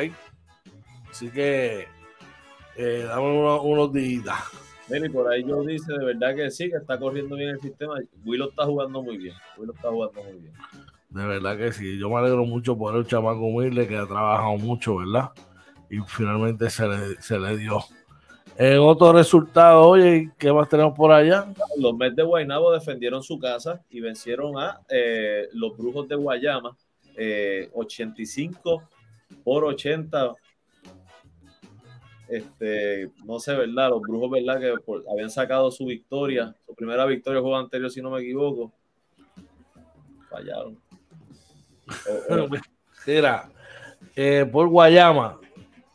Así 1.11 1.29
que 1.29 1.87
eh, 2.77 3.05
dame 3.05 3.21
unos, 3.21 3.59
unos 3.63 3.91
días. 3.91 4.68
Mira, 4.89 5.09
por 5.11 5.31
ahí 5.31 5.43
yo 5.45 5.63
dice 5.63 5.93
de 5.93 6.03
verdad 6.03 6.35
que 6.35 6.49
sí, 6.49 6.69
que 6.69 6.77
está 6.77 6.97
corriendo 6.97 7.35
bien 7.35 7.49
el 7.49 7.59
sistema. 7.59 7.95
Willow 8.25 8.49
está 8.49 8.65
jugando 8.65 9.01
muy 9.01 9.17
bien. 9.17 9.35
Willow 9.57 9.75
está 9.75 9.89
jugando 9.89 10.23
muy 10.23 10.39
bien. 10.39 10.53
De 11.09 11.25
verdad 11.25 11.57
que 11.57 11.71
sí. 11.71 11.97
Yo 11.99 12.09
me 12.09 12.17
alegro 12.17 12.45
mucho 12.45 12.77
por 12.77 12.95
el 12.95 13.05
chamaco 13.05 13.39
humilde 13.39 13.87
que 13.87 13.97
ha 13.97 14.05
trabajado 14.05 14.57
mucho, 14.57 14.97
¿verdad? 14.97 15.29
Y 15.89 15.99
finalmente 16.07 16.69
se 16.69 16.87
le, 16.87 17.21
se 17.21 17.39
le 17.39 17.57
dio. 17.57 17.79
En 18.57 18.79
otro 18.79 19.13
resultado, 19.13 19.87
oye, 19.87 20.31
¿qué 20.37 20.51
más 20.51 20.67
tenemos 20.67 20.93
por 20.93 21.13
allá? 21.13 21.47
Los 21.77 21.95
Mets 21.95 22.17
de 22.17 22.23
Guaynabo 22.23 22.73
defendieron 22.73 23.23
su 23.23 23.39
casa 23.39 23.81
y 23.89 24.01
vencieron 24.01 24.57
a 24.57 24.81
eh, 24.89 25.47
los 25.53 25.77
Brujos 25.77 26.09
de 26.09 26.15
Guayama 26.15 26.75
85 27.73 28.81
eh, 28.81 29.35
por 29.45 29.63
80 29.63 30.33
este, 32.29 33.11
no 33.25 33.39
sé, 33.39 33.55
¿verdad? 33.55 33.89
Los 33.89 34.01
brujos, 34.01 34.31
¿verdad? 34.31 34.59
Que 34.59 34.75
habían 35.11 35.29
sacado 35.29 35.71
su 35.71 35.85
victoria, 35.85 36.55
su 36.65 36.75
primera 36.75 37.05
victoria 37.05 37.37
el 37.37 37.43
juego 37.43 37.57
anterior, 37.57 37.89
si 37.89 38.01
no 38.01 38.11
me 38.11 38.21
equivoco. 38.21 38.71
Fallaron. 40.29 40.77
Mira, 43.07 43.49
eh, 44.15 44.47
por 44.51 44.67
Guayama, 44.67 45.39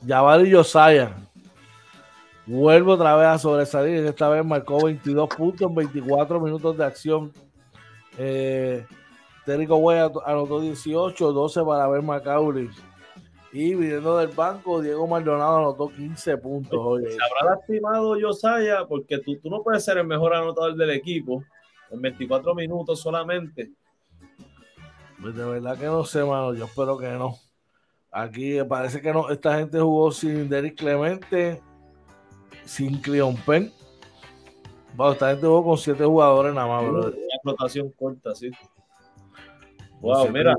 Yavari 0.01 0.51
Yosaya 0.51 1.17
vuelve 2.47 2.93
otra 2.93 3.17
vez 3.17 3.29
a 3.29 3.39
sobresalir. 3.39 4.05
Esta 4.05 4.29
vez 4.29 4.45
marcó 4.45 4.85
22 4.85 5.29
puntos 5.29 5.69
en 5.69 5.75
24 5.75 6.41
minutos 6.41 6.77
de 6.77 6.85
acción. 6.85 7.33
Eh, 8.19 8.85
Térico 9.45 9.91
anotó 10.25 10.61
18, 10.61 11.33
12 11.33 11.65
para 11.65 11.89
ver 11.89 12.03
Macaulay. 12.03 12.69
Y 13.55 13.73
viniendo 13.77 14.19
del 14.19 14.31
banco, 14.31 14.83
Diego 14.83 15.07
Maldonado 15.07 15.59
anotó 15.59 15.89
15 15.89 16.39
puntos. 16.39 16.77
Oye. 16.77 17.13
Se 17.13 17.19
habrá 17.23 17.55
lastimado 17.55 18.17
Josiah 18.21 18.85
porque 18.89 19.19
tú, 19.19 19.39
tú 19.39 19.49
no 19.49 19.63
puedes 19.63 19.85
ser 19.85 19.97
el 19.97 20.09
mejor 20.09 20.35
anotador 20.35 20.75
del 20.75 20.91
equipo 20.91 21.45
en 21.89 22.03
24 22.03 22.53
minutos 22.57 23.01
solamente. 23.01 23.71
Pues 25.23 25.37
de 25.37 25.45
verdad 25.45 25.79
que 25.79 25.87
no 25.87 26.05
sé, 26.05 26.25
mano. 26.25 26.53
Yo 26.53 26.65
espero 26.65 26.99
que 26.99 27.07
no. 27.11 27.37
Aquí 28.11 28.61
parece 28.69 29.01
que 29.01 29.13
no. 29.13 29.31
Esta 29.31 29.57
gente 29.57 29.79
jugó 29.79 30.11
sin 30.11 30.49
Derek 30.49 30.75
Clemente, 30.75 31.63
sin 32.65 33.01
Cleon 33.01 33.37
Penn. 33.37 33.73
Bueno, 34.97 35.13
esta 35.13 35.31
gente 35.31 35.47
jugó 35.47 35.65
con 35.65 35.79
siete 35.79 36.05
jugadores 36.05 36.53
nada 36.53 36.67
más, 36.67 36.83
bro. 36.83 37.01
Una 37.03 37.09
explotación 37.09 37.91
corta, 37.91 38.35
sí. 38.35 38.51
Wow, 40.01 40.29
mira, 40.33 40.57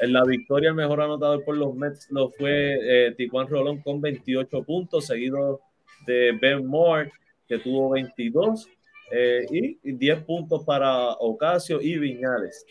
en 0.00 0.12
la 0.12 0.24
victoria 0.24 0.70
el 0.70 0.74
mejor 0.74 1.00
anotador 1.00 1.44
por 1.44 1.56
los 1.56 1.74
Mets 1.74 2.10
lo 2.10 2.30
fue 2.30 2.78
eh, 2.82 3.14
Tijuan 3.16 3.48
Rolón 3.48 3.80
con 3.82 4.00
28 4.00 4.62
puntos, 4.62 5.06
seguido 5.06 5.60
de 6.06 6.32
Ben 6.40 6.66
Moore, 6.66 7.12
que 7.46 7.58
tuvo 7.58 7.90
22, 7.90 8.68
eh, 9.10 9.46
y 9.50 9.92
10 9.92 10.24
puntos 10.24 10.64
para 10.64 11.10
Ocasio 11.12 11.80
y 11.80 11.98
Viñales. 11.98 12.64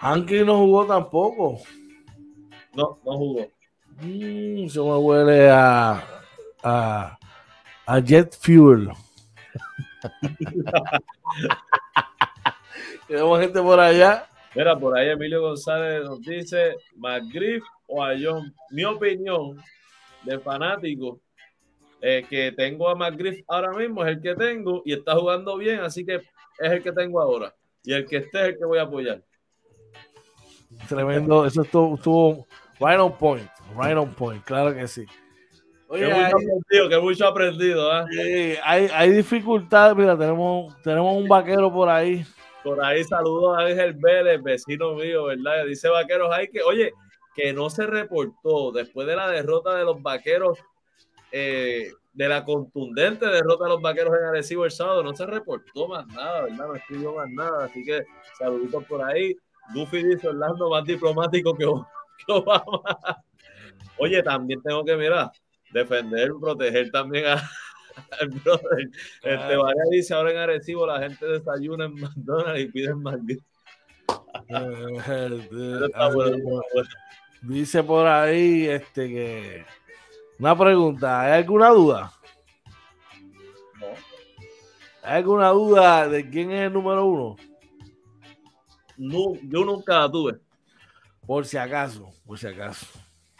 Anki 0.00 0.44
no 0.44 0.58
jugó 0.58 0.86
tampoco. 0.86 1.58
No, 2.74 3.00
no 3.04 3.16
jugó. 3.16 3.48
Mm, 4.00 4.66
eso 4.66 4.86
me 4.86 4.96
huele 4.96 5.50
a, 5.50 6.04
a, 6.62 7.18
a 7.86 8.00
Jet 8.00 8.36
Fuel. 8.40 8.88
Tenemos 13.08 13.40
gente 13.40 13.60
por 13.60 13.80
allá 13.80 14.28
Mira, 14.58 14.76
por 14.76 14.98
ahí 14.98 15.08
Emilio 15.08 15.40
González 15.40 16.02
nos 16.02 16.20
dice 16.20 16.74
McGriff 16.96 17.62
o 17.86 18.02
a 18.02 18.14
John. 18.20 18.52
Mi 18.72 18.84
opinión 18.84 19.56
de 20.24 20.36
fanático 20.40 21.20
eh, 22.00 22.26
que 22.28 22.50
tengo 22.50 22.88
a 22.88 22.96
McGriff 22.96 23.44
ahora 23.46 23.70
mismo 23.70 24.04
es 24.04 24.16
el 24.16 24.20
que 24.20 24.34
tengo 24.34 24.82
y 24.84 24.94
está 24.94 25.14
jugando 25.14 25.56
bien, 25.58 25.78
así 25.78 26.04
que 26.04 26.16
es 26.16 26.72
el 26.72 26.82
que 26.82 26.90
tengo 26.90 27.20
ahora. 27.20 27.54
Y 27.84 27.92
el 27.92 28.04
que 28.04 28.16
esté 28.16 28.40
es 28.40 28.46
el 28.48 28.58
que 28.58 28.64
voy 28.64 28.78
a 28.78 28.82
apoyar. 28.82 29.22
Tremendo, 30.88 31.46
eso 31.46 31.62
estuvo, 31.62 32.44
right 32.80 32.98
on 32.98 33.16
point, 33.16 33.48
right 33.80 33.96
on 33.96 34.12
point, 34.12 34.42
claro 34.42 34.74
que 34.74 34.88
sí. 34.88 35.06
Oye, 35.86 36.04
que 36.04 36.14
mucho 36.14 36.26
aprendido, 36.26 36.88
que 36.88 36.98
mucho 36.98 37.28
aprendido. 37.28 38.08
¿eh? 38.10 38.58
hay, 38.64 38.88
hay 38.92 39.10
dificultades, 39.10 39.96
mira, 39.96 40.18
tenemos, 40.18 40.74
tenemos 40.82 41.16
un 41.16 41.28
vaquero 41.28 41.72
por 41.72 41.88
ahí 41.88 42.26
por 42.68 42.84
ahí 42.84 43.02
saludos 43.02 43.56
a 43.56 43.62
Ángel 43.62 43.94
Vélez, 43.94 44.42
vecino 44.42 44.92
mío, 44.92 45.24
¿verdad? 45.24 45.64
Dice 45.64 45.88
Vaqueros 45.88 46.30
hay 46.30 46.48
que, 46.48 46.60
oye, 46.60 46.92
que 47.34 47.54
no 47.54 47.70
se 47.70 47.86
reportó 47.86 48.72
después 48.72 49.06
de 49.08 49.16
la 49.16 49.26
derrota 49.30 49.74
de 49.74 49.84
los 49.84 50.02
Vaqueros, 50.02 50.58
eh, 51.32 51.90
de 52.12 52.28
la 52.28 52.44
contundente 52.44 53.24
derrota 53.24 53.64
de 53.64 53.70
los 53.70 53.80
Vaqueros 53.80 54.14
en 54.18 54.24
Arecibo 54.26 54.66
el 54.66 54.70
sábado, 54.70 55.02
no 55.02 55.14
se 55.14 55.24
reportó 55.24 55.88
más 55.88 56.06
nada, 56.08 56.42
¿verdad? 56.42 56.66
No 56.66 56.74
escribió 56.74 57.14
más 57.14 57.30
nada, 57.30 57.64
así 57.64 57.82
que 57.82 58.04
saluditos 58.38 58.84
por 58.84 59.02
ahí. 59.02 59.34
Duffy 59.72 60.02
dice 60.02 60.28
Orlando 60.28 60.68
más 60.68 60.84
diplomático 60.84 61.54
que, 61.54 61.64
Obama. 62.28 63.24
Oye, 63.96 64.22
también 64.22 64.60
tengo 64.62 64.84
que, 64.84 64.94
mirar, 64.94 65.30
defender, 65.72 66.32
proteger 66.38 66.90
también 66.90 67.28
a, 67.28 67.50
brother. 68.44 68.90
Este 69.22 69.56
Vaya 69.56 69.82
dice 69.90 70.14
ahora 70.14 70.30
en 70.32 70.36
Arecibo 70.38 70.86
la 70.86 71.00
gente 71.00 71.26
desayuna 71.26 71.86
en 71.86 71.94
McDonald's 71.94 72.60
y 72.60 72.66
piden 72.66 73.02
McDonald's. 73.02 73.44
Dice 77.42 77.82
por 77.82 78.06
ahí 78.06 78.66
este 78.66 79.08
que 79.08 79.64
una 80.38 80.56
pregunta, 80.56 81.22
¿hay 81.22 81.32
alguna 81.42 81.70
duda? 81.70 82.12
No. 83.80 83.86
¿Hay 85.02 85.16
alguna 85.16 85.48
duda 85.50 86.08
de 86.08 86.28
quién 86.28 86.52
es 86.52 86.66
el 86.66 86.72
número 86.72 87.06
uno? 87.06 87.36
No, 88.96 89.34
yo 89.42 89.64
nunca 89.64 90.00
la 90.00 90.10
tuve. 90.10 90.40
Por 91.26 91.44
si 91.44 91.56
acaso, 91.56 92.10
por 92.24 92.38
si 92.38 92.46
acaso. 92.46 92.86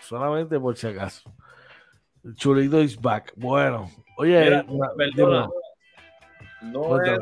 Solamente 0.01 0.59
por 0.59 0.77
si 0.77 0.87
acaso. 0.87 1.33
Chulito 2.35 2.81
is 2.81 3.01
back. 3.01 3.33
Bueno, 3.37 3.91
Oye, 4.21 4.65
perdona, 4.97 5.49
no, 6.61 7.01
es, 7.01 7.21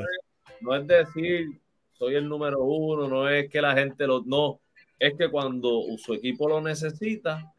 no 0.62 0.74
es 0.74 0.86
decir 0.86 1.60
soy 1.92 2.14
el 2.14 2.26
número 2.26 2.62
uno, 2.62 3.06
no 3.06 3.28
es 3.28 3.50
que 3.50 3.60
la 3.60 3.74
gente 3.74 4.06
lo. 4.06 4.22
No, 4.24 4.60
es 4.98 5.14
que 5.18 5.30
cuando 5.30 5.82
su 5.98 6.14
equipo 6.14 6.48
lo 6.48 6.62
necesita, 6.62 7.52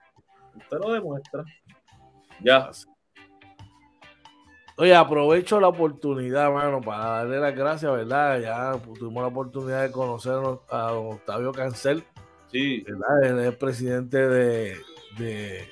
usted 0.56 0.78
lo 0.80 0.92
demuestra. 0.92 1.46
Ya. 2.44 2.72
Oye, 4.78 4.96
aprovecho 4.96 5.60
la 5.60 5.68
oportunidad, 5.68 6.52
mano, 6.52 6.82
para 6.82 7.06
darle 7.06 7.40
las 7.40 7.56
gracias, 7.56 7.92
¿verdad? 7.92 8.40
Ya 8.40 8.80
tuvimos 8.96 9.22
la 9.22 9.28
oportunidad 9.28 9.84
de 9.84 9.92
conocer 9.92 10.34
a 10.70 10.92
don 10.92 11.14
Octavio 11.14 11.52
Cancel. 11.52 12.04
Sí. 12.52 12.82
¿verdad? 12.82 13.24
Él 13.24 13.40
es 13.40 13.56
presidente 13.56 14.18
de, 14.18 14.78
de 15.20 15.68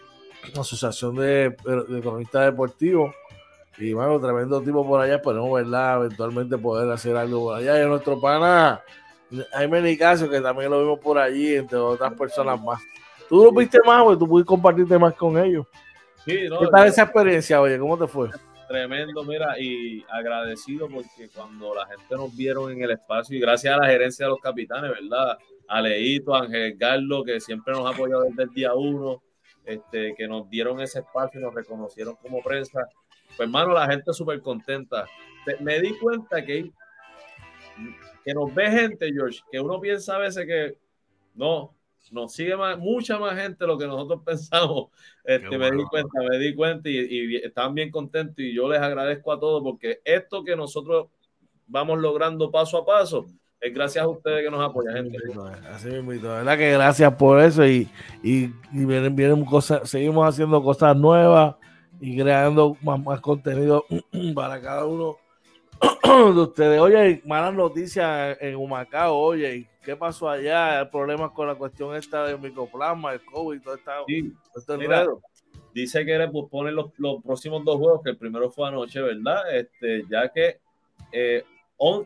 la 0.53 0.61
Asociación 0.61 1.16
de, 1.16 1.49
de 1.49 2.01
Cronistas 2.01 2.45
Deportivos 2.45 3.16
Y 3.78 3.94
bueno, 3.94 4.20
tremendo 4.20 4.62
tipo 4.62 4.86
por 4.88 5.02
allá, 5.02 5.16
esperemos, 5.16 5.52
¿verdad? 5.52 5.98
Eventualmente 5.98 6.58
poder 6.58 6.90
hacer 6.92 7.16
algo 7.16 7.46
por 7.46 7.58
allá. 7.58 7.84
Y 7.84 7.88
nuestro 7.88 8.20
pana 8.20 8.82
Jaime 9.52 9.82
Nicasio, 9.82 10.30
que 10.30 10.42
también 10.42 10.70
lo 10.70 10.80
vimos 10.82 11.00
por 11.00 11.18
allí, 11.18 11.56
entre 11.56 11.78
otras 11.78 12.14
personas 12.14 12.62
más. 12.62 12.82
Tú 13.28 13.44
lo 13.44 13.52
viste 13.52 13.80
más, 13.86 14.04
güey, 14.04 14.18
tú 14.18 14.28
pudiste 14.28 14.48
compartirte 14.48 14.98
más 14.98 15.14
con 15.16 15.38
ellos. 15.38 15.66
Sí, 16.26 16.48
no, 16.50 16.60
¿Qué 16.60 16.68
tal 16.68 16.88
esa 16.88 17.04
experiencia, 17.04 17.62
oye? 17.62 17.78
¿Cómo 17.78 17.98
te 17.98 18.08
fue? 18.08 18.30
Tremendo, 18.68 19.24
mira, 19.24 19.60
y 19.60 20.04
agradecido 20.10 20.88
porque 20.88 21.30
cuando 21.34 21.76
la 21.76 21.86
gente 21.86 22.16
nos 22.16 22.36
vieron 22.36 22.72
en 22.72 22.82
el 22.82 22.92
espacio, 22.92 23.38
y 23.38 23.40
gracias 23.40 23.76
a 23.76 23.78
la 23.78 23.88
gerencia 23.88 24.26
de 24.26 24.32
los 24.32 24.40
capitanes, 24.40 24.92
¿verdad? 24.92 25.38
A 25.68 25.82
Leito, 25.82 26.36
a 26.36 26.42
Ángel 26.42 26.76
Carlos, 26.78 27.24
que 27.26 27.40
siempre 27.40 27.74
nos 27.74 27.86
ha 27.86 27.94
apoyado 27.94 28.24
desde 28.24 28.44
el 28.44 28.50
día 28.50 28.74
uno, 28.74 29.22
este, 29.66 30.16
que 30.16 30.28
nos 30.28 30.50
dieron 30.50 30.80
ese 30.82 31.00
espacio 31.00 31.40
y 31.40 31.44
nos 31.44 31.54
reconocieron 31.54 32.16
como 32.16 32.42
prensa. 32.42 32.88
Pues, 33.36 33.48
hermano, 33.48 33.74
la 33.74 33.88
gente 33.88 34.14
súper 34.14 34.42
contenta. 34.42 35.06
Me 35.60 35.80
di 35.80 35.98
cuenta 35.98 36.44
que, 36.44 36.72
que 38.24 38.34
nos 38.34 38.54
ve 38.54 38.72
gente, 38.72 39.12
George, 39.12 39.42
que 39.52 39.60
uno 39.60 39.80
piensa 39.80 40.16
a 40.16 40.20
veces 40.20 40.46
que 40.46 40.78
no, 41.34 41.76
nos 42.12 42.34
sigue 42.34 42.56
más, 42.56 42.78
mucha 42.78 43.20
más 43.20 43.36
gente 43.36 43.58
de 43.60 43.68
lo 43.68 43.78
que 43.78 43.88
nosotros 43.88 44.22
pensamos. 44.26 44.90
Este, 45.24 45.58
me 45.58 45.72
di 45.72 45.84
cuenta, 45.84 46.22
me 46.30 46.38
di 46.38 46.56
cuenta 46.56 46.90
y, 46.90 46.98
y, 46.98 47.36
están 47.38 47.74
bien 47.74 47.92
contentos 47.92 48.40
y 48.40 48.54
yo 48.54 48.70
les 48.70 48.82
agradezco 48.82 49.32
a 49.32 49.40
todos 49.40 49.62
porque 49.62 50.02
esto 50.04 50.44
que 50.44 50.56
nosotros 50.56 51.08
vamos 51.68 52.00
logrando 52.00 52.52
paso 52.52 52.78
a 52.78 52.86
paso 52.86 53.26
es 53.60 53.74
gracias 53.74 54.04
a 54.04 54.08
ustedes 54.08 54.44
que 54.44 54.52
nos 54.52 54.62
apoyan, 54.62 54.96
gente. 54.96 55.18
Así 55.72 55.90
mismo, 55.90 56.30
verdad 56.30 56.58
que 56.58 56.72
gracias 56.72 57.14
por 57.16 57.40
eso 57.42 57.66
y, 57.66 57.90
y, 58.22 58.46
y 58.72 58.86
vienen, 58.86 59.16
vienen 59.16 59.44
cosas, 59.44 59.90
seguimos 59.90 60.28
haciendo 60.28 60.62
cosas 60.62 60.96
nuevas 60.96 61.56
y 62.06 62.16
creando 62.16 62.78
más, 62.84 63.03
más 63.03 63.20
contenido 63.20 63.84
para 64.36 64.62
cada 64.62 64.86
uno 64.86 65.18
de 66.03 66.39
ustedes. 66.39 66.80
Oye, 66.80 67.24
malas 67.26 67.56
noticias 67.56 68.38
en 68.39 68.56
Humacao, 68.56 69.18
oye, 69.18 69.68
¿qué 69.84 69.95
pasó 69.95 70.30
allá? 70.30 70.88
Problemas 70.91 71.32
con 71.32 71.47
la 71.47 71.56
cuestión 71.56 71.95
esta 71.95 72.28
del 72.28 72.39
micoplasma, 72.39 73.14
el 73.14 73.26
COVID, 73.26 73.60
todo 73.60 73.74
esta, 73.74 73.93
sí, 74.08 74.32
Dice 75.74 76.06
que 76.06 76.30
pues, 76.32 76.45
ponen 76.49 76.76
los, 76.76 76.91
los, 76.99 77.24
próximos 77.24 77.66
dos 77.66 77.78
juegos, 77.78 78.01
que 78.03 78.12
el 78.12 78.18
primero 78.18 78.51
fue 78.51 78.68
anoche, 78.68 79.01
¿verdad? 79.01 79.41
Este, 79.56 80.06
ya 80.08 80.30
que 80.30 80.60
eh, 81.12 81.43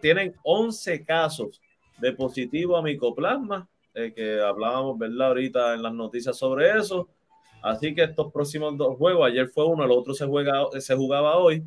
tienen 0.02 0.34
11 0.44 1.04
casos 1.04 1.62
de 1.98 2.14
positivo 2.14 2.78
a 2.78 2.82
micoplasma, 2.82 3.68
eh, 3.94 4.14
que 4.16 4.42
hablábamos, 4.42 4.98
¿verdad? 4.98 5.28
Ahorita 5.28 5.74
en 5.74 5.84
las 5.84 5.94
noticias 5.94 6.38
sobre 6.38 6.78
eso. 6.78 7.10
Así 7.62 7.94
que 7.94 8.04
estos 8.04 8.32
próximos 8.32 8.78
dos 8.78 8.98
juegos, 8.98 9.28
ayer 9.28 9.48
fue 9.48 9.66
uno, 9.66 9.84
el 9.84 9.92
otro 9.92 10.14
se, 10.14 10.26
juega, 10.26 10.66
se 10.80 10.96
jugaba 10.96 11.38
hoy 11.38 11.64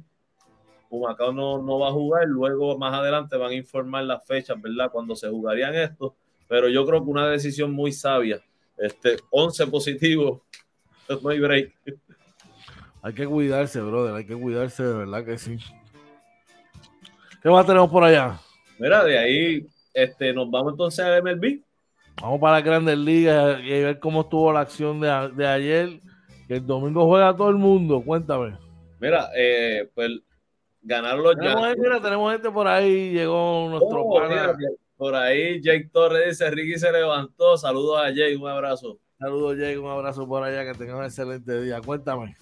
Humacao 0.93 1.32
no, 1.32 1.62
no 1.62 1.78
va 1.78 1.88
a 1.88 1.93
jugar, 1.93 2.26
luego 2.26 2.76
más 2.78 2.93
adelante 2.93 3.36
van 3.36 3.51
a 3.51 3.55
informar 3.55 4.05
las 4.05 4.24
fechas, 4.26 4.61
¿verdad? 4.61 4.90
Cuando 4.90 5.16
se 5.16 5.28
jugarían 5.28 5.74
estos, 5.74 6.12
pero 6.47 6.68
yo 6.68 6.84
creo 6.86 7.03
que 7.03 7.11
una 7.11 7.28
decisión 7.28 7.72
muy 7.72 7.93
sabia, 7.93 8.43
este 8.76 9.16
11 9.30 9.66
positivos, 9.68 10.43
no 11.22 11.30
hay 11.30 11.40
break. 11.40 11.74
Hay 13.01 13.14
que 13.14 13.26
cuidarse, 13.26 13.80
brother, 13.80 14.14
hay 14.14 14.26
que 14.26 14.36
cuidarse, 14.36 14.82
de 14.82 14.95
verdad 14.95 15.24
que 15.24 15.38
sí. 15.38 15.57
¿Qué 17.43 17.49
más 17.49 17.66
tenemos 17.66 17.90
por 17.90 18.05
allá? 18.05 18.38
Mira, 18.78 19.03
de 19.03 19.18
ahí 19.18 19.66
este, 19.95 20.32
nos 20.32 20.51
vamos 20.51 20.72
entonces 20.74 21.05
a 21.05 21.20
MLB. 21.20 21.62
Vamos 22.21 22.41
para 22.41 22.57
las 22.57 22.65
grandes 22.65 22.99
ligas 22.99 23.61
y 23.63 23.69
ver 23.69 23.99
cómo 23.99 24.23
estuvo 24.23 24.53
la 24.53 24.61
acción 24.61 25.01
de, 25.01 25.31
de 25.35 25.47
ayer. 25.47 26.01
Que 26.47 26.55
el 26.55 26.67
domingo 26.67 27.07
juega 27.07 27.35
todo 27.37 27.49
el 27.49 27.57
mundo, 27.57 28.03
cuéntame. 28.03 28.59
Mira, 29.01 29.31
eh, 29.35 29.89
pues 29.95 30.21
Ganaron 30.85 31.23
los 31.23 31.37
tenemos 31.37 31.67
Gente, 31.69 32.01
tenemos 32.03 32.33
gente 32.33 32.51
por 32.51 32.67
ahí, 32.67 33.13
llegó 33.13 33.69
nuestro 33.71 34.03
oh, 34.03 34.57
por 34.97 35.17
ahí 35.17 35.61
Jake 35.61 35.91
Torres 35.93 36.27
dice, 36.29 36.49
Ricky 36.51 36.79
se 36.79 36.93
levantó. 36.93 37.57
Saludos 37.57 37.99
a 37.99 38.11
Jake, 38.11 38.37
un 38.37 38.49
abrazo. 38.49 39.01
Saludos 39.19 39.57
Jake, 39.59 39.79
un 39.79 39.91
abrazo 39.91 40.29
por 40.29 40.45
allá, 40.45 40.65
que 40.65 40.79
tengan 40.79 40.99
un 40.99 41.05
excelente 41.05 41.61
día. 41.61 41.81
Cuéntame. 41.81 42.37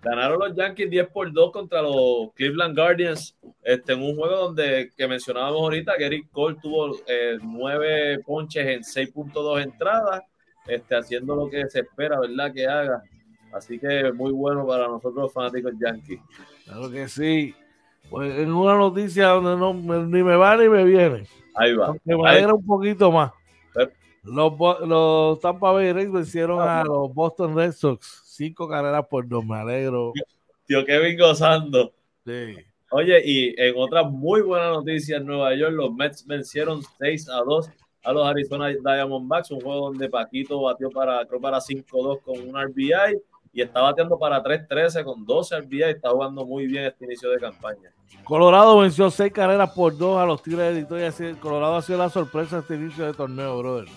Ganaron 0.00 0.38
los 0.38 0.54
Yankees 0.54 0.88
10 0.88 1.08
por 1.08 1.30
2 1.30 1.52
contra 1.52 1.82
los 1.82 2.32
Cleveland 2.34 2.74
Guardians 2.74 3.36
este, 3.64 3.94
en 3.94 4.02
un 4.02 4.14
juego 4.14 4.36
donde 4.36 4.92
que 4.94 5.08
mencionábamos 5.08 5.62
ahorita 5.62 5.96
que 5.96 6.04
Eric 6.04 6.30
Cole 6.30 6.58
tuvo 6.60 6.96
eh, 7.06 7.38
9 7.42 8.18
ponches 8.24 8.66
en 8.66 8.82
6.2 8.82 9.62
entradas, 9.62 10.22
este, 10.66 10.94
haciendo 10.94 11.34
lo 11.34 11.48
que 11.48 11.66
se 11.70 11.80
espera, 11.80 12.20
¿verdad? 12.20 12.52
Que 12.52 12.66
haga. 12.66 13.02
Así 13.54 13.78
que 13.78 14.12
muy 14.12 14.32
bueno 14.32 14.66
para 14.66 14.86
nosotros 14.86 15.32
fanáticos 15.32 15.72
Yankees. 15.80 16.20
Claro 16.64 16.90
que 16.90 17.08
sí. 17.08 17.54
Pues 18.10 18.38
en 18.38 18.52
una 18.52 18.76
noticia 18.76 19.28
donde 19.28 19.56
no 19.56 19.72
ni 19.72 20.22
me 20.22 20.36
va 20.36 20.56
ni 20.58 20.68
me 20.68 20.84
viene. 20.84 21.26
Ahí 21.54 21.74
va. 21.74 21.94
Me 22.04 22.28
alegra 22.28 22.52
un 22.52 22.66
poquito 22.66 23.10
más. 23.10 23.32
Los, 24.24 24.54
los, 24.86 25.40
Tampa 25.40 25.70
Bay 25.72 25.92
Rays 25.92 26.10
vencieron 26.10 26.60
a 26.60 26.82
los 26.82 27.12
Boston 27.14 27.54
Red 27.54 27.72
Sox. 27.72 28.22
Cinco 28.24 28.68
carreras 28.68 29.06
por 29.06 29.26
dos. 29.26 29.44
Me 29.44 29.56
alegro. 29.56 30.12
Tío 30.66 30.84
Kevin 30.84 31.18
gozando. 31.18 31.92
Sí. 32.26 32.56
Oye, 32.96 33.20
y 33.24 33.60
en 33.60 33.74
otra 33.76 34.04
muy 34.04 34.40
buena 34.40 34.68
noticia 34.68 35.16
en 35.16 35.26
Nueva 35.26 35.52
York, 35.56 35.72
los 35.72 35.92
Mets 35.92 36.24
vencieron 36.24 36.80
6 37.00 37.28
a 37.28 37.42
2 37.42 37.68
a 38.04 38.12
los 38.12 38.24
Arizona 38.24 38.68
Diamondbacks, 38.68 39.50
un 39.50 39.60
juego 39.60 39.86
donde 39.88 40.08
Paquito 40.08 40.62
batió 40.62 40.90
para, 40.90 41.26
creo 41.26 41.40
para 41.40 41.58
5-2 41.58 42.22
con 42.22 42.38
un 42.38 42.54
RBI 42.56 43.20
y 43.52 43.62
está 43.62 43.80
bateando 43.80 44.16
para 44.16 44.40
3-13 44.44 45.02
con 45.02 45.26
12 45.26 45.56
al 45.56 45.68
día 45.68 45.88
y 45.88 45.94
está 45.94 46.10
jugando 46.10 46.46
muy 46.46 46.68
bien 46.68 46.84
este 46.84 47.04
inicio 47.04 47.30
de 47.30 47.38
campaña. 47.38 47.92
Colorado 48.22 48.78
venció 48.78 49.10
6 49.10 49.32
carreras 49.32 49.72
por 49.72 49.98
2 49.98 50.20
a 50.20 50.24
los 50.24 50.40
Tigres 50.40 50.72
de 50.72 50.84
Detroit. 50.84 51.40
Colorado 51.40 51.74
ha 51.74 51.82
sido 51.82 51.98
la 51.98 52.10
sorpresa 52.10 52.60
este 52.60 52.76
inicio 52.76 53.06
de 53.06 53.12
torneo, 53.12 53.58
brother. 53.58 53.88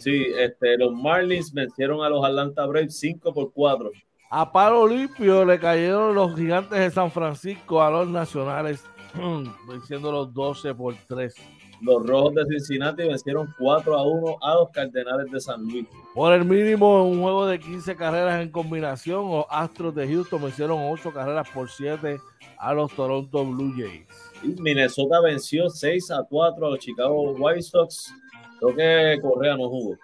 Sí, 0.00 0.22
este, 0.38 0.76
los 0.76 0.92
Marlins 0.92 1.50
vencieron 1.50 2.04
a 2.04 2.10
los 2.10 2.22
Atlanta 2.22 2.66
Braves 2.66 2.98
5 2.98 3.32
por 3.32 3.54
4. 3.54 3.90
A 4.30 4.50
palo 4.50 4.86
limpio 4.86 5.44
le 5.44 5.58
cayeron 5.58 6.14
los 6.14 6.34
gigantes 6.34 6.78
de 6.78 6.90
San 6.90 7.10
Francisco 7.10 7.82
a 7.82 7.90
los 7.90 8.08
nacionales, 8.08 8.84
venciendo 9.68 10.10
los 10.10 10.32
12 10.32 10.74
por 10.74 10.94
3. 11.06 11.34
Los 11.80 12.06
Rojos 12.06 12.34
de 12.34 12.46
Cincinnati 12.46 13.02
vencieron 13.02 13.54
4 13.58 13.96
a 13.96 14.02
1 14.02 14.36
a 14.40 14.54
los 14.54 14.70
Cardenales 14.70 15.30
de 15.30 15.40
San 15.40 15.62
Luis. 15.64 15.86
Por 16.14 16.32
el 16.32 16.44
mínimo, 16.44 17.04
un 17.04 17.20
juego 17.20 17.46
de 17.46 17.58
15 17.58 17.94
carreras 17.96 18.40
en 18.40 18.50
combinación, 18.50 19.30
los 19.30 19.44
Astros 19.50 19.94
de 19.94 20.08
Houston 20.08 20.42
vencieron 20.42 20.78
8 20.80 21.12
carreras 21.12 21.48
por 21.50 21.68
7 21.68 22.18
a 22.58 22.72
los 22.72 22.92
Toronto 22.92 23.44
Blue 23.44 23.74
Jays. 23.76 24.06
Y 24.42 24.60
Minnesota 24.60 25.20
venció 25.20 25.68
6 25.68 26.10
a 26.10 26.24
4 26.28 26.66
a 26.66 26.70
los 26.70 26.78
Chicago 26.78 27.32
White 27.32 27.62
Sox. 27.62 28.12
Creo 28.60 28.74
que 28.74 29.20
Correa 29.20 29.56
no 29.56 29.68
jugó. 29.68 29.96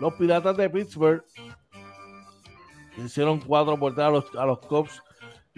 Los 0.00 0.14
Piratas 0.14 0.56
de 0.56 0.70
Pittsburgh 0.70 1.24
vencieron 2.96 3.40
4 3.40 3.78
por 3.78 3.94
3 3.94 4.06
a 4.06 4.10
los, 4.10 4.34
a 4.36 4.46
los 4.46 4.58
Cubs 4.60 5.02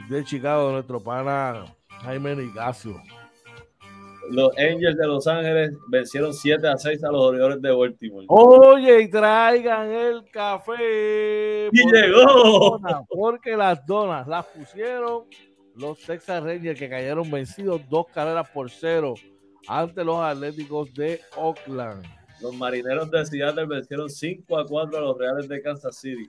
de 0.08 0.24
Chicago, 0.24 0.72
nuestro 0.72 1.02
pana 1.02 1.64
Jaime 2.02 2.36
Nicasio. 2.36 3.00
Los 4.30 4.50
Angels 4.58 4.96
de 4.96 5.06
Los 5.06 5.26
Ángeles 5.26 5.72
vencieron 5.88 6.34
7 6.34 6.66
a 6.66 6.76
6 6.76 7.04
a 7.04 7.12
los 7.12 7.22
Orioles 7.22 7.62
de 7.62 7.70
Baltimore. 7.70 8.26
Oye, 8.28 9.02
y 9.02 9.10
traigan 9.10 9.92
el 9.92 10.28
café. 10.30 11.68
Y 11.70 11.92
llegó. 11.92 12.80
porque 13.08 13.56
las 13.56 13.86
donas 13.86 14.26
las 14.26 14.44
pusieron 14.46 15.24
los 15.76 16.00
Texas 16.00 16.42
Rangers 16.42 16.78
que 16.78 16.88
cayeron 16.88 17.30
vencidos 17.30 17.82
dos 17.88 18.06
carreras 18.12 18.48
por 18.50 18.70
cero 18.70 19.14
ante 19.68 20.02
los 20.02 20.18
Atléticos 20.18 20.92
de 20.94 21.20
Oakland. 21.36 22.04
Los 22.40 22.54
Marineros 22.54 23.10
de 23.10 23.24
Seattle 23.24 23.66
vencieron 23.66 24.10
5 24.10 24.58
a 24.58 24.66
4 24.66 24.98
a 24.98 25.00
los 25.00 25.18
Reales 25.18 25.48
de 25.48 25.62
Kansas 25.62 25.96
City. 25.96 26.28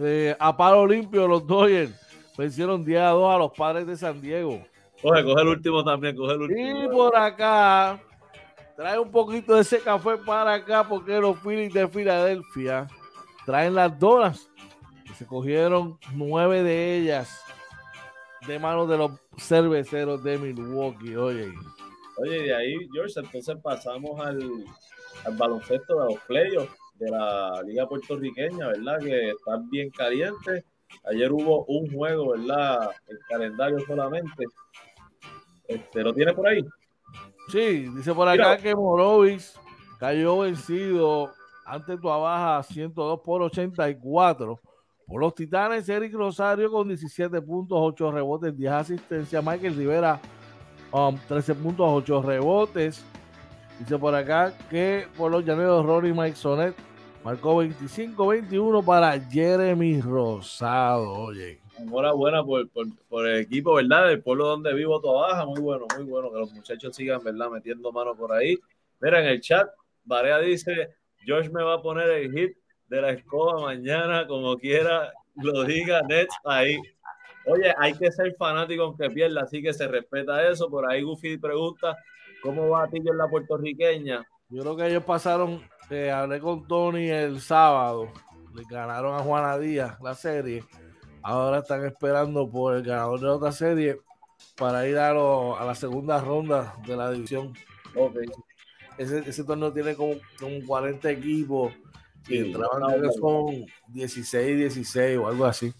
Eh, 0.00 0.36
a 0.38 0.56
palo 0.56 0.86
limpio, 0.86 1.26
los 1.26 1.46
Dodgers 1.46 1.92
vencieron 2.36 2.84
10 2.84 3.00
a 3.00 3.08
2 3.10 3.34
a 3.34 3.38
los 3.38 3.52
Padres 3.52 3.86
de 3.86 3.96
San 3.96 4.20
Diego. 4.20 4.62
Coge, 5.00 5.24
coge 5.24 5.42
el 5.42 5.48
último 5.48 5.84
también, 5.84 6.16
coge 6.16 6.34
el 6.34 6.42
último. 6.42 6.84
Y 6.84 6.88
por 6.88 7.16
acá, 7.16 8.00
trae 8.76 8.98
un 8.98 9.10
poquito 9.10 9.54
de 9.54 9.62
ese 9.62 9.80
café 9.80 10.16
para 10.18 10.54
acá 10.54 10.86
porque 10.86 11.18
los 11.18 11.38
Phillies 11.40 11.72
de 11.72 11.88
Filadelfia 11.88 12.86
traen 13.44 13.74
las 13.74 13.98
donas. 13.98 14.50
se 15.16 15.26
cogieron 15.26 15.98
nueve 16.14 16.62
de 16.62 16.96
ellas 16.96 17.42
de 18.46 18.58
manos 18.58 18.88
de 18.88 18.98
los 18.98 19.12
cerveceros 19.38 20.22
de 20.22 20.38
Milwaukee. 20.38 21.16
Oye. 21.16 21.52
Oye, 22.18 22.42
de 22.42 22.54
ahí, 22.54 22.88
George, 22.92 23.20
entonces 23.20 23.56
pasamos 23.62 24.20
al, 24.20 24.64
al 25.24 25.36
baloncesto 25.36 26.00
de 26.00 26.14
los 26.14 26.20
playoffs 26.22 26.85
de 26.98 27.10
la 27.10 27.62
Liga 27.64 27.88
Puertorriqueña, 27.88 28.68
¿verdad? 28.68 28.98
Que 29.00 29.30
están 29.30 29.68
bien 29.70 29.90
calientes. 29.90 30.64
Ayer 31.04 31.32
hubo 31.32 31.64
un 31.66 31.90
juego, 31.90 32.32
¿verdad? 32.32 32.90
El 33.08 33.18
calendario 33.28 33.80
solamente. 33.86 34.44
Este, 35.68 36.02
¿Lo 36.02 36.14
tiene 36.14 36.32
por 36.32 36.48
ahí? 36.48 36.64
Sí, 37.48 37.88
dice 37.94 38.12
por 38.12 38.28
acá 38.28 38.56
que 38.56 38.74
Morovis 38.74 39.58
cayó 39.98 40.38
vencido 40.40 41.32
ante 41.64 41.96
tu 41.96 42.08
baja 42.08 42.62
102 42.62 43.20
por 43.20 43.42
84 43.42 44.60
Por 45.06 45.20
los 45.20 45.34
Titanes, 45.34 45.88
Eric 45.88 46.14
Rosario 46.14 46.70
con 46.70 46.88
17 46.88 47.40
puntos, 47.42 47.78
8 47.80 48.12
rebotes, 48.12 48.56
10 48.56 48.72
asistencias. 48.72 49.44
Michael 49.44 49.76
Rivera, 49.76 50.20
13 51.28 51.52
um, 51.52 51.58
puntos, 51.58 51.86
8 51.88 52.22
rebotes. 52.22 53.04
Dice 53.78 53.98
por 53.98 54.14
acá 54.14 54.52
que 54.70 55.06
por 55.16 55.30
los 55.30 55.44
llaneros 55.44 55.84
Rory 55.84 56.12
Mike 56.12 56.36
Sonet 56.36 56.74
marcó 57.22 57.62
25-21 57.62 58.84
para 58.84 59.20
Jeremy 59.20 60.00
Rosado. 60.00 61.12
Oye. 61.12 61.60
Enhorabuena 61.78 62.42
por, 62.42 62.68
por, 62.70 62.86
por, 63.08 63.26
el 63.26 63.40
equipo, 63.40 63.74
¿verdad? 63.74 64.08
Del 64.08 64.22
pueblo 64.22 64.46
donde 64.46 64.72
vivo, 64.72 65.00
toda 65.00 65.28
baja. 65.28 65.44
Muy 65.44 65.60
bueno, 65.60 65.86
muy 65.94 66.04
bueno 66.04 66.32
que 66.32 66.38
los 66.38 66.52
muchachos 66.52 66.96
sigan, 66.96 67.22
¿verdad? 67.22 67.50
Metiendo 67.50 67.92
mano 67.92 68.14
por 68.14 68.32
ahí. 68.32 68.56
Mira, 69.00 69.20
en 69.20 69.26
el 69.26 69.40
chat, 69.40 69.68
Varea 70.04 70.38
dice: 70.38 70.94
George 71.24 71.50
me 71.50 71.62
va 71.62 71.74
a 71.74 71.82
poner 71.82 72.08
el 72.08 72.32
hit 72.32 72.56
de 72.88 73.02
la 73.02 73.10
escoba 73.10 73.60
mañana, 73.60 74.26
como 74.26 74.56
quiera 74.56 75.12
lo 75.36 75.64
diga 75.64 76.02
Nets 76.02 76.34
ahí. 76.44 76.78
Oye, 77.46 77.72
hay 77.78 77.94
que 77.94 78.10
ser 78.10 78.34
fanático 78.36 78.84
aunque 78.84 79.10
pierda, 79.10 79.42
así 79.42 79.62
que 79.62 79.72
se 79.72 79.86
respeta 79.86 80.48
eso. 80.48 80.68
Por 80.68 80.90
ahí 80.90 81.02
Goofy 81.02 81.38
pregunta, 81.38 81.96
¿cómo 82.42 82.68
va 82.70 82.84
a 82.84 82.88
ti 82.88 82.98
en 82.98 83.16
la 83.16 83.28
puertorriqueña? 83.28 84.26
Yo 84.48 84.62
creo 84.62 84.76
que 84.76 84.86
ellos 84.86 85.04
pasaron, 85.04 85.62
eh, 85.90 86.10
hablé 86.10 86.40
con 86.40 86.66
Tony 86.66 87.08
el 87.08 87.40
sábado, 87.40 88.08
le 88.54 88.62
ganaron 88.70 89.14
a 89.14 89.20
Juana 89.20 89.58
Díaz 89.58 89.98
la 90.00 90.14
serie. 90.14 90.64
Ahora 91.22 91.58
están 91.58 91.84
esperando 91.84 92.48
por 92.48 92.76
el 92.76 92.82
ganador 92.82 93.20
de 93.20 93.28
otra 93.28 93.52
serie 93.52 93.98
para 94.56 94.86
ir 94.86 94.96
a, 94.98 95.10
a 95.10 95.64
la 95.64 95.74
segunda 95.74 96.20
ronda 96.20 96.76
de 96.86 96.96
la 96.96 97.10
división. 97.10 97.52
Okay. 97.94 98.26
Ese, 98.98 99.18
ese 99.28 99.44
torneo 99.44 99.72
tiene 99.72 99.94
como, 99.94 100.14
como 100.38 100.54
40 100.66 101.10
equipos 101.10 101.72
y 102.28 102.38
entraban 102.38 103.00
que 103.00 103.12
son 103.12 103.66
16, 103.88 104.56
16 104.56 105.18
o 105.18 105.28
algo 105.28 105.44
así. 105.44 105.72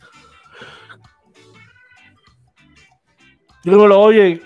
Dímelo, 3.65 4.01
oye, 4.01 4.41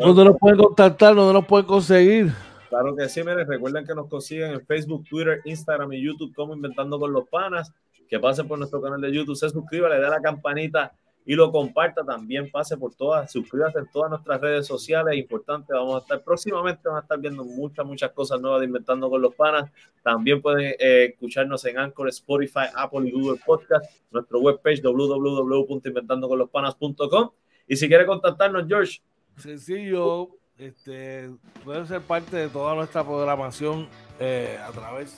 ¿dónde 0.00 0.24
nos 0.24 0.36
pueden 0.38 0.58
contactar? 0.58 1.14
¿Dónde 1.14 1.34
nos 1.34 1.46
pueden 1.46 1.66
conseguir? 1.66 2.32
Claro 2.68 2.96
que 2.96 3.08
sí, 3.08 3.22
miren, 3.22 3.46
recuerden 3.46 3.86
que 3.86 3.94
nos 3.94 4.08
consiguen 4.08 4.52
en 4.52 4.66
Facebook, 4.66 5.04
Twitter, 5.08 5.40
Instagram 5.44 5.92
y 5.92 6.02
YouTube 6.02 6.34
como 6.34 6.54
Inventando 6.54 6.98
con 6.98 7.12
los 7.12 7.28
Panas. 7.28 7.72
Que 8.08 8.18
pasen 8.18 8.48
por 8.48 8.58
nuestro 8.58 8.82
canal 8.82 9.00
de 9.00 9.12
YouTube, 9.12 9.36
se 9.36 9.48
suscriba, 9.48 9.88
le 9.88 10.00
da 10.00 10.10
la 10.10 10.20
campanita 10.20 10.92
y 11.24 11.34
lo 11.34 11.50
comparta 11.52 12.04
también, 12.04 12.50
pase 12.50 12.76
por 12.76 12.92
todas, 12.94 13.30
suscríbase 13.30 13.78
en 13.78 13.88
todas 13.92 14.10
nuestras 14.10 14.40
redes 14.40 14.66
sociales, 14.66 15.16
importante, 15.16 15.72
vamos 15.72 15.94
a 15.96 15.98
estar 15.98 16.24
próximamente, 16.24 16.88
van 16.88 16.96
a 16.96 17.02
estar 17.02 17.20
viendo 17.20 17.44
muchas, 17.44 17.86
muchas 17.86 18.10
cosas 18.10 18.40
nuevas 18.40 18.58
de 18.60 18.66
Inventando 18.66 19.08
con 19.08 19.22
los 19.22 19.32
Panas, 19.34 19.70
también 20.02 20.42
pueden 20.42 20.74
eh, 20.78 21.10
escucharnos 21.12 21.64
en 21.66 21.78
Anchor, 21.78 22.08
Spotify, 22.08 22.66
Apple 22.74 23.08
y 23.08 23.12
Google 23.12 23.38
Podcast, 23.44 23.84
nuestro 24.10 24.40
webpage 24.40 24.82
www.inventandoconlospanas.com 24.82 27.30
y 27.68 27.76
si 27.76 27.86
quiere 27.86 28.06
contactarnos, 28.06 28.66
George. 28.66 29.00
Sencillo, 29.40 30.28
este, 30.58 31.30
pueden 31.64 31.86
ser 31.86 32.02
parte 32.02 32.36
de 32.36 32.48
toda 32.48 32.74
nuestra 32.74 33.02
programación 33.02 33.88
eh, 34.18 34.58
a 34.62 34.70
través 34.70 35.16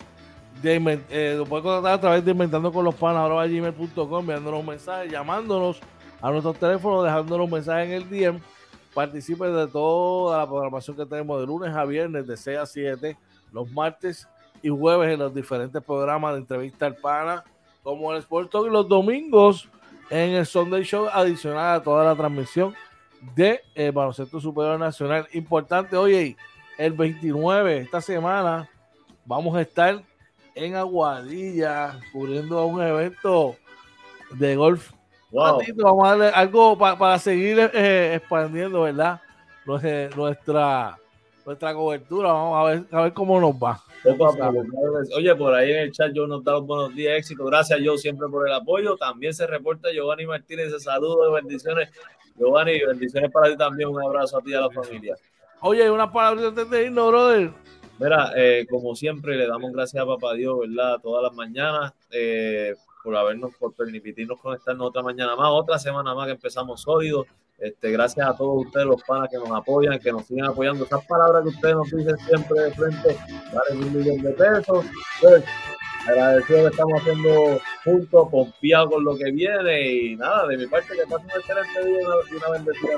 de, 0.61 1.01
eh, 1.11 1.35
lo 1.37 1.47
puede 1.47 1.63
contactar 1.63 1.93
a 1.95 2.01
través 2.01 2.25
de 2.25 2.33
inventando 2.33 2.73
con 2.73 2.85
los 2.85 2.95
panas, 2.95 3.29
gmail.com, 3.29 4.21
enviándonos 4.21 4.61
un 4.61 4.67
mensaje, 4.67 5.09
llamándonos 5.09 5.81
a 6.21 6.31
nuestros 6.31 6.57
teléfonos, 6.59 7.05
dejándonos 7.05 7.47
un 7.47 7.53
mensaje 7.53 7.85
en 7.85 7.93
el 7.93 8.09
DM. 8.09 8.41
Participe 8.95 9.47
de 9.47 9.67
toda 9.67 10.39
la 10.39 10.47
programación 10.47 10.97
que 10.97 11.07
tenemos 11.07 11.41
de 11.41 11.47
lunes 11.47 11.75
a 11.75 11.85
viernes, 11.85 12.27
de 12.27 12.37
6 12.37 12.59
a 12.59 12.67
7, 12.67 13.17
los 13.53 13.71
martes 13.71 14.29
y 14.63 14.69
jueves 14.69 15.13
en 15.13 15.19
los 15.19 15.35
diferentes 15.35 15.83
programas 15.83 16.35
de 16.35 16.41
entrevista 16.41 16.87
al 16.87 16.97
pana, 16.97 17.43
como 17.83 18.13
el 18.13 18.19
Sport 18.19 18.51
Talk, 18.53 18.67
y 18.67 18.71
los 18.71 18.87
domingos 18.87 19.69
en 20.11 20.35
el 20.35 20.47
Sunday 20.47 20.85
Show, 20.85 21.09
adicional 21.11 21.81
a 21.81 21.83
toda 21.83 22.05
la 22.05 22.15
transmisión 22.15 22.75
de 23.35 23.61
el 23.75 23.93
Baloncesto 23.93 24.41
Superior 24.41 24.79
Nacional. 24.79 25.29
Importante, 25.33 25.97
oye, 25.97 26.37
el 26.79 26.93
29, 26.93 27.79
esta 27.79 28.01
semana, 28.01 28.69
vamos 29.25 29.57
a 29.57 29.63
estar 29.63 30.03
en 30.55 30.75
Aguadilla 30.75 31.99
cubriendo 32.13 32.67
un 32.67 32.83
evento 32.83 33.57
de 34.33 34.57
golf 34.57 34.93
Vamos 35.33 36.05
a 36.05 36.09
darle 36.11 36.27
algo 36.29 36.77
para 36.77 37.19
seguir 37.19 37.59
eh, 37.73 38.15
expandiendo, 38.17 38.83
¿verdad? 38.83 39.21
Nuestra, 39.65 40.99
nuestra 41.47 41.75
cobertura. 41.75 42.33
Vamos 42.33 42.59
a 42.59 42.71
ver, 42.71 42.85
a 42.91 43.03
ver 43.03 43.13
cómo 43.15 43.41
nos 43.41 43.55
va. 43.55 43.81
Oye, 45.17 45.35
por 45.35 45.55
ahí 45.55 45.73
en 45.73 45.79
el 45.79 45.93
chat 45.93 46.13
yo 46.13 46.27
nos 46.27 46.45
da 46.45 46.53
los 46.53 46.67
buenos 46.67 46.95
días, 46.95 47.17
éxito. 47.17 47.45
Gracias, 47.47 47.81
yo 47.81 47.97
siempre 47.97 48.29
por 48.29 48.47
el 48.47 48.55
apoyo. 48.55 48.97
También 48.97 49.33
se 49.33 49.47
reporta 49.47 49.91
Giovanni 49.91 50.27
Martínez, 50.27 50.71
saludos, 50.83 51.33
bendiciones. 51.33 51.89
Giovanni, 52.37 52.85
bendiciones 52.85 53.31
para 53.31 53.51
ti 53.51 53.57
también. 53.57 53.89
Un 53.89 54.03
abrazo 54.03 54.39
a 54.39 54.43
ti 54.43 54.51
y 54.51 54.55
a 54.55 54.61
la 54.61 54.71
familia. 54.71 55.17
Oye, 55.61 55.91
una 55.91 56.11
palabra 56.11 56.49
antes 56.49 56.69
de 56.69 56.87
irnos, 56.87 57.09
brother. 57.09 57.51
Mira, 57.99 58.33
eh, 58.37 58.67
como 58.69 58.95
siempre, 58.97 59.37
le 59.37 59.47
damos 59.47 59.73
gracias 59.73 60.03
a 60.03 60.07
Papá 60.07 60.35
Dios, 60.35 60.59
¿verdad? 60.61 60.99
Todas 61.01 61.23
las 61.23 61.35
mañanas. 61.35 61.93
Eh, 62.11 62.75
por 63.03 63.17
habernos, 63.17 63.55
por 63.57 63.75
permitirnos 63.75 64.41
conectarnos 64.41 64.89
otra 64.89 65.03
mañana 65.03 65.35
más, 65.35 65.49
otra 65.51 65.79
semana 65.79 66.15
más 66.15 66.27
que 66.27 66.33
empezamos 66.33 66.83
sólidos. 66.83 67.27
Este, 67.59 67.91
gracias 67.91 68.27
a 68.27 68.37
todos 68.37 68.67
ustedes, 68.67 68.87
los 68.87 69.03
panas 69.05 69.29
que 69.31 69.39
nos 69.39 69.51
apoyan, 69.51 69.99
que 69.99 70.11
nos 70.11 70.27
siguen 70.27 70.47
apoyando. 70.47 70.85
Esas 70.85 71.05
palabras 71.07 71.43
que 71.43 71.49
ustedes 71.51 71.75
nos 71.75 71.91
dicen 71.91 72.19
siempre 72.19 72.61
de 72.61 72.71
frente, 72.73 73.17
valen 73.53 73.85
un 73.85 73.97
millón 73.97 74.23
de 74.23 74.31
pesos. 74.33 74.85
Pues, 75.21 75.45
agradecido 76.07 76.63
que 76.63 76.71
estamos 76.71 77.01
haciendo 77.01 77.61
juntos, 77.85 78.29
confiado 78.31 78.91
con 78.91 79.05
lo 79.05 79.17
que 79.17 79.31
viene 79.31 79.93
y 79.93 80.17
nada, 80.17 80.47
de 80.47 80.57
mi 80.57 80.67
parte, 80.67 80.95
que 80.95 81.03
pasen 81.03 81.27
un 81.27 81.41
excelente 81.41 81.85
día 81.85 81.99
y 82.31 82.35
una, 82.35 82.49
bendecida 82.51 82.93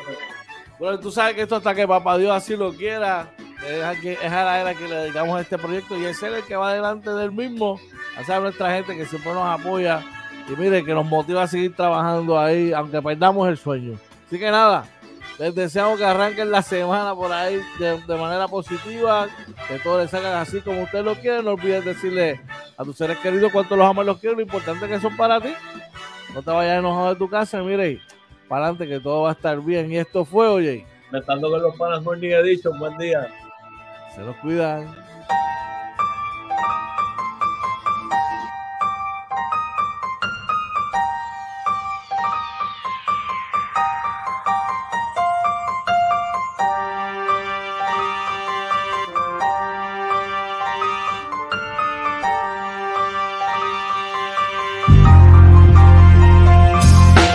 Bueno, 0.78 1.00
tú 1.00 1.10
sabes 1.10 1.34
que 1.34 1.42
esto 1.42 1.56
hasta 1.56 1.74
que 1.74 1.86
Papá 1.86 2.18
Dios 2.18 2.32
así 2.32 2.56
lo 2.56 2.72
quiera, 2.72 3.30
es 3.66 4.32
a, 4.32 4.44
la 4.44 4.60
era 4.60 4.74
que 4.74 4.88
le 4.88 4.94
dedicamos 4.96 5.38
a 5.38 5.40
este 5.40 5.58
proyecto 5.58 5.98
y 5.98 6.04
es 6.04 6.22
él 6.22 6.34
el 6.34 6.44
que 6.44 6.56
va 6.56 6.74
delante 6.74 7.10
del 7.10 7.32
mismo 7.32 7.78
a 8.16 8.40
nuestra 8.40 8.74
gente 8.74 8.96
que 8.96 9.06
siempre 9.06 9.32
nos 9.32 9.60
apoya 9.60 10.02
y 10.48 10.60
mire, 10.60 10.84
que 10.84 10.92
nos 10.92 11.06
motiva 11.06 11.42
a 11.42 11.48
seguir 11.48 11.74
trabajando 11.74 12.38
ahí, 12.38 12.72
aunque 12.72 13.00
perdamos 13.00 13.48
el 13.48 13.56
sueño. 13.56 13.98
Así 14.26 14.38
que 14.38 14.50
nada, 14.50 14.86
les 15.38 15.54
deseamos 15.54 15.98
que 15.98 16.04
arranquen 16.04 16.50
la 16.50 16.62
semana 16.62 17.14
por 17.14 17.32
ahí 17.32 17.60
de, 17.78 18.16
manera 18.16 18.46
positiva, 18.46 19.28
que 19.68 19.78
todo 19.78 20.00
les 20.00 20.10
salga 20.10 20.40
así 20.40 20.60
como 20.60 20.82
ustedes 20.82 21.04
lo 21.04 21.14
quieren. 21.16 21.44
No 21.44 21.52
olvides 21.52 21.84
decirle 21.84 22.40
a 22.76 22.84
tus 22.84 22.96
seres 22.96 23.18
queridos 23.18 23.50
cuánto 23.52 23.76
los 23.76 23.86
amas 23.86 24.06
los 24.06 24.18
quiero, 24.18 24.36
lo 24.36 24.42
importante 24.42 24.86
que 24.86 25.00
son 25.00 25.16
para 25.16 25.40
ti. 25.40 25.52
No 26.34 26.42
te 26.42 26.50
vayas 26.50 26.78
enojado 26.78 27.10
de 27.10 27.16
tu 27.16 27.28
casa, 27.28 27.62
mire, 27.62 28.00
para 28.48 28.66
adelante 28.66 28.88
que 28.88 29.00
todo 29.00 29.22
va 29.22 29.30
a 29.30 29.32
estar 29.32 29.60
bien. 29.60 29.90
Y 29.92 29.98
esto 29.98 30.24
fue, 30.24 30.46
oye. 30.48 30.86
Estando 31.12 31.50
con 31.50 31.62
los 31.62 31.76
panas 31.76 32.02
Morning 32.02 32.30
Edition, 32.30 32.78
buen 32.78 32.96
día. 32.98 33.28
Se 34.14 34.20
los 34.22 34.36
cuidan. 34.36 35.03